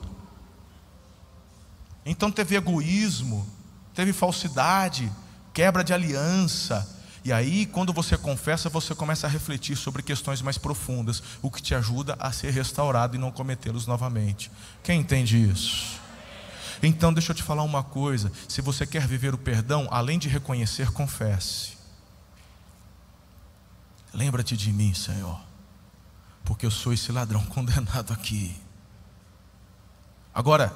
Então 2.03 2.31
teve 2.31 2.55
egoísmo, 2.55 3.47
teve 3.93 4.11
falsidade, 4.11 5.11
quebra 5.53 5.83
de 5.83 5.93
aliança. 5.93 6.96
E 7.27 7.33
aí, 7.33 7.65
quando 7.65 7.91
você 7.91 8.17
confessa, 8.17 8.69
você 8.69 8.95
começa 8.95 9.27
a 9.27 9.29
refletir 9.29 9.75
sobre 9.75 10.01
questões 10.01 10.41
mais 10.41 10.57
profundas, 10.57 11.21
o 11.41 11.51
que 11.51 11.61
te 11.61 11.75
ajuda 11.75 12.15
a 12.21 12.31
ser 12.31 12.51
restaurado 12.51 13.17
e 13.17 13.19
não 13.19 13.33
cometê-los 13.33 13.85
novamente. 13.85 14.49
Quem 14.81 15.01
entende 15.01 15.37
isso? 15.37 15.99
Então, 16.81 17.13
deixa 17.13 17.33
eu 17.33 17.35
te 17.35 17.43
falar 17.43 17.63
uma 17.63 17.83
coisa: 17.83 18.31
se 18.47 18.61
você 18.61 18.87
quer 18.87 19.05
viver 19.05 19.33
o 19.33 19.37
perdão, 19.37 19.89
além 19.91 20.17
de 20.17 20.29
reconhecer, 20.29 20.89
confesse. 20.91 21.73
Lembra-te 24.13 24.55
de 24.55 24.71
mim, 24.71 24.93
Senhor, 24.93 25.37
porque 26.45 26.65
eu 26.65 26.71
sou 26.71 26.93
esse 26.93 27.11
ladrão 27.11 27.43
condenado 27.51 28.13
aqui. 28.13 28.55
Agora, 30.33 30.73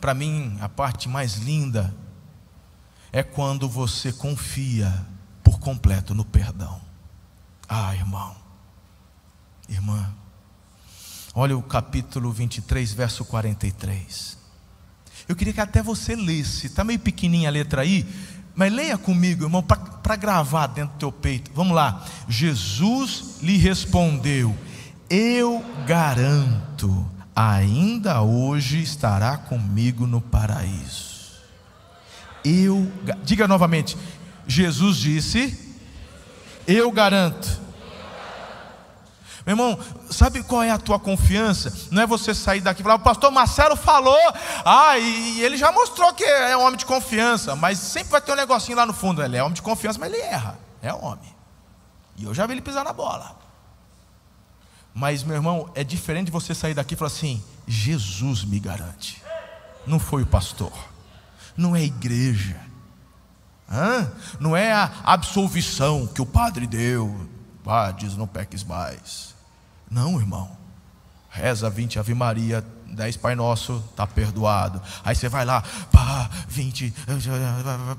para 0.00 0.12
mim, 0.12 0.58
a 0.60 0.68
parte 0.68 1.08
mais 1.08 1.36
linda 1.36 1.94
é 3.12 3.22
quando 3.22 3.68
você 3.68 4.12
confia 4.12 5.06
completo 5.58 6.14
no 6.14 6.24
perdão. 6.24 6.80
Ah, 7.68 7.94
irmão, 7.94 8.34
irmã, 9.68 10.14
olha 11.34 11.56
o 11.56 11.62
capítulo 11.62 12.32
23, 12.32 12.92
verso 12.92 13.24
43. 13.24 14.38
Eu 15.28 15.36
queria 15.36 15.52
que 15.52 15.60
até 15.60 15.82
você 15.82 16.16
lesse, 16.16 16.66
está 16.66 16.82
meio 16.82 16.98
pequenininha 16.98 17.50
a 17.50 17.52
letra 17.52 17.82
aí, 17.82 18.06
mas 18.54 18.72
leia 18.72 18.96
comigo, 18.98 19.44
irmão, 19.44 19.62
para 19.62 20.16
gravar 20.16 20.66
dentro 20.68 20.94
do 20.94 20.98
teu 20.98 21.12
peito. 21.12 21.50
Vamos 21.54 21.76
lá. 21.76 22.04
Jesus 22.28 23.36
lhe 23.40 23.56
respondeu: 23.56 24.56
Eu 25.08 25.64
garanto, 25.86 27.08
ainda 27.36 28.20
hoje 28.22 28.82
estará 28.82 29.36
comigo 29.36 30.06
no 30.06 30.20
paraíso. 30.20 31.08
Eu, 32.44 32.90
diga 33.22 33.46
novamente. 33.46 33.96
Jesus 34.48 34.96
disse: 34.96 35.76
Eu 36.66 36.90
garanto 36.90 37.68
meu 39.48 39.54
irmão, 39.54 39.78
sabe 40.10 40.42
qual 40.42 40.62
é 40.62 40.70
a 40.70 40.76
tua 40.76 40.98
confiança? 40.98 41.72
Não 41.90 42.02
é 42.02 42.06
você 42.06 42.34
sair 42.34 42.60
daqui 42.60 42.82
e 42.82 42.84
falar, 42.84 42.96
o 42.96 42.98
pastor 42.98 43.30
Marcelo 43.30 43.76
falou, 43.76 44.14
ah, 44.62 44.98
e, 44.98 45.38
e 45.38 45.42
ele 45.42 45.56
já 45.56 45.72
mostrou 45.72 46.12
que 46.12 46.22
é 46.22 46.54
um 46.54 46.60
homem 46.60 46.76
de 46.76 46.84
confiança, 46.84 47.56
mas 47.56 47.78
sempre 47.78 48.10
vai 48.10 48.20
ter 48.20 48.30
um 48.30 48.36
negocinho 48.36 48.76
lá 48.76 48.84
no 48.84 48.92
fundo. 48.92 49.22
Ele 49.22 49.38
é 49.38 49.42
homem 49.42 49.54
de 49.54 49.62
confiança, 49.62 49.98
mas 49.98 50.12
ele 50.12 50.20
erra. 50.20 50.58
É 50.82 50.92
homem. 50.92 51.34
E 52.18 52.24
eu 52.24 52.34
já 52.34 52.44
vi 52.46 52.52
ele 52.52 52.60
pisar 52.60 52.84
na 52.84 52.92
bola. 52.92 53.38
Mas, 54.92 55.22
meu 55.22 55.36
irmão, 55.36 55.70
é 55.74 55.82
diferente 55.82 56.26
de 56.26 56.32
você 56.32 56.54
sair 56.54 56.74
daqui 56.74 56.92
e 56.92 56.96
falar 56.98 57.08
assim: 57.08 57.42
Jesus 57.66 58.44
me 58.44 58.60
garante. 58.60 59.22
Não 59.86 59.98
foi 59.98 60.24
o 60.24 60.26
pastor, 60.26 60.74
não 61.56 61.74
é 61.74 61.78
a 61.78 61.84
igreja, 61.84 62.60
Hã? 63.70 64.10
não 64.40 64.56
é 64.56 64.72
a 64.72 64.90
absolvição 65.04 66.06
que 66.06 66.22
o 66.22 66.26
padre 66.26 66.66
deu. 66.66 67.28
Ah, 67.66 67.90
diz: 67.90 68.16
não 68.16 68.26
peques 68.26 68.64
mais. 68.64 69.34
Não, 69.90 70.18
irmão. 70.18 70.56
Reza 71.28 71.68
20 71.68 71.98
Ave 71.98 72.14
Maria, 72.14 72.64
10 72.86 73.18
Pai 73.18 73.34
Nosso, 73.34 73.84
está 73.90 74.06
perdoado. 74.06 74.80
Aí 75.04 75.14
você 75.14 75.28
vai 75.28 75.44
lá, 75.44 75.62
pá, 75.92 76.30
20, 76.48 76.92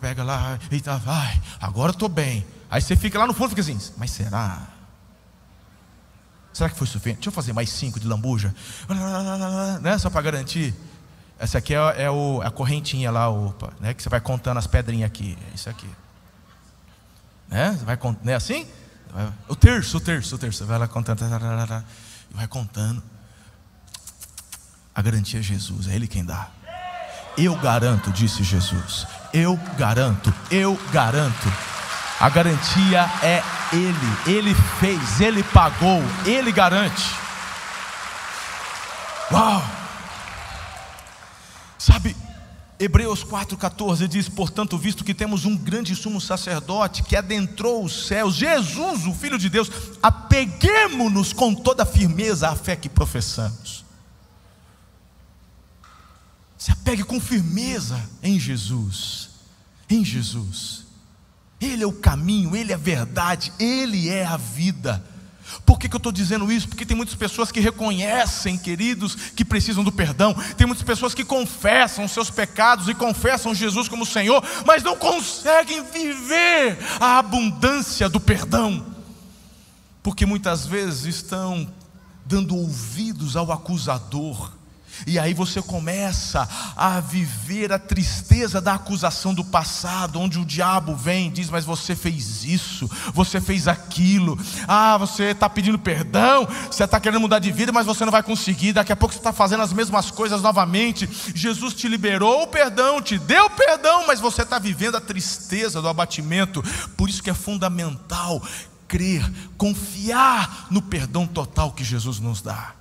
pega 0.02 0.24
lá, 0.24 0.60
e 0.72 0.82
tá, 0.82 0.98
vai, 0.98 1.40
agora 1.62 1.92
estou 1.92 2.10
bem. 2.10 2.46
Aí 2.70 2.82
você 2.82 2.96
fica 2.96 3.18
lá 3.18 3.28
no 3.28 3.34
fundo 3.34 3.48
e 3.48 3.50
fica 3.50 3.62
assim, 3.62 3.80
mas 3.98 4.12
será? 4.12 4.68
Será 6.52 6.70
que 6.70 6.76
foi 6.76 6.88
suficiente? 6.88 7.18
Deixa 7.18 7.30
eu 7.30 7.34
fazer 7.34 7.54
mais 7.54 7.70
cinco 7.70 8.00
de 8.00 8.08
lambuja, 8.08 8.54
né? 9.82 9.98
Só 9.98 10.10
para 10.10 10.22
garantir. 10.22 10.74
Essa 11.40 11.60
aqui 11.60 11.74
é, 11.74 12.04
é, 12.04 12.12
o, 12.12 12.42
a 12.44 12.52
correntinha 12.52 13.10
lá, 13.10 13.30
opa, 13.30 13.72
né? 13.80 13.94
Que 13.94 14.04
você 14.04 14.10
vai 14.10 14.20
contando 14.20 14.58
as 14.58 14.68
pedrinhas 14.68 15.08
aqui. 15.08 15.38
É 15.50 15.56
isso 15.56 15.70
aqui. 15.70 15.90
Né? 17.48 17.72
Você 17.72 17.86
vai 17.86 17.96
contando, 17.96 18.26
não 18.26 18.34
é 18.34 18.36
assim? 18.36 18.68
O 19.48 19.56
terço, 19.56 19.98
o 19.98 20.00
terço, 20.02 20.36
o 20.36 20.38
terço. 20.38 20.66
Vai 20.66 20.78
lá 20.78 20.88
contando. 20.88 21.24
E 21.24 22.36
vai 22.36 22.48
contando. 22.48 23.02
A 24.94 25.02
garantia 25.02 25.40
é 25.40 25.44
Jesus, 25.44 25.88
é 25.88 25.96
Ele 25.96 26.08
quem 26.08 26.26
dá. 26.26 26.50
Eu 27.38 27.56
garanto, 27.56 28.12
disse 28.12 28.44
Jesus. 28.44 29.08
Eu 29.34 29.58
garanto, 29.78 30.34
eu 30.52 30.78
garanto. 30.92 31.52
A 32.20 32.28
garantia 32.28 33.10
é 33.24 33.42
Ele, 33.72 34.38
Ele 34.38 34.54
fez, 34.54 35.22
Ele 35.22 35.42
pagou, 35.42 36.04
Ele 36.26 36.52
garante. 36.52 37.16
Uau! 39.32 39.79
Sabe, 41.80 42.14
Hebreus 42.78 43.24
4,14 43.24 44.06
diz: 44.06 44.28
Portanto, 44.28 44.78
visto 44.78 45.04
que 45.04 45.14
temos 45.14 45.46
um 45.46 45.56
grande 45.56 45.96
sumo 45.96 46.20
sacerdote 46.20 47.04
que 47.04 47.16
adentrou 47.16 47.84
os 47.86 48.08
céus, 48.08 48.36
Jesus, 48.36 49.06
o 49.06 49.14
Filho 49.14 49.40
de 49.40 49.50
Deus, 49.50 49.72
apeguemos-nos 50.04 51.32
com 51.32 51.56
toda 51.56 51.86
firmeza 51.86 52.50
à 52.50 52.56
fé 52.56 52.76
que 52.76 52.90
professamos. 52.90 53.86
Se 56.58 56.72
apegue 56.72 57.04
com 57.04 57.22
firmeza 57.22 58.02
em 58.22 58.38
Jesus, 58.38 59.30
em 59.90 60.04
Jesus. 60.04 60.86
Ele 61.62 61.84
é 61.84 61.88
o 61.88 61.94
caminho, 61.94 62.56
Ele 62.56 62.74
é 62.74 62.76
a 62.76 62.78
verdade, 62.78 63.54
Ele 63.58 64.10
é 64.10 64.26
a 64.26 64.36
vida. 64.36 65.04
Por 65.66 65.80
que, 65.80 65.88
que 65.90 65.96
eu 65.96 66.00
estou 66.00 66.12
dizendo 66.12 66.52
isso? 66.52 66.68
Porque 66.68 66.86
tem 66.86 66.96
muitas 66.96 67.16
pessoas 67.16 67.52
que 67.52 67.60
reconhecem, 67.60 68.58
queridos, 68.58 69.16
que 69.36 69.46
precisam 69.46 69.84
do 69.84 69.92
perdão. 69.92 70.34
Tem 70.58 70.68
muitas 70.68 70.86
pessoas 70.86 71.14
que 71.14 71.24
confessam 71.24 72.08
seus 72.08 72.30
pecados 72.30 72.88
e 72.88 72.94
confessam 72.94 73.56
Jesus 73.56 73.88
como 73.88 74.06
Senhor, 74.06 74.44
mas 74.66 74.84
não 74.84 74.96
conseguem 74.96 75.84
viver 75.84 76.78
a 77.00 77.18
abundância 77.20 78.10
do 78.10 78.20
perdão. 78.20 78.86
Porque 80.04 80.26
muitas 80.26 80.66
vezes 80.66 81.16
estão 81.16 81.72
dando 82.26 82.56
ouvidos 82.56 83.36
ao 83.36 83.52
acusador 83.52 84.59
e 85.06 85.18
aí 85.18 85.34
você 85.34 85.62
começa 85.62 86.48
a 86.76 87.00
viver 87.00 87.72
a 87.72 87.80
tristeza 87.80 88.62
da 88.62 88.74
acusação 88.74 89.34
do 89.34 89.44
passado, 89.44 90.20
onde 90.20 90.40
o 90.40 90.46
diabo 90.46 90.96
vem 90.96 91.28
e 91.28 91.32
diz: 91.32 91.50
Mas 91.50 91.66
você 91.66 91.96
fez 91.96 92.44
isso, 92.44 92.90
você 93.14 93.40
fez 93.40 93.68
aquilo, 93.68 94.38
ah, 94.68 94.98
você 94.98 95.32
está 95.32 95.50
pedindo 95.50 95.80
perdão, 95.80 96.48
você 96.70 96.84
está 96.84 97.00
querendo 97.00 97.22
mudar 97.22 97.40
de 97.40 97.52
vida, 97.52 97.72
mas 97.72 97.86
você 97.86 98.06
não 98.06 98.12
vai 98.12 98.24
conseguir, 98.24 98.74
daqui 98.74 98.92
a 98.92 98.96
pouco 98.96 99.14
você 99.14 99.20
está 99.20 99.34
fazendo 99.34 99.64
as 99.64 99.74
mesmas 99.74 100.12
coisas 100.12 100.42
novamente. 100.42 101.10
Jesus 101.34 101.74
te 101.74 101.88
liberou 101.88 102.44
o 102.44 102.48
perdão, 102.48 103.02
te 103.02 103.18
deu 103.18 103.50
perdão, 103.50 104.06
mas 104.08 104.20
você 104.20 104.42
está 104.44 104.60
vivendo 104.60 104.96
a 104.96 105.02
tristeza 105.02 105.82
do 105.82 105.88
abatimento, 105.88 106.64
por 106.96 107.10
isso 107.10 107.24
que 107.24 107.30
é 107.30 107.34
fundamental 107.34 108.42
crer, 108.88 109.24
confiar 109.56 110.68
no 110.72 110.82
perdão 110.82 111.28
total 111.28 111.72
que 111.72 111.84
Jesus 111.84 112.20
nos 112.20 112.42
dá. 112.42 112.79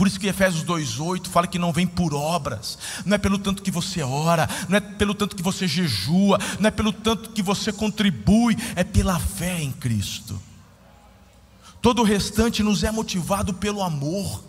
Por 0.00 0.06
isso 0.06 0.18
que 0.18 0.28
Efésios 0.28 0.64
2:8 0.64 1.28
fala 1.28 1.46
que 1.46 1.58
não 1.58 1.74
vem 1.74 1.86
por 1.86 2.14
obras, 2.14 2.78
não 3.04 3.16
é 3.16 3.18
pelo 3.18 3.38
tanto 3.38 3.62
que 3.62 3.70
você 3.70 4.02
ora, 4.02 4.48
não 4.66 4.78
é 4.78 4.80
pelo 4.80 5.12
tanto 5.12 5.36
que 5.36 5.42
você 5.42 5.68
jejua, 5.68 6.38
não 6.58 6.68
é 6.68 6.70
pelo 6.70 6.90
tanto 6.90 7.28
que 7.28 7.42
você 7.42 7.70
contribui, 7.70 8.56
é 8.74 8.82
pela 8.82 9.18
fé 9.18 9.60
em 9.60 9.70
Cristo. 9.70 10.40
Todo 11.82 12.00
o 12.00 12.02
restante 12.02 12.62
nos 12.62 12.82
é 12.82 12.90
motivado 12.90 13.52
pelo 13.52 13.82
amor. 13.82 14.42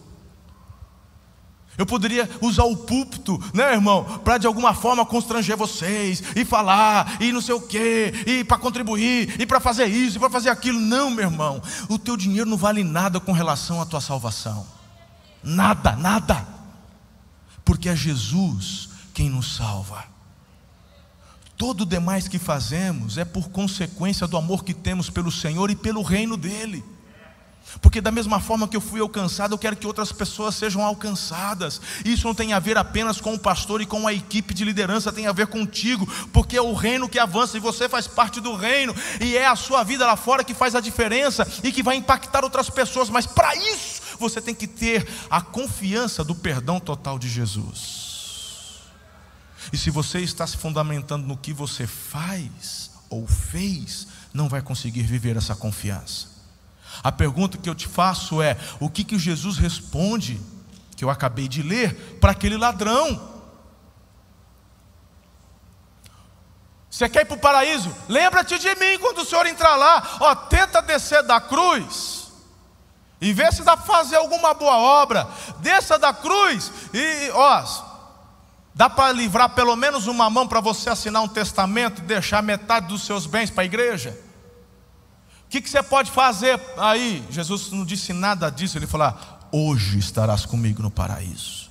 Eu 1.77 1.85
poderia 1.85 2.29
usar 2.39 2.63
o 2.63 2.77
púlpito, 2.77 3.37
né, 3.53 3.73
irmão, 3.73 4.05
para 4.23 4.37
de 4.37 4.47
alguma 4.47 4.73
forma 4.73 5.05
constranger 5.05 5.57
vocês 5.57 6.23
e 6.33 6.45
falar 6.45 7.17
e 7.19 7.33
não 7.33 7.41
sei 7.41 7.55
o 7.55 7.59
quê, 7.59 8.13
e 8.25 8.45
para 8.45 8.57
contribuir, 8.57 9.35
e 9.37 9.45
para 9.45 9.59
fazer 9.59 9.87
isso, 9.87 10.15
e 10.15 10.19
para 10.21 10.29
fazer 10.29 10.47
aquilo. 10.47 10.79
Não, 10.79 11.09
meu 11.09 11.25
irmão, 11.25 11.61
o 11.89 11.99
teu 11.99 12.15
dinheiro 12.15 12.49
não 12.49 12.55
vale 12.55 12.85
nada 12.85 13.19
com 13.19 13.33
relação 13.33 13.81
à 13.81 13.85
tua 13.85 13.99
salvação. 13.99 14.79
Nada, 15.43 15.95
nada. 15.95 16.47
Porque 17.63 17.89
é 17.89 17.95
Jesus 17.95 18.89
quem 19.13 19.29
nos 19.29 19.55
salva. 19.55 20.05
Todo 21.57 21.81
o 21.81 21.85
demais 21.85 22.27
que 22.27 22.39
fazemos 22.39 23.17
é 23.17 23.25
por 23.25 23.49
consequência 23.49 24.27
do 24.27 24.37
amor 24.37 24.63
que 24.63 24.73
temos 24.73 25.09
pelo 25.09 25.31
Senhor 25.31 25.69
e 25.69 25.75
pelo 25.75 26.01
reino 26.01 26.35
dele. 26.35 26.83
Porque 27.79 28.01
da 28.01 28.11
mesma 28.11 28.39
forma 28.39 28.67
que 28.67 28.75
eu 28.75 28.81
fui 28.81 28.99
alcançado, 28.99 29.53
eu 29.53 29.57
quero 29.57 29.75
que 29.75 29.87
outras 29.87 30.11
pessoas 30.11 30.55
sejam 30.55 30.83
alcançadas. 30.83 31.79
Isso 32.03 32.27
não 32.27 32.33
tem 32.33 32.53
a 32.53 32.59
ver 32.59 32.77
apenas 32.77 33.21
com 33.21 33.33
o 33.33 33.39
pastor 33.39 33.81
e 33.81 33.85
com 33.85 34.07
a 34.07 34.13
equipe 34.13 34.53
de 34.53 34.65
liderança, 34.65 35.11
tem 35.11 35.27
a 35.27 35.31
ver 35.31 35.47
contigo, 35.47 36.11
porque 36.33 36.57
é 36.57 36.61
o 36.61 36.73
reino 36.73 37.07
que 37.07 37.19
avança 37.19 37.55
e 37.55 37.61
você 37.61 37.87
faz 37.87 38.07
parte 38.07 38.41
do 38.41 38.55
reino, 38.55 38.95
e 39.21 39.37
é 39.37 39.45
a 39.45 39.55
sua 39.55 39.83
vida 39.83 40.05
lá 40.05 40.15
fora 40.15 40.43
que 40.43 40.53
faz 40.53 40.75
a 40.75 40.81
diferença 40.81 41.47
e 41.63 41.71
que 41.71 41.83
vai 41.83 41.95
impactar 41.95 42.43
outras 42.43 42.69
pessoas. 42.69 43.09
Mas 43.09 43.25
para 43.25 43.55
isso, 43.55 44.00
você 44.21 44.39
tem 44.39 44.55
que 44.55 44.67
ter 44.67 45.05
a 45.29 45.41
confiança 45.41 46.23
do 46.23 46.33
perdão 46.33 46.79
total 46.79 47.19
de 47.19 47.27
Jesus. 47.27 48.79
E 49.73 49.77
se 49.77 49.89
você 49.89 50.19
está 50.19 50.47
se 50.47 50.55
fundamentando 50.55 51.27
no 51.27 51.35
que 51.35 51.51
você 51.51 51.85
faz 51.85 52.91
ou 53.09 53.27
fez, 53.27 54.07
não 54.33 54.47
vai 54.47 54.61
conseguir 54.61 55.03
viver 55.03 55.35
essa 55.35 55.55
confiança. 55.55 56.29
A 57.03 57.11
pergunta 57.11 57.57
que 57.57 57.69
eu 57.69 57.75
te 57.75 57.87
faço 57.87 58.41
é: 58.41 58.57
o 58.79 58.89
que, 58.89 59.03
que 59.03 59.19
Jesus 59.19 59.57
responde, 59.57 60.39
que 60.95 61.03
eu 61.03 61.09
acabei 61.09 61.47
de 61.47 61.61
ler, 61.61 62.17
para 62.19 62.31
aquele 62.31 62.57
ladrão? 62.57 63.29
Você 66.89 67.07
quer 67.07 67.21
ir 67.21 67.25
para 67.25 67.37
o 67.37 67.39
paraíso? 67.39 67.93
Lembra-te 68.07 68.59
de 68.59 68.75
mim 68.75 68.99
quando 68.99 69.19
o 69.19 69.25
Senhor 69.25 69.45
entrar 69.45 69.75
lá. 69.75 70.17
Ó, 70.19 70.35
tenta 70.35 70.81
descer 70.81 71.23
da 71.23 71.39
cruz 71.39 72.20
e 73.21 73.35
se 73.51 73.63
dá 73.63 73.77
para 73.77 73.85
fazer 73.85 74.15
alguma 74.15 74.53
boa 74.53 74.77
obra. 74.77 75.27
Desça 75.59 75.99
da 75.99 76.11
cruz 76.11 76.71
e, 76.91 77.29
ó, 77.31 77.63
dá 78.73 78.89
para 78.89 79.13
livrar 79.13 79.49
pelo 79.49 79.75
menos 79.75 80.07
uma 80.07 80.29
mão 80.29 80.47
para 80.47 80.59
você 80.59 80.89
assinar 80.89 81.21
um 81.21 81.27
testamento 81.27 82.01
deixar 82.01 82.41
metade 82.41 82.87
dos 82.87 83.03
seus 83.05 83.27
bens 83.27 83.51
para 83.51 83.61
a 83.61 83.65
igreja 83.65 84.31
que, 85.51 85.61
que 85.61 85.69
você 85.69 85.83
pode 85.83 86.09
fazer 86.09 86.57
aí? 86.77 87.27
Jesus 87.29 87.71
não 87.71 87.83
disse 87.83 88.13
nada 88.13 88.49
disso, 88.49 88.77
ele 88.77 88.87
falou: 88.87 89.07
ah, 89.07 89.39
hoje 89.51 89.99
estarás 89.99 90.45
comigo 90.45 90.81
no 90.81 90.89
paraíso. 90.89 91.69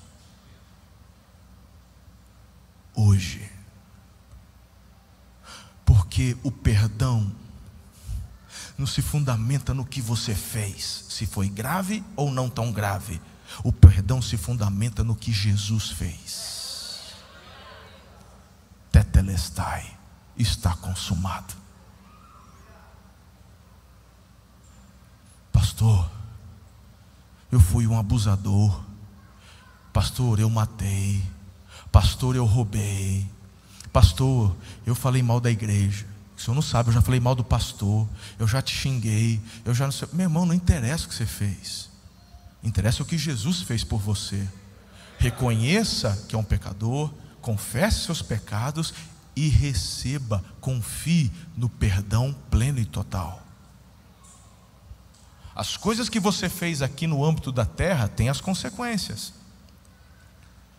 Hoje. 2.95 3.51
Porque 5.83 6.37
o 6.43 6.53
perdão 6.53 7.33
não 8.81 8.87
se 8.87 9.03
fundamenta 9.03 9.75
no 9.75 9.85
que 9.85 10.01
você 10.01 10.35
fez, 10.35 11.05
se 11.11 11.27
foi 11.27 11.51
grave 11.51 12.03
ou 12.17 12.31
não 12.31 12.49
tão 12.49 12.73
grave. 12.73 13.21
O 13.63 13.71
perdão 13.71 14.23
se 14.23 14.39
fundamenta 14.39 15.05
no 15.05 15.15
que 15.15 15.31
Jesus 15.31 15.91
fez. 15.91 17.13
Tetelestai, 18.91 19.87
está 20.35 20.75
consumado. 20.77 21.53
Pastor, 25.53 26.11
eu 27.53 27.61
fui 27.61 27.87
um 27.87 27.99
abusador. 27.99 28.83
Pastor, 29.93 30.41
eu 30.41 30.49
matei. 30.49 31.23
Pastor, 31.93 32.35
eu 32.35 32.47
roubei. 32.47 33.31
Pastor, 33.93 34.57
eu 34.87 34.95
falei 34.95 35.23
mal 35.23 35.39
da 35.39 35.51
igreja. 35.51 36.07
O 36.41 36.43
senhor 36.43 36.55
não 36.55 36.63
sabe, 36.63 36.89
eu 36.89 36.95
já 36.95 37.03
falei 37.03 37.21
mal 37.21 37.35
do 37.35 37.45
pastor. 37.45 38.09
Eu 38.39 38.49
já 38.49 38.63
te 38.63 38.75
xinguei. 38.75 39.39
Eu 39.63 39.75
já 39.75 39.85
não 39.85 39.93
sei. 39.93 40.09
Meu 40.15 40.25
irmão, 40.25 40.47
não 40.47 40.55
interessa 40.55 41.05
o 41.05 41.09
que 41.11 41.15
você 41.15 41.27
fez. 41.27 41.91
Interessa 42.65 43.03
o 43.03 43.07
que 43.07 43.19
Jesus 43.19 43.61
fez 43.61 43.85
por 43.85 44.01
você. 44.01 44.49
Reconheça 45.19 46.25
que 46.27 46.35
é 46.35 46.39
um 46.39 46.43
pecador, 46.43 47.13
confesse 47.43 48.07
seus 48.07 48.23
pecados 48.23 48.95
e 49.37 49.49
receba, 49.49 50.43
confie 50.63 51.31
no 51.59 51.69
perdão 51.69 52.35
pleno 52.51 52.79
e 52.79 52.87
total. 52.87 53.47
As 55.55 55.77
coisas 55.77 56.09
que 56.09 56.19
você 56.19 56.49
fez 56.49 56.81
aqui 56.81 57.07
no 57.07 57.23
âmbito 57.23 57.53
da 57.53 57.67
terra 57.67 58.09
têm 58.09 58.31
as 58.31 58.41
consequências. 58.41 59.35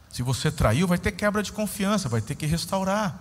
Se 0.09 0.23
você 0.23 0.51
traiu, 0.51 0.87
vai 0.87 0.97
ter 0.97 1.11
quebra 1.11 1.43
de 1.43 1.51
confiança, 1.51 2.09
vai 2.09 2.19
ter 2.19 2.33
que 2.33 2.47
restaurar. 2.47 3.19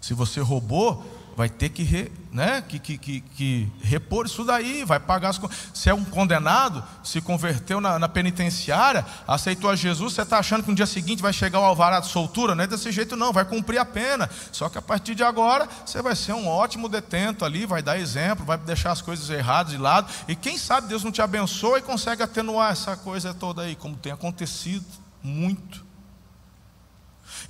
Se 0.00 0.14
você 0.14 0.40
roubou, 0.40 1.22
vai 1.36 1.48
ter 1.48 1.68
que, 1.68 1.82
re, 1.82 2.12
né, 2.32 2.62
que, 2.62 2.78
que, 2.78 2.96
que, 2.96 3.20
que, 3.20 3.72
repor 3.82 4.26
isso 4.26 4.44
daí, 4.44 4.84
vai 4.84 5.00
pagar 5.00 5.30
as 5.30 5.40
Se 5.72 5.90
é 5.90 5.94
um 5.94 6.04
condenado, 6.04 6.82
se 7.02 7.20
converteu 7.20 7.80
na, 7.80 7.98
na 7.98 8.08
penitenciária, 8.08 9.04
aceitou 9.26 9.68
a 9.68 9.76
Jesus, 9.76 10.14
você 10.14 10.22
está 10.22 10.38
achando 10.38 10.62
que 10.62 10.70
no 10.70 10.76
dia 10.76 10.86
seguinte 10.86 11.22
vai 11.22 11.32
chegar 11.32 11.60
o 11.60 11.64
alvará 11.64 11.98
de 12.00 12.06
soltura? 12.06 12.54
Não 12.54 12.62
é 12.62 12.66
desse 12.66 12.92
jeito, 12.92 13.16
não, 13.16 13.32
vai 13.32 13.44
cumprir 13.44 13.78
a 13.78 13.84
pena. 13.84 14.30
Só 14.52 14.68
que 14.68 14.78
a 14.78 14.82
partir 14.82 15.14
de 15.14 15.24
agora, 15.24 15.68
você 15.84 16.00
vai 16.00 16.14
ser 16.14 16.32
um 16.32 16.46
ótimo 16.46 16.88
detento 16.88 17.44
ali, 17.44 17.66
vai 17.66 17.82
dar 17.82 17.98
exemplo, 17.98 18.44
vai 18.44 18.56
deixar 18.56 18.92
as 18.92 19.02
coisas 19.02 19.28
erradas 19.28 19.72
de 19.72 19.78
lado. 19.78 20.12
E 20.28 20.36
quem 20.36 20.56
sabe 20.56 20.88
Deus 20.88 21.02
não 21.02 21.10
te 21.10 21.20
abençoa 21.20 21.78
e 21.78 21.82
consegue 21.82 22.22
atenuar 22.22 22.72
essa 22.72 22.96
coisa 22.96 23.34
toda 23.34 23.62
aí, 23.62 23.74
como 23.74 23.96
tem 23.96 24.12
acontecido 24.12 24.86
muito. 25.22 25.84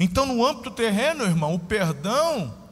Então, 0.01 0.25
no 0.25 0.45
âmbito 0.45 0.71
terreno, 0.71 1.25
irmão, 1.25 1.55
o 1.55 1.59
perdão 1.59 2.64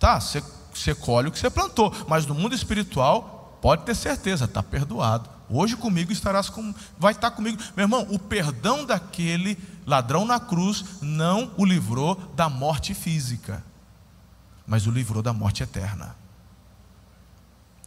Tá, 0.00 0.18
você, 0.18 0.42
você 0.74 0.94
colhe 0.94 1.28
o 1.28 1.30
que 1.30 1.38
você 1.38 1.50
plantou, 1.50 1.94
mas 2.08 2.24
no 2.24 2.34
mundo 2.34 2.54
espiritual, 2.54 3.58
pode 3.60 3.84
ter 3.84 3.94
certeza, 3.94 4.46
está 4.46 4.62
perdoado. 4.62 5.28
Hoje 5.48 5.76
comigo 5.76 6.10
estarás 6.10 6.48
com, 6.48 6.74
vai 6.98 7.12
estar 7.12 7.30
comigo. 7.32 7.62
Meu 7.76 7.84
irmão, 7.84 8.06
o 8.10 8.18
perdão 8.18 8.86
daquele 8.86 9.58
ladrão 9.86 10.24
na 10.24 10.40
cruz 10.40 10.84
não 11.02 11.52
o 11.58 11.64
livrou 11.66 12.14
da 12.34 12.48
morte 12.48 12.94
física. 12.94 13.62
mas 14.66 14.86
o 14.86 14.90
livrou 14.92 15.20
da 15.20 15.32
morte 15.32 15.64
eterna. 15.64 16.14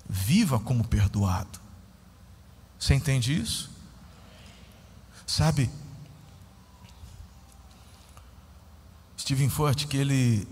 Viva 0.07 0.59
como 0.59 0.85
perdoado. 0.85 1.59
Você 2.77 2.93
entende 2.93 3.39
isso? 3.39 3.71
Sabe, 5.25 5.71
Stephen 9.17 9.47
Furt, 9.47 9.87
que 9.87 9.95
ele 9.95 10.45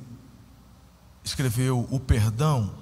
escreveu: 1.23 1.87
o 1.89 1.99
perdão 1.99 2.73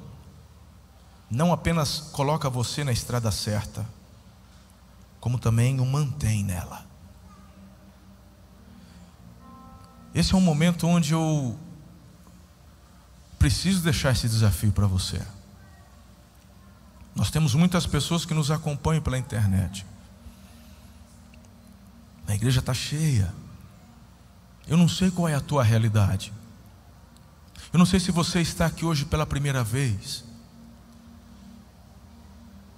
não 1.30 1.54
apenas 1.54 2.00
coloca 2.12 2.50
você 2.50 2.84
na 2.84 2.92
estrada 2.92 3.32
certa, 3.32 3.86
como 5.20 5.38
também 5.38 5.80
o 5.80 5.86
mantém 5.86 6.44
nela. 6.44 6.86
Esse 10.14 10.34
é 10.34 10.38
um 10.38 10.42
momento 10.42 10.88
onde 10.88 11.14
eu 11.14 11.58
preciso 13.38 13.84
deixar 13.84 14.12
esse 14.12 14.28
desafio 14.28 14.72
para 14.72 14.88
você. 14.88 15.22
Nós 17.16 17.30
temos 17.30 17.54
muitas 17.54 17.86
pessoas 17.86 18.26
que 18.26 18.34
nos 18.34 18.50
acompanham 18.50 19.04
pela 19.04 19.18
internet. 19.18 19.86
A 22.28 22.34
igreja 22.34 22.60
está 22.60 22.74
cheia. 22.74 23.34
Eu 24.68 24.78
não 24.78 24.88
sei 24.88 25.12
qual 25.12 25.28
é 25.28 25.36
a 25.36 25.42
tua 25.42 25.64
realidade. 25.64 26.32
Eu 27.72 27.78
não 27.78 27.86
sei 27.86 28.00
se 28.00 28.12
você 28.12 28.42
está 28.42 28.66
aqui 28.66 28.84
hoje 28.84 29.06
pela 29.06 29.26
primeira 29.26 29.64
vez 29.64 30.24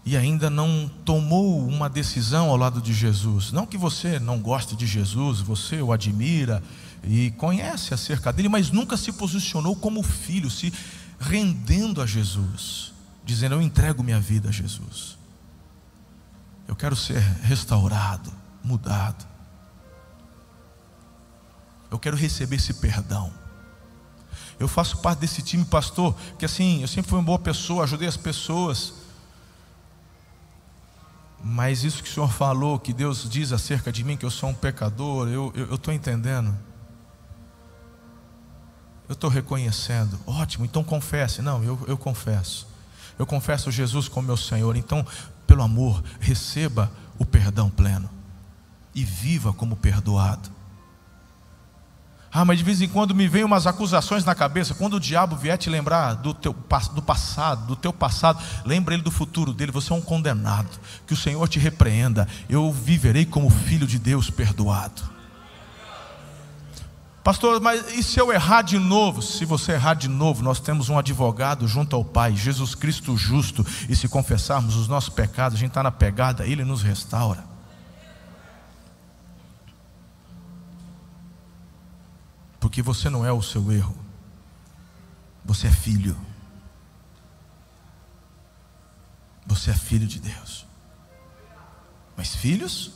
e 0.03 0.17
ainda 0.17 0.49
não 0.49 0.89
tomou 1.05 1.65
uma 1.67 1.87
decisão 1.87 2.49
ao 2.49 2.57
lado 2.57 2.81
de 2.81 2.93
Jesus. 2.93 3.51
Não 3.51 3.65
que 3.65 3.77
você 3.77 4.19
não 4.19 4.39
goste 4.39 4.75
de 4.75 4.87
Jesus, 4.87 5.39
você 5.39 5.81
o 5.81 5.93
admira 5.93 6.61
e 7.03 7.31
conhece 7.31 7.93
acerca 7.93 8.33
dele, 8.33 8.49
mas 8.49 8.71
nunca 8.71 8.97
se 8.97 9.11
posicionou 9.11 9.75
como 9.75 10.03
filho, 10.03 10.49
se 10.49 10.73
rendendo 11.19 12.01
a 12.01 12.05
Jesus, 12.05 12.93
dizendo: 13.23 13.55
Eu 13.55 13.61
entrego 13.61 14.03
minha 14.03 14.19
vida 14.19 14.49
a 14.49 14.51
Jesus. 14.51 15.17
Eu 16.67 16.75
quero 16.75 16.95
ser 16.95 17.19
restaurado, 17.43 18.31
mudado. 18.63 19.25
Eu 21.91 21.99
quero 21.99 22.15
receber 22.15 22.55
esse 22.55 22.73
perdão. 22.75 23.40
Eu 24.61 24.67
faço 24.67 24.97
parte 24.99 25.17
desse 25.17 25.41
time, 25.41 25.65
pastor, 25.65 26.15
que 26.37 26.45
assim, 26.45 26.83
eu 26.83 26.87
sempre 26.87 27.09
fui 27.09 27.17
uma 27.17 27.25
boa 27.25 27.39
pessoa, 27.39 27.83
ajudei 27.83 28.07
as 28.07 28.15
pessoas. 28.15 28.93
Mas 31.43 31.83
isso 31.83 32.03
que 32.03 32.07
o 32.07 32.13
Senhor 32.13 32.31
falou, 32.31 32.77
que 32.77 32.93
Deus 32.93 33.27
diz 33.27 33.51
acerca 33.51 33.91
de 33.91 34.03
mim, 34.03 34.15
que 34.15 34.23
eu 34.23 34.29
sou 34.29 34.49
um 34.49 34.53
pecador, 34.53 35.27
eu 35.27 35.51
estou 35.73 35.91
entendendo. 35.91 36.55
Eu 39.09 39.13
estou 39.13 39.31
reconhecendo. 39.31 40.19
Ótimo, 40.27 40.63
então 40.63 40.83
confesse. 40.83 41.41
Não, 41.41 41.63
eu, 41.63 41.79
eu 41.87 41.97
confesso. 41.97 42.67
Eu 43.17 43.25
confesso 43.25 43.71
Jesus 43.71 44.07
como 44.07 44.27
meu 44.27 44.37
Senhor. 44.37 44.75
Então, 44.75 45.03
pelo 45.47 45.63
amor, 45.63 46.03
receba 46.19 46.91
o 47.17 47.25
perdão 47.25 47.67
pleno. 47.67 48.07
E 48.93 49.03
viva 49.03 49.51
como 49.53 49.75
perdoado. 49.75 50.51
Ah, 52.33 52.45
mas 52.45 52.59
de 52.59 52.63
vez 52.63 52.81
em 52.81 52.87
quando 52.87 53.13
me 53.13 53.27
vem 53.27 53.43
umas 53.43 53.67
acusações 53.67 54.23
na 54.23 54.33
cabeça. 54.33 54.73
Quando 54.73 54.93
o 54.93 54.99
diabo 54.99 55.35
vier 55.35 55.57
te 55.57 55.69
lembrar 55.69 56.13
do, 56.13 56.33
teu, 56.33 56.55
do 56.93 57.01
passado, 57.01 57.65
do 57.65 57.75
teu 57.75 57.91
passado, 57.91 58.41
lembra 58.65 58.93
ele 58.93 59.03
do 59.03 59.11
futuro 59.11 59.53
dele. 59.53 59.71
Você 59.71 59.91
é 59.91 59.95
um 59.95 60.01
condenado. 60.01 60.69
Que 61.05 61.13
o 61.13 61.17
Senhor 61.17 61.45
te 61.49 61.59
repreenda. 61.59 62.25
Eu 62.49 62.71
viverei 62.71 63.25
como 63.25 63.49
filho 63.49 63.85
de 63.85 63.99
Deus 63.99 64.29
perdoado. 64.29 65.11
Pastor, 67.21 67.59
mas 67.59 67.93
e 67.93 68.01
se 68.01 68.19
eu 68.19 68.31
errar 68.31 68.61
de 68.61 68.79
novo? 68.79 69.21
Se 69.21 69.43
você 69.45 69.73
errar 69.73 69.93
de 69.93 70.07
novo, 70.07 70.41
nós 70.41 70.59
temos 70.59 70.89
um 70.89 70.97
advogado 70.97 71.67
junto 71.67 71.95
ao 71.95 72.03
Pai, 72.03 72.35
Jesus 72.35 72.73
Cristo 72.73 73.15
justo. 73.17 73.65
E 73.89 73.95
se 73.95 74.07
confessarmos 74.07 74.77
os 74.77 74.87
nossos 74.87 75.09
pecados, 75.09 75.57
a 75.57 75.59
gente 75.59 75.69
está 75.71 75.83
na 75.83 75.91
pegada, 75.91 76.47
Ele 76.47 76.63
nos 76.63 76.81
restaura. 76.81 77.50
Porque 82.61 82.81
você 82.81 83.09
não 83.09 83.25
é 83.25 83.33
o 83.33 83.41
seu 83.41 83.71
erro, 83.71 83.97
você 85.43 85.67
é 85.67 85.71
filho. 85.71 86.15
Você 89.47 89.71
é 89.71 89.73
filho 89.73 90.07
de 90.07 90.19
Deus. 90.19 90.65
Mas 92.15 92.35
filhos 92.35 92.91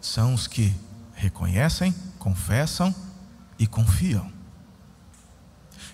são 0.00 0.32
os 0.32 0.46
que 0.46 0.74
reconhecem, 1.12 1.92
confessam 2.18 2.94
e 3.58 3.66
confiam. 3.66 4.32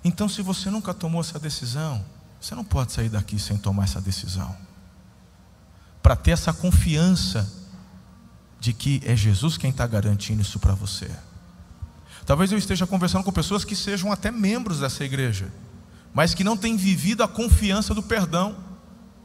Então, 0.04 0.28
se 0.28 0.42
você 0.42 0.70
nunca 0.70 0.92
tomou 0.92 1.22
essa 1.22 1.38
decisão, 1.38 2.04
você 2.38 2.54
não 2.54 2.64
pode 2.64 2.92
sair 2.92 3.08
daqui 3.08 3.38
sem 3.38 3.56
tomar 3.56 3.84
essa 3.84 4.00
decisão. 4.00 4.54
Para 6.02 6.14
ter 6.14 6.32
essa 6.32 6.52
confiança 6.52 7.50
de 8.60 8.74
que 8.74 9.00
é 9.04 9.16
Jesus 9.16 9.56
quem 9.56 9.70
está 9.70 9.86
garantindo 9.86 10.42
isso 10.42 10.60
para 10.60 10.74
você. 10.74 11.10
Talvez 12.26 12.50
eu 12.50 12.58
esteja 12.58 12.88
conversando 12.88 13.22
com 13.22 13.30
pessoas 13.30 13.64
que 13.64 13.76
sejam 13.76 14.10
até 14.10 14.32
membros 14.32 14.80
dessa 14.80 15.04
igreja, 15.04 15.52
mas 16.12 16.34
que 16.34 16.42
não 16.42 16.56
têm 16.56 16.76
vivido 16.76 17.22
a 17.22 17.28
confiança 17.28 17.94
do 17.94 18.02
perdão. 18.02 18.56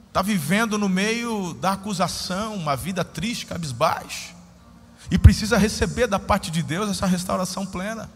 Está 0.08 0.22
vivendo 0.22 0.78
no 0.78 0.88
meio 0.88 1.54
da 1.56 1.72
acusação, 1.72 2.54
uma 2.54 2.76
vida 2.76 3.04
triste, 3.04 3.48
cabisbaixo. 3.48 4.36
E 5.10 5.18
precisa 5.18 5.58
receber 5.58 6.06
da 6.06 6.20
parte 6.20 6.52
de 6.52 6.62
Deus 6.62 6.92
essa 6.92 7.08
restauração 7.08 7.66
plena. 7.66 8.08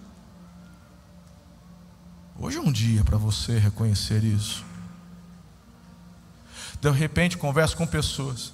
Hoje 2.38 2.58
é 2.58 2.62
um 2.62 2.72
dia 2.72 3.04
para 3.04 3.18
você 3.18 3.58
reconhecer 3.58 4.24
isso. 4.24 4.64
De 6.80 6.92
repente, 6.92 7.38
converso 7.38 7.76
com 7.76 7.88
pessoas 7.88 8.54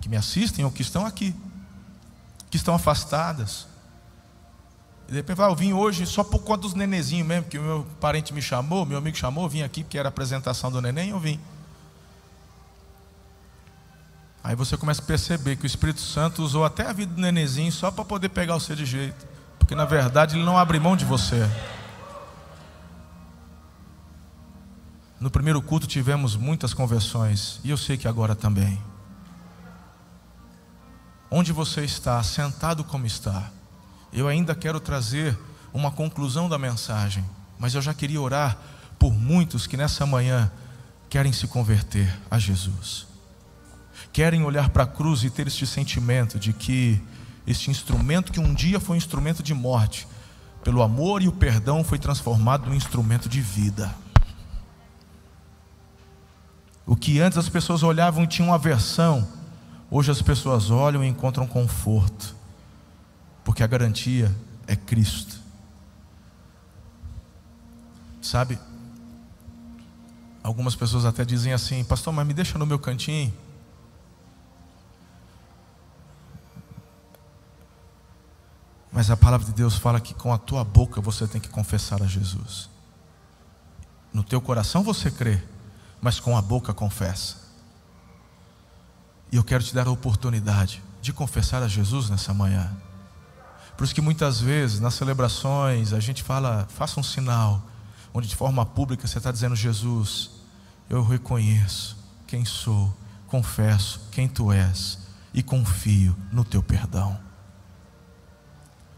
que 0.00 0.08
me 0.08 0.16
assistem 0.16 0.64
ou 0.64 0.72
que 0.72 0.82
estão 0.82 1.06
aqui, 1.06 1.36
que 2.50 2.56
estão 2.56 2.74
afastadas, 2.74 3.68
e 5.08 5.10
de 5.10 5.16
repente, 5.16 5.40
ah, 5.40 5.46
eu 5.46 5.56
vim 5.56 5.72
hoje 5.72 6.06
só 6.06 6.22
por 6.22 6.40
conta 6.40 6.62
dos 6.62 6.74
nenezinhos 6.74 7.26
mesmo, 7.26 7.48
que 7.48 7.58
o 7.58 7.62
meu 7.62 7.86
parente 7.98 8.34
me 8.34 8.42
chamou, 8.42 8.84
meu 8.84 8.98
amigo 8.98 9.16
chamou, 9.16 9.44
eu 9.44 9.48
vim 9.48 9.62
aqui 9.62 9.82
porque 9.82 9.96
era 9.96 10.08
a 10.08 10.10
apresentação 10.10 10.70
do 10.70 10.82
neném, 10.82 11.10
eu 11.10 11.18
vim. 11.18 11.40
Aí 14.44 14.54
você 14.54 14.76
começa 14.76 15.00
a 15.00 15.04
perceber 15.04 15.56
que 15.56 15.64
o 15.64 15.66
Espírito 15.66 16.00
Santo 16.00 16.42
usou 16.42 16.62
até 16.62 16.86
a 16.86 16.92
vida 16.92 17.14
do 17.14 17.20
nenenzinho 17.20 17.72
só 17.72 17.90
para 17.90 18.04
poder 18.04 18.28
pegar 18.28 18.54
você 18.54 18.76
de 18.76 18.84
jeito. 18.84 19.26
Porque 19.58 19.74
na 19.74 19.86
verdade 19.86 20.36
ele 20.36 20.44
não 20.44 20.58
abre 20.58 20.78
mão 20.78 20.94
de 20.94 21.06
você. 21.06 21.48
No 25.18 25.30
primeiro 25.30 25.60
culto 25.62 25.86
tivemos 25.86 26.36
muitas 26.36 26.74
conversões, 26.74 27.60
e 27.64 27.70
eu 27.70 27.78
sei 27.78 27.96
que 27.96 28.06
agora 28.06 28.34
também. 28.34 28.78
Onde 31.30 31.50
você 31.50 31.82
está, 31.82 32.22
sentado 32.22 32.84
como 32.84 33.06
está, 33.06 33.50
eu 34.12 34.26
ainda 34.26 34.54
quero 34.54 34.80
trazer 34.80 35.38
uma 35.72 35.90
conclusão 35.90 36.48
da 36.48 36.58
mensagem, 36.58 37.24
mas 37.58 37.74
eu 37.74 37.82
já 37.82 37.92
queria 37.92 38.20
orar 38.20 38.56
por 38.98 39.12
muitos 39.12 39.66
que 39.66 39.76
nessa 39.76 40.06
manhã 40.06 40.50
querem 41.08 41.32
se 41.32 41.46
converter 41.46 42.12
a 42.30 42.38
Jesus. 42.38 43.06
Querem 44.12 44.42
olhar 44.42 44.70
para 44.70 44.84
a 44.84 44.86
cruz 44.86 45.22
e 45.24 45.30
ter 45.30 45.46
este 45.46 45.66
sentimento 45.66 46.38
de 46.38 46.52
que 46.52 47.00
este 47.46 47.70
instrumento 47.70 48.32
que 48.32 48.40
um 48.40 48.54
dia 48.54 48.80
foi 48.80 48.94
um 48.94 48.98
instrumento 48.98 49.42
de 49.42 49.54
morte, 49.54 50.06
pelo 50.64 50.82
amor 50.82 51.22
e 51.22 51.28
o 51.28 51.32
perdão 51.32 51.84
foi 51.84 51.98
transformado 51.98 52.66
num 52.66 52.74
instrumento 52.74 53.28
de 53.28 53.40
vida. 53.40 53.94
O 56.84 56.96
que 56.96 57.20
antes 57.20 57.38
as 57.38 57.48
pessoas 57.48 57.82
olhavam 57.82 58.24
e 58.24 58.26
tinham 58.26 58.52
aversão, 58.52 59.28
hoje 59.90 60.10
as 60.10 60.22
pessoas 60.22 60.70
olham 60.70 61.04
e 61.04 61.08
encontram 61.08 61.46
conforto 61.46 62.37
porque 63.48 63.62
a 63.62 63.66
garantia 63.66 64.30
é 64.66 64.76
Cristo. 64.76 65.40
Sabe? 68.20 68.58
Algumas 70.42 70.76
pessoas 70.76 71.06
até 71.06 71.24
dizem 71.24 71.54
assim, 71.54 71.82
pastor, 71.82 72.12
mas 72.12 72.26
me 72.26 72.34
deixa 72.34 72.58
no 72.58 72.66
meu 72.66 72.78
cantinho. 72.78 73.32
Mas 78.92 79.10
a 79.10 79.16
palavra 79.16 79.46
de 79.46 79.54
Deus 79.54 79.76
fala 79.76 79.98
que 79.98 80.12
com 80.12 80.30
a 80.30 80.36
tua 80.36 80.62
boca 80.62 81.00
você 81.00 81.26
tem 81.26 81.40
que 81.40 81.48
confessar 81.48 82.02
a 82.02 82.06
Jesus. 82.06 82.68
No 84.12 84.22
teu 84.22 84.42
coração 84.42 84.82
você 84.82 85.10
crê, 85.10 85.42
mas 86.02 86.20
com 86.20 86.36
a 86.36 86.42
boca 86.42 86.74
confessa. 86.74 87.36
E 89.32 89.36
eu 89.36 89.42
quero 89.42 89.64
te 89.64 89.74
dar 89.74 89.86
a 89.86 89.90
oportunidade 89.90 90.82
de 91.00 91.14
confessar 91.14 91.62
a 91.62 91.66
Jesus 91.66 92.10
nessa 92.10 92.34
manhã. 92.34 92.76
Por 93.78 93.84
isso 93.84 93.94
que 93.94 94.00
muitas 94.00 94.40
vezes 94.40 94.80
nas 94.80 94.94
celebrações 94.94 95.92
a 95.92 96.00
gente 96.00 96.20
fala, 96.20 96.66
faça 96.68 96.98
um 96.98 97.02
sinal, 97.02 97.62
onde 98.12 98.26
de 98.26 98.34
forma 98.34 98.66
pública 98.66 99.06
você 99.06 99.18
está 99.18 99.30
dizendo, 99.30 99.54
Jesus, 99.54 100.32
eu 100.90 101.00
reconheço 101.00 101.96
quem 102.26 102.44
sou, 102.44 102.92
confesso 103.28 104.00
quem 104.10 104.26
tu 104.26 104.50
és 104.50 104.98
e 105.32 105.44
confio 105.44 106.16
no 106.32 106.44
teu 106.44 106.60
perdão. 106.60 107.16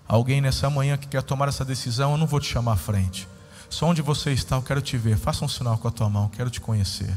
Alguém 0.09 0.41
nessa 0.41 0.71
manhã 0.71 0.97
que 0.97 1.09
quer 1.09 1.23
tomar 1.23 1.49
essa 1.49 1.65
decisão, 1.65 2.13
eu 2.13 2.17
não 2.17 2.27
vou 2.27 2.41
te 2.41 2.47
chamar 2.47 2.73
à 2.73 2.77
frente. 2.77 3.29
Só 3.69 3.85
onde 3.85 4.01
você 4.01 4.33
está, 4.33 4.57
eu 4.57 4.63
quero 4.63 4.81
te 4.81 4.97
ver. 4.97 5.19
Faça 5.19 5.45
um 5.45 5.49
sinal 5.49 5.77
com 5.77 5.89
a 5.89 5.91
tua 5.91 6.09
mão, 6.09 6.31
quero 6.31 6.49
te 6.49 6.59
conhecer. 6.59 7.15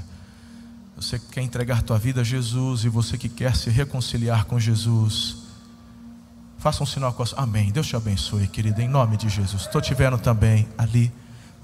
Você 0.98 1.18
que 1.18 1.28
quer 1.28 1.42
entregar 1.42 1.82
tua 1.82 1.98
vida 1.98 2.20
a 2.20 2.24
Jesus 2.26 2.84
e 2.84 2.90
você 2.90 3.18
que 3.18 3.30
quer 3.30 3.56
se 3.56 3.70
reconciliar 3.70 4.44
com 4.44 4.60
Jesus. 4.60 5.43
Faça 6.64 6.82
um 6.82 6.86
sinal 6.86 7.12
com 7.12 7.22
a 7.22 7.26
sua. 7.26 7.40
Amém. 7.40 7.74
Deus 7.74 7.86
te 7.86 7.94
abençoe, 7.94 8.48
querida, 8.48 8.82
em 8.82 8.88
nome 8.88 9.18
de 9.18 9.28
Jesus. 9.28 9.64
Estou 9.64 9.82
te 9.82 9.94
vendo 9.94 10.18
também 10.18 10.66
ali. 10.78 11.12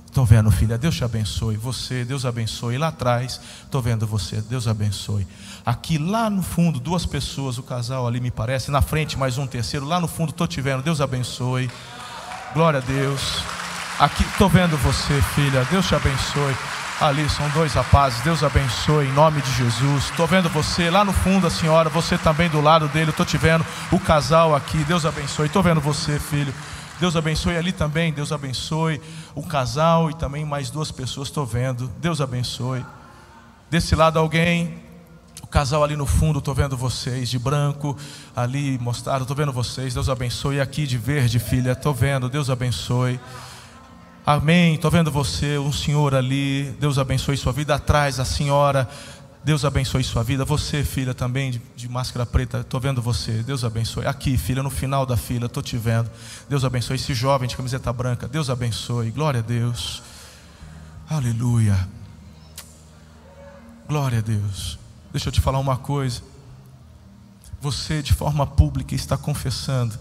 Estou 0.05 0.25
vendo, 0.25 0.51
filha. 0.51 0.77
Deus 0.77 0.93
te 0.93 1.05
abençoe. 1.05 1.55
Você, 1.55 2.03
Deus 2.03 2.25
abençoe. 2.25 2.77
Lá 2.77 2.89
atrás, 2.89 3.39
estou 3.63 3.81
vendo 3.81 4.05
você. 4.05 4.41
Deus 4.41 4.67
abençoe. 4.67 5.25
Aqui, 5.65 5.97
lá 5.97 6.29
no 6.29 6.43
fundo, 6.43 6.81
duas 6.81 7.05
pessoas, 7.05 7.57
o 7.57 7.63
casal 7.63 8.05
ali 8.05 8.19
me 8.19 8.29
parece. 8.29 8.71
Na 8.71 8.81
frente, 8.81 9.17
mais 9.17 9.37
um 9.37 9.47
terceiro. 9.47 9.85
Lá 9.85 10.01
no 10.01 10.07
fundo, 10.09 10.31
estou 10.31 10.45
te 10.45 10.59
vendo. 10.59 10.83
Deus 10.83 10.99
abençoe. 10.99 11.71
Glória 12.53 12.79
a 12.79 12.83
Deus. 12.83 13.41
Aqui, 13.97 14.23
estou 14.23 14.49
vendo 14.49 14.75
você, 14.79 15.21
filha. 15.33 15.63
Deus 15.71 15.87
te 15.87 15.95
abençoe. 15.95 16.57
Ali 16.99 17.29
são 17.29 17.47
dois 17.51 17.73
rapazes. 17.73 18.19
Deus 18.23 18.43
abençoe 18.43 19.07
em 19.07 19.13
nome 19.13 19.41
de 19.41 19.49
Jesus. 19.53 20.09
Estou 20.09 20.27
vendo 20.27 20.49
você 20.49 20.89
lá 20.89 21.05
no 21.05 21.13
fundo, 21.13 21.47
a 21.47 21.49
senhora. 21.49 21.89
Você 21.89 22.17
também 22.17 22.49
do 22.49 22.59
lado 22.59 22.89
dele. 22.89 23.11
Estou 23.11 23.25
te 23.25 23.37
vendo. 23.37 23.65
O 23.89 23.97
casal 23.97 24.53
aqui. 24.53 24.79
Deus 24.83 25.05
abençoe. 25.05 25.45
Estou 25.45 25.63
vendo 25.63 25.79
você, 25.79 26.19
filho. 26.19 26.53
Deus 26.99 27.15
abençoe 27.15 27.55
ali 27.55 27.71
também. 27.71 28.11
Deus 28.11 28.33
abençoe 28.33 29.01
o 29.33 29.41
casal 29.41 30.09
e 30.09 30.13
também 30.13 30.43
mais 30.43 30.69
duas 30.69 30.91
pessoas. 30.91 31.29
Estou 31.29 31.45
vendo. 31.45 31.89
Deus 32.01 32.19
abençoe. 32.19 32.85
Desse 33.69 33.95
lado 33.95 34.19
alguém. 34.19 34.89
O 35.41 35.47
casal 35.47 35.83
ali 35.83 35.95
no 35.95 36.05
fundo, 36.05 36.39
estou 36.39 36.53
vendo 36.53 36.75
vocês 36.77 37.27
de 37.29 37.39
branco, 37.39 37.97
ali 38.35 38.77
mostrado, 38.77 39.23
estou 39.23 39.35
vendo 39.35 39.53
vocês. 39.53 39.93
Deus 39.93 40.09
abençoe. 40.09 40.59
Aqui 40.59 40.85
de 40.85 40.97
verde, 40.97 41.39
filha, 41.39 41.71
estou 41.71 41.93
vendo. 41.93 42.27
Deus 42.27 42.49
abençoe. 42.49 43.19
Amém. 44.29 44.75
Estou 44.75 44.91
vendo 44.91 45.11
você, 45.11 45.57
um 45.57 45.73
senhor 45.73 46.13
ali. 46.13 46.65
Deus 46.79 46.99
abençoe 46.99 47.35
sua 47.35 47.51
vida. 47.51 47.73
Atrás, 47.73 48.19
a 48.19 48.25
senhora. 48.25 48.87
Deus 49.43 49.65
abençoe 49.65 50.03
sua 50.03 50.21
vida. 50.23 50.45
Você, 50.45 50.83
filha, 50.83 51.15
também 51.15 51.49
de, 51.49 51.59
de 51.75 51.89
máscara 51.89 52.27
preta, 52.27 52.59
estou 52.59 52.79
vendo 52.79 53.01
você. 53.01 53.41
Deus 53.41 53.63
abençoe. 53.63 54.05
Aqui, 54.05 54.37
filha, 54.37 54.61
no 54.61 54.69
final 54.69 55.03
da 55.03 55.17
fila, 55.17 55.47
estou 55.47 55.63
te 55.63 55.75
vendo. 55.77 56.11
Deus 56.47 56.63
abençoe 56.63 56.97
esse 56.97 57.11
jovem 57.11 57.49
de 57.49 57.57
camiseta 57.57 57.91
branca. 57.91 58.27
Deus 58.27 58.51
abençoe. 58.51 59.09
Glória 59.09 59.39
a 59.39 59.41
Deus. 59.41 60.03
Aleluia. 61.09 61.89
Glória 63.87 64.19
a 64.19 64.21
Deus. 64.21 64.77
Deixa 65.11 65.29
eu 65.29 65.33
te 65.33 65.41
falar 65.41 65.57
uma 65.57 65.77
coisa. 65.77 66.21
Você, 67.59 68.03
de 68.03 68.13
forma 68.13 68.45
pública, 68.45 68.93
está 68.93 69.17
confessando 69.17 69.97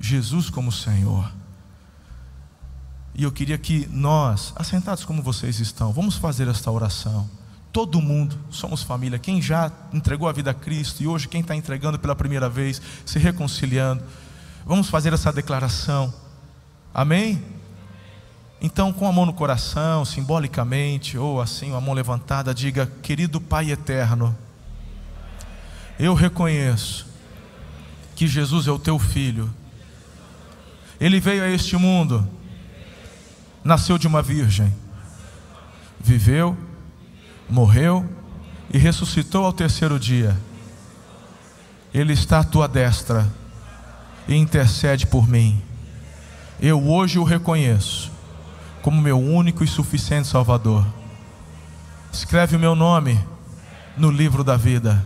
Jesus 0.00 0.50
como 0.50 0.72
Senhor. 0.72 1.37
E 3.14 3.24
eu 3.24 3.32
queria 3.32 3.58
que 3.58 3.88
nós, 3.90 4.52
assentados 4.56 5.04
como 5.04 5.22
vocês 5.22 5.58
estão, 5.60 5.92
vamos 5.92 6.16
fazer 6.16 6.46
esta 6.48 6.70
oração. 6.70 7.28
Todo 7.72 8.00
mundo, 8.00 8.38
somos 8.50 8.82
família. 8.82 9.18
Quem 9.18 9.42
já 9.42 9.70
entregou 9.92 10.28
a 10.28 10.32
vida 10.32 10.50
a 10.50 10.54
Cristo 10.54 11.02
e 11.02 11.06
hoje 11.06 11.28
quem 11.28 11.40
está 11.40 11.54
entregando 11.54 11.98
pela 11.98 12.14
primeira 12.14 12.48
vez, 12.48 12.80
se 13.04 13.18
reconciliando, 13.18 14.02
vamos 14.64 14.88
fazer 14.88 15.12
essa 15.12 15.32
declaração. 15.32 16.12
Amém? 16.94 17.42
Então, 18.60 18.92
com 18.92 19.06
a 19.06 19.12
mão 19.12 19.24
no 19.24 19.32
coração, 19.32 20.04
simbolicamente, 20.04 21.16
ou 21.16 21.40
assim, 21.40 21.74
a 21.74 21.80
mão 21.80 21.94
levantada, 21.94 22.54
diga: 22.54 22.86
Querido 23.02 23.40
Pai 23.40 23.70
eterno, 23.70 24.36
eu 25.98 26.14
reconheço 26.14 27.06
que 28.16 28.26
Jesus 28.26 28.66
é 28.66 28.72
o 28.72 28.78
teu 28.78 28.98
filho. 28.98 29.52
Ele 31.00 31.20
veio 31.20 31.44
a 31.44 31.48
este 31.48 31.76
mundo 31.76 32.28
nasceu 33.68 33.98
de 33.98 34.06
uma 34.06 34.22
virgem, 34.22 34.74
viveu, 36.00 36.56
morreu 37.50 38.08
e 38.72 38.78
ressuscitou 38.78 39.44
ao 39.44 39.52
terceiro 39.52 40.00
dia. 40.00 40.34
Ele 41.92 42.14
está 42.14 42.38
à 42.38 42.44
tua 42.44 42.66
destra 42.66 43.30
e 44.26 44.34
intercede 44.34 45.06
por 45.06 45.28
mim. 45.28 45.62
Eu 46.58 46.82
hoje 46.82 47.18
o 47.18 47.24
reconheço 47.24 48.10
como 48.80 49.02
meu 49.02 49.20
único 49.20 49.62
e 49.62 49.68
suficiente 49.68 50.28
Salvador. 50.28 50.86
Escreve 52.10 52.56
o 52.56 52.58
meu 52.58 52.74
nome 52.74 53.22
no 53.98 54.10
livro 54.10 54.42
da 54.42 54.56
vida 54.56 55.04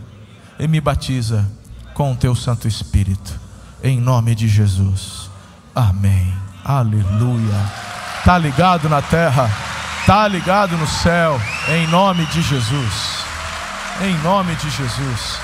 e 0.57 0.69
me 0.69 0.79
batiza 0.79 1.45
com 1.93 2.13
o 2.13 2.15
teu 2.15 2.33
Santo 2.33 2.65
Espírito. 2.65 3.37
Em 3.83 3.99
nome 3.99 4.33
de 4.33 4.47
Jesus. 4.47 5.29
Amém. 5.75 6.33
Aleluia. 6.63 7.92
Está 8.23 8.37
ligado 8.37 8.87
na 8.87 9.01
terra, 9.01 9.51
está 9.99 10.25
ligado 10.29 10.77
no 10.77 10.87
céu, 10.87 11.37
em 11.67 11.85
nome 11.87 12.25
de 12.27 12.41
Jesus. 12.41 13.25
Em 14.01 14.17
nome 14.19 14.55
de 14.55 14.69
Jesus. 14.69 15.39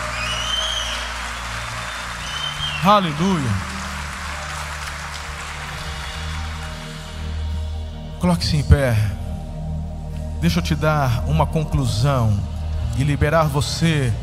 Aleluia. 2.82 3.52
Coloque-se 8.22 8.56
em 8.56 8.64
pé. 8.64 8.96
Deixa 10.40 10.60
eu 10.60 10.64
te 10.64 10.74
dar 10.74 11.26
uma 11.28 11.46
conclusão 11.46 12.40
e 12.98 13.04
liberar 13.04 13.50
você 13.50 14.14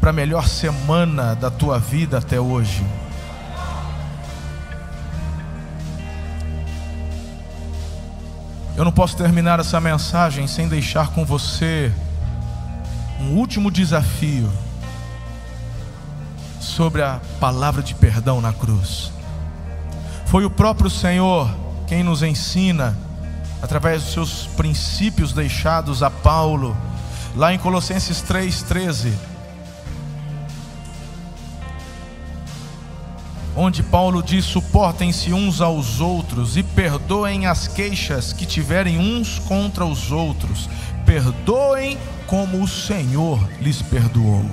para 0.00 0.10
a 0.10 0.12
melhor 0.12 0.48
semana 0.48 1.36
da 1.36 1.48
tua 1.48 1.78
vida 1.78 2.18
até 2.18 2.40
hoje. 2.40 2.84
Eu 8.80 8.84
não 8.86 8.92
posso 8.92 9.14
terminar 9.14 9.60
essa 9.60 9.78
mensagem 9.78 10.46
sem 10.46 10.66
deixar 10.66 11.08
com 11.08 11.22
você 11.22 11.92
um 13.20 13.36
último 13.36 13.70
desafio 13.70 14.50
sobre 16.58 17.02
a 17.02 17.20
palavra 17.38 17.82
de 17.82 17.94
perdão 17.94 18.40
na 18.40 18.54
cruz. 18.54 19.12
Foi 20.24 20.46
o 20.46 20.50
próprio 20.50 20.88
Senhor 20.88 21.54
quem 21.86 22.02
nos 22.02 22.22
ensina, 22.22 22.96
através 23.60 24.02
dos 24.02 24.12
seus 24.14 24.46
princípios 24.56 25.34
deixados 25.34 26.02
a 26.02 26.08
Paulo, 26.08 26.74
lá 27.36 27.52
em 27.52 27.58
Colossenses 27.58 28.22
3,13 28.22 29.12
onde 33.60 33.82
Paulo 33.82 34.22
diz: 34.22 34.44
suportem-se 34.46 35.32
uns 35.32 35.60
aos 35.60 36.00
outros 36.00 36.56
e 36.56 36.62
perdoem 36.62 37.46
as 37.46 37.68
queixas 37.68 38.32
que 38.32 38.46
tiverem 38.46 38.98
uns 38.98 39.38
contra 39.40 39.84
os 39.84 40.10
outros, 40.10 40.68
perdoem 41.04 41.98
como 42.26 42.62
o 42.62 42.68
Senhor 42.68 43.38
lhes 43.60 43.82
perdoou. 43.82 44.44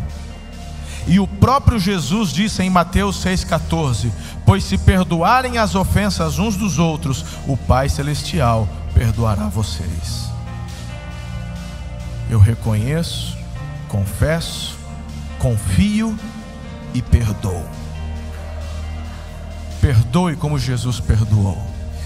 E 1.07 1.21
o 1.21 1.27
próprio 1.27 1.79
Jesus 1.79 2.33
disse 2.33 2.61
em 2.61 2.69
Mateus 2.69 3.23
6,14: 3.23 4.11
Pois 4.45 4.65
se 4.65 4.77
perdoarem 4.77 5.57
as 5.57 5.73
ofensas 5.73 6.37
uns 6.37 6.57
dos 6.57 6.77
outros, 6.77 7.23
o 7.47 7.55
Pai 7.55 7.87
Celestial 7.87 8.67
perdoará 8.93 9.47
vocês. 9.47 10.27
Eu 12.29 12.39
reconheço, 12.39 13.37
confesso, 13.87 14.77
confio 15.39 16.17
e 16.93 17.01
perdoo. 17.01 17.86
Perdoe 19.87 20.35
como 20.35 20.59
Jesus 20.59 20.99
perdoou. 20.99 21.57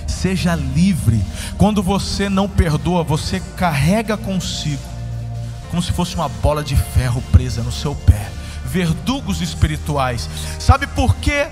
Seja 0.05 0.53
livre. 0.53 1.19
Quando 1.57 1.81
você 1.81 2.29
não 2.29 2.47
perdoa, 2.47 3.03
você 3.03 3.39
carrega 3.57 4.15
consigo, 4.15 4.83
como 5.71 5.81
se 5.81 5.91
fosse 5.91 6.13
uma 6.13 6.29
bola 6.29 6.63
de 6.63 6.75
ferro 6.75 7.23
presa 7.31 7.63
no 7.63 7.71
seu 7.71 7.95
pé. 7.95 8.29
Verdugos 8.65 9.41
espirituais. 9.41 10.29
Sabe 10.59 10.85
por 10.85 11.15
quê? 11.15 11.47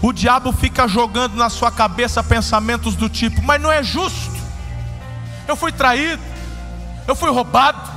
O 0.00 0.12
diabo 0.12 0.52
fica 0.52 0.86
jogando 0.86 1.34
na 1.34 1.50
sua 1.50 1.72
cabeça 1.72 2.22
pensamentos 2.22 2.94
do 2.94 3.08
tipo: 3.08 3.42
mas 3.42 3.60
não 3.60 3.72
é 3.72 3.82
justo. 3.82 4.38
Eu 5.48 5.56
fui 5.56 5.72
traído, 5.72 6.22
eu 7.08 7.16
fui 7.16 7.30
roubado, 7.32 7.90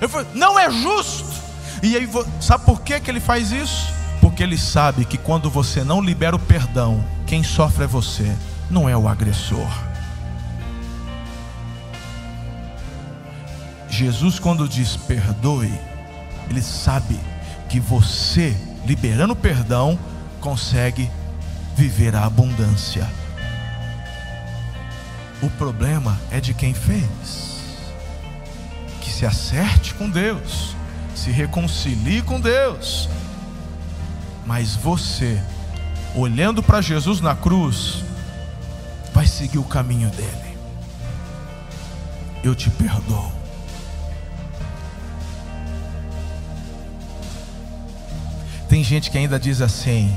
eu 0.00 0.08
fui... 0.08 0.24
não 0.32 0.56
é 0.56 0.70
justo. 0.70 1.26
E 1.82 1.96
aí, 1.96 2.08
sabe 2.40 2.64
por 2.64 2.82
que, 2.82 3.00
que 3.00 3.10
ele 3.10 3.18
faz 3.18 3.50
isso? 3.50 3.97
Porque 4.38 4.46
ele 4.46 4.56
sabe 4.56 5.04
que 5.04 5.18
quando 5.18 5.50
você 5.50 5.82
não 5.82 6.00
libera 6.00 6.36
o 6.36 6.38
perdão, 6.38 7.04
quem 7.26 7.42
sofre 7.42 7.82
é 7.82 7.86
você, 7.88 8.32
não 8.70 8.88
é 8.88 8.96
o 8.96 9.08
agressor. 9.08 9.68
Jesus, 13.90 14.38
quando 14.38 14.68
diz 14.68 14.96
perdoe, 14.96 15.72
ele 16.48 16.62
sabe 16.62 17.18
que 17.68 17.80
você, 17.80 18.56
liberando 18.86 19.32
o 19.32 19.36
perdão, 19.36 19.98
consegue 20.40 21.10
viver 21.76 22.14
a 22.14 22.24
abundância. 22.24 23.10
O 25.42 25.50
problema 25.50 26.16
é 26.30 26.38
de 26.38 26.54
quem 26.54 26.72
fez. 26.72 27.58
Que 29.00 29.10
se 29.10 29.26
acerte 29.26 29.94
com 29.94 30.08
Deus, 30.08 30.76
se 31.12 31.32
reconcilie 31.32 32.22
com 32.22 32.40
Deus, 32.40 33.08
mas 34.48 34.74
você, 34.74 35.38
olhando 36.16 36.62
para 36.62 36.80
Jesus 36.80 37.20
na 37.20 37.36
cruz, 37.36 38.02
vai 39.12 39.26
seguir 39.26 39.58
o 39.58 39.64
caminho 39.64 40.08
dele. 40.08 40.56
eu 42.42 42.54
te 42.54 42.70
perdoo. 42.70 43.30
Tem 48.70 48.82
gente 48.82 49.10
que 49.10 49.18
ainda 49.18 49.38
diz 49.38 49.60
assim: 49.60 50.16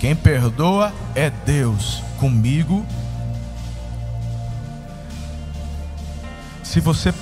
quem 0.00 0.16
perdoa 0.16 0.92
é 1.14 1.30
Deus. 1.30 2.02
Comigo, 2.18 2.84
se 6.64 6.80
você 6.80 7.14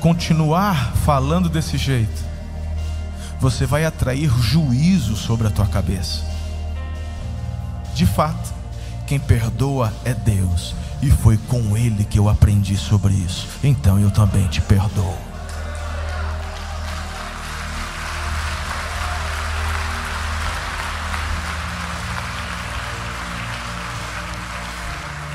continuar 0.00 0.94
falando 1.04 1.50
desse 1.50 1.76
jeito, 1.76 2.31
você 3.42 3.66
vai 3.66 3.84
atrair 3.84 4.30
juízo 4.40 5.16
sobre 5.16 5.48
a 5.48 5.50
tua 5.50 5.66
cabeça. 5.66 6.22
De 7.92 8.06
fato, 8.06 8.54
quem 9.04 9.18
perdoa 9.18 9.92
é 10.04 10.14
Deus, 10.14 10.76
e 11.02 11.10
foi 11.10 11.36
com 11.48 11.76
Ele 11.76 12.04
que 12.04 12.20
eu 12.20 12.28
aprendi 12.28 12.76
sobre 12.76 13.12
isso. 13.12 13.48
Então 13.64 13.98
eu 13.98 14.12
também 14.12 14.46
te 14.46 14.60
perdoo. 14.60 15.18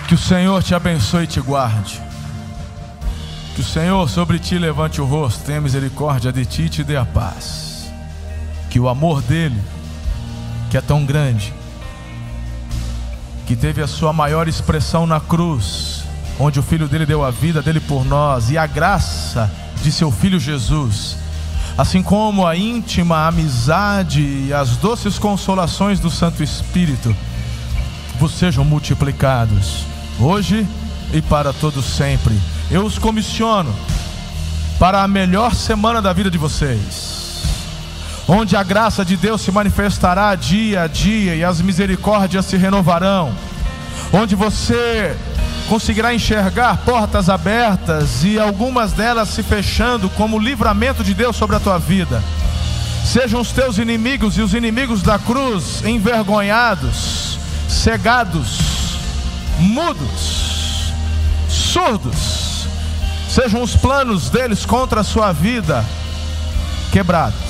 Que 0.08 0.14
o 0.14 0.18
Senhor 0.18 0.64
te 0.64 0.74
abençoe 0.74 1.26
e 1.26 1.28
te 1.28 1.41
guarde. 1.41 2.01
Que 3.53 3.60
o 3.60 3.66
Senhor 3.66 4.10
sobre 4.10 4.39
ti 4.39 4.58
levante 4.58 5.01
o 5.01 5.05
rosto, 5.05 5.43
tenha 5.43 5.60
misericórdia 5.60 6.32
de 6.32 6.45
ti 6.45 6.62
e 6.62 6.70
te 6.70 6.86
dê 6.86 6.95
a 6.95 7.03
paz. 7.03 7.66
Que 8.78 8.82
o 8.82 8.88
amor 8.88 9.23
dele, 9.23 9.59
que 10.69 10.78
é 10.78 10.82
tão 10.82 11.03
grande, 11.03 11.51
que 13.47 13.55
teve 13.55 13.82
a 13.82 13.88
sua 13.88 14.13
maior 14.13 14.47
expressão 14.47 15.07
na 15.07 15.19
cruz, 15.19 16.03
onde 16.39 16.59
o 16.59 16.61
filho 16.61 16.88
dele 16.88 17.03
deu 17.03 17.25
a 17.25 17.32
vida 17.32 17.59
dele 17.59 17.80
por 17.80 18.05
nós, 18.05 18.51
e 18.51 18.57
a 18.57 18.67
graça 18.67 19.51
de 19.82 19.91
seu 19.91 20.11
filho 20.11 20.39
Jesus, 20.39 21.17
assim 21.75 22.03
como 22.03 22.45
a 22.45 22.55
íntima 22.55 23.25
amizade 23.25 24.21
e 24.21 24.53
as 24.53 24.78
doces 24.78 25.17
consolações 25.17 25.99
do 25.99 26.11
Santo 26.11 26.43
Espírito, 26.43 27.15
vos 28.19 28.32
sejam 28.34 28.63
multiplicados 28.63 29.88
hoje 30.19 30.67
e 31.11 31.19
para 31.19 31.51
todos 31.51 31.84
sempre. 31.84 32.39
Eu 32.69 32.86
os 32.86 32.99
comissiono 32.99 33.73
para 34.78 35.01
a 35.01 35.07
melhor 35.07 35.55
semana 35.55 35.99
da 35.99 36.13
vida 36.13 36.30
de 36.30 36.38
vocês, 36.38 37.16
onde 38.28 38.57
a 38.57 38.63
graça 38.63 39.05
de 39.05 39.15
Deus 39.15 39.41
se 39.41 39.51
manifestará 39.51 40.36
dia 40.36 40.84
a 40.84 40.88
dia 40.88 41.36
e 41.36 41.43
as 41.43 41.61
misericórdias 41.61 42.45
se 42.45 42.57
renovarão, 42.57 43.34
onde 44.11 44.36
você 44.36 45.15
conseguirá 45.69 46.13
enxergar 46.13 46.78
portas 46.78 47.30
abertas 47.30 48.23
e 48.23 48.39
algumas 48.39 48.91
delas 48.93 49.30
se 49.30 49.43
fechando 49.43 50.09
como 50.11 50.39
livramento 50.39 51.03
de 51.03 51.13
Deus 51.13 51.36
sobre 51.36 51.55
a 51.55 51.59
tua 51.59 51.78
vida. 51.78 52.21
Sejam 53.05 53.39
os 53.39 53.51
teus 53.53 53.78
inimigos 53.78 54.38
e 54.38 54.41
os 54.41 54.53
inimigos 54.53 55.01
da 55.01 55.17
cruz 55.17 55.82
envergonhados, 55.86 57.39
cegados, 57.69 58.59
mudos, 59.57 60.91
surdos, 61.47 62.67
sejam 63.30 63.61
os 63.61 63.75
planos 63.75 64.30
deles 64.30 64.65
contra 64.65 65.01
a 65.01 65.05
sua 65.05 65.32
vida 65.32 65.86
quebrados. 66.91 67.47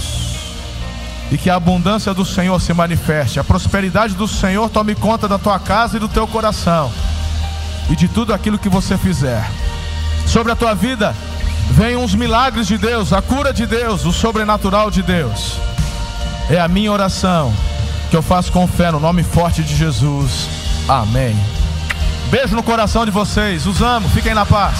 E 1.32 1.38
que 1.38 1.49
a 1.49 1.55
abundância 1.55 2.13
do 2.13 2.25
Senhor 2.25 2.59
se 2.61 2.73
manifeste, 2.73 3.39
a 3.39 3.43
prosperidade 3.43 4.15
do 4.15 4.28
Senhor 4.28 4.69
tome 4.69 4.95
conta 4.95 5.28
da 5.28 5.38
tua 5.38 5.59
casa 5.59 5.97
e 5.97 5.99
do 5.99 6.07
teu 6.07 6.25
coração, 6.25 6.91
e 7.89 7.95
de 7.95 8.07
tudo 8.07 8.34
aquilo 8.34 8.57
que 8.57 8.69
você 8.69 8.97
fizer. 8.97 9.45
Sobre 10.25 10.51
a 10.51 10.55
tua 10.55 10.73
vida, 10.73 11.13
venham 11.71 12.03
os 12.03 12.15
milagres 12.15 12.67
de 12.67 12.78
Deus, 12.78 13.11
a 13.11 13.21
cura 13.21 13.53
de 13.53 13.65
Deus, 13.65 14.05
o 14.05 14.13
sobrenatural 14.13 14.89
de 14.89 15.03
Deus. 15.03 15.57
É 16.49 16.59
a 16.59 16.67
minha 16.67 16.91
oração 16.91 17.53
que 18.09 18.15
eu 18.15 18.21
faço 18.21 18.51
com 18.51 18.67
fé 18.67 18.91
no 18.91 18.99
nome 18.99 19.23
forte 19.23 19.61
de 19.61 19.75
Jesus. 19.75 20.47
Amém. 20.88 21.36
Beijo 22.30 22.55
no 22.55 22.63
coração 22.63 23.05
de 23.05 23.11
vocês. 23.11 23.65
Os 23.65 23.82
amo. 23.82 24.07
Fiquem 24.09 24.34
na 24.34 24.45
paz. 24.45 24.78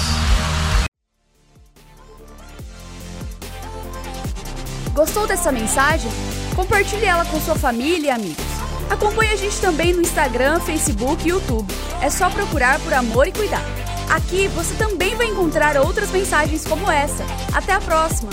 Gostou 4.94 5.28
dessa 5.28 5.52
mensagem? 5.52 6.10
Compartilhe 6.58 7.06
ela 7.06 7.24
com 7.24 7.40
sua 7.40 7.54
família 7.54 8.08
e 8.08 8.10
amigos. 8.10 8.44
Acompanhe 8.90 9.32
a 9.32 9.36
gente 9.36 9.62
também 9.62 9.94
no 9.94 10.02
Instagram, 10.02 10.60
Facebook 10.60 11.24
e 11.24 11.30
YouTube. 11.30 11.72
É 12.02 12.10
só 12.10 12.32
procurar 12.32 12.80
por 12.80 12.92
Amor 12.96 13.28
e 13.28 13.32
Cuidar. 13.32 13.62
Aqui 14.10 14.48
você 14.48 14.74
também 14.74 15.16
vai 15.16 15.28
encontrar 15.28 15.78
outras 15.78 16.10
mensagens 16.10 16.66
como 16.66 16.90
essa. 16.90 17.24
Até 17.54 17.74
a 17.74 17.80
próxima! 17.80 18.32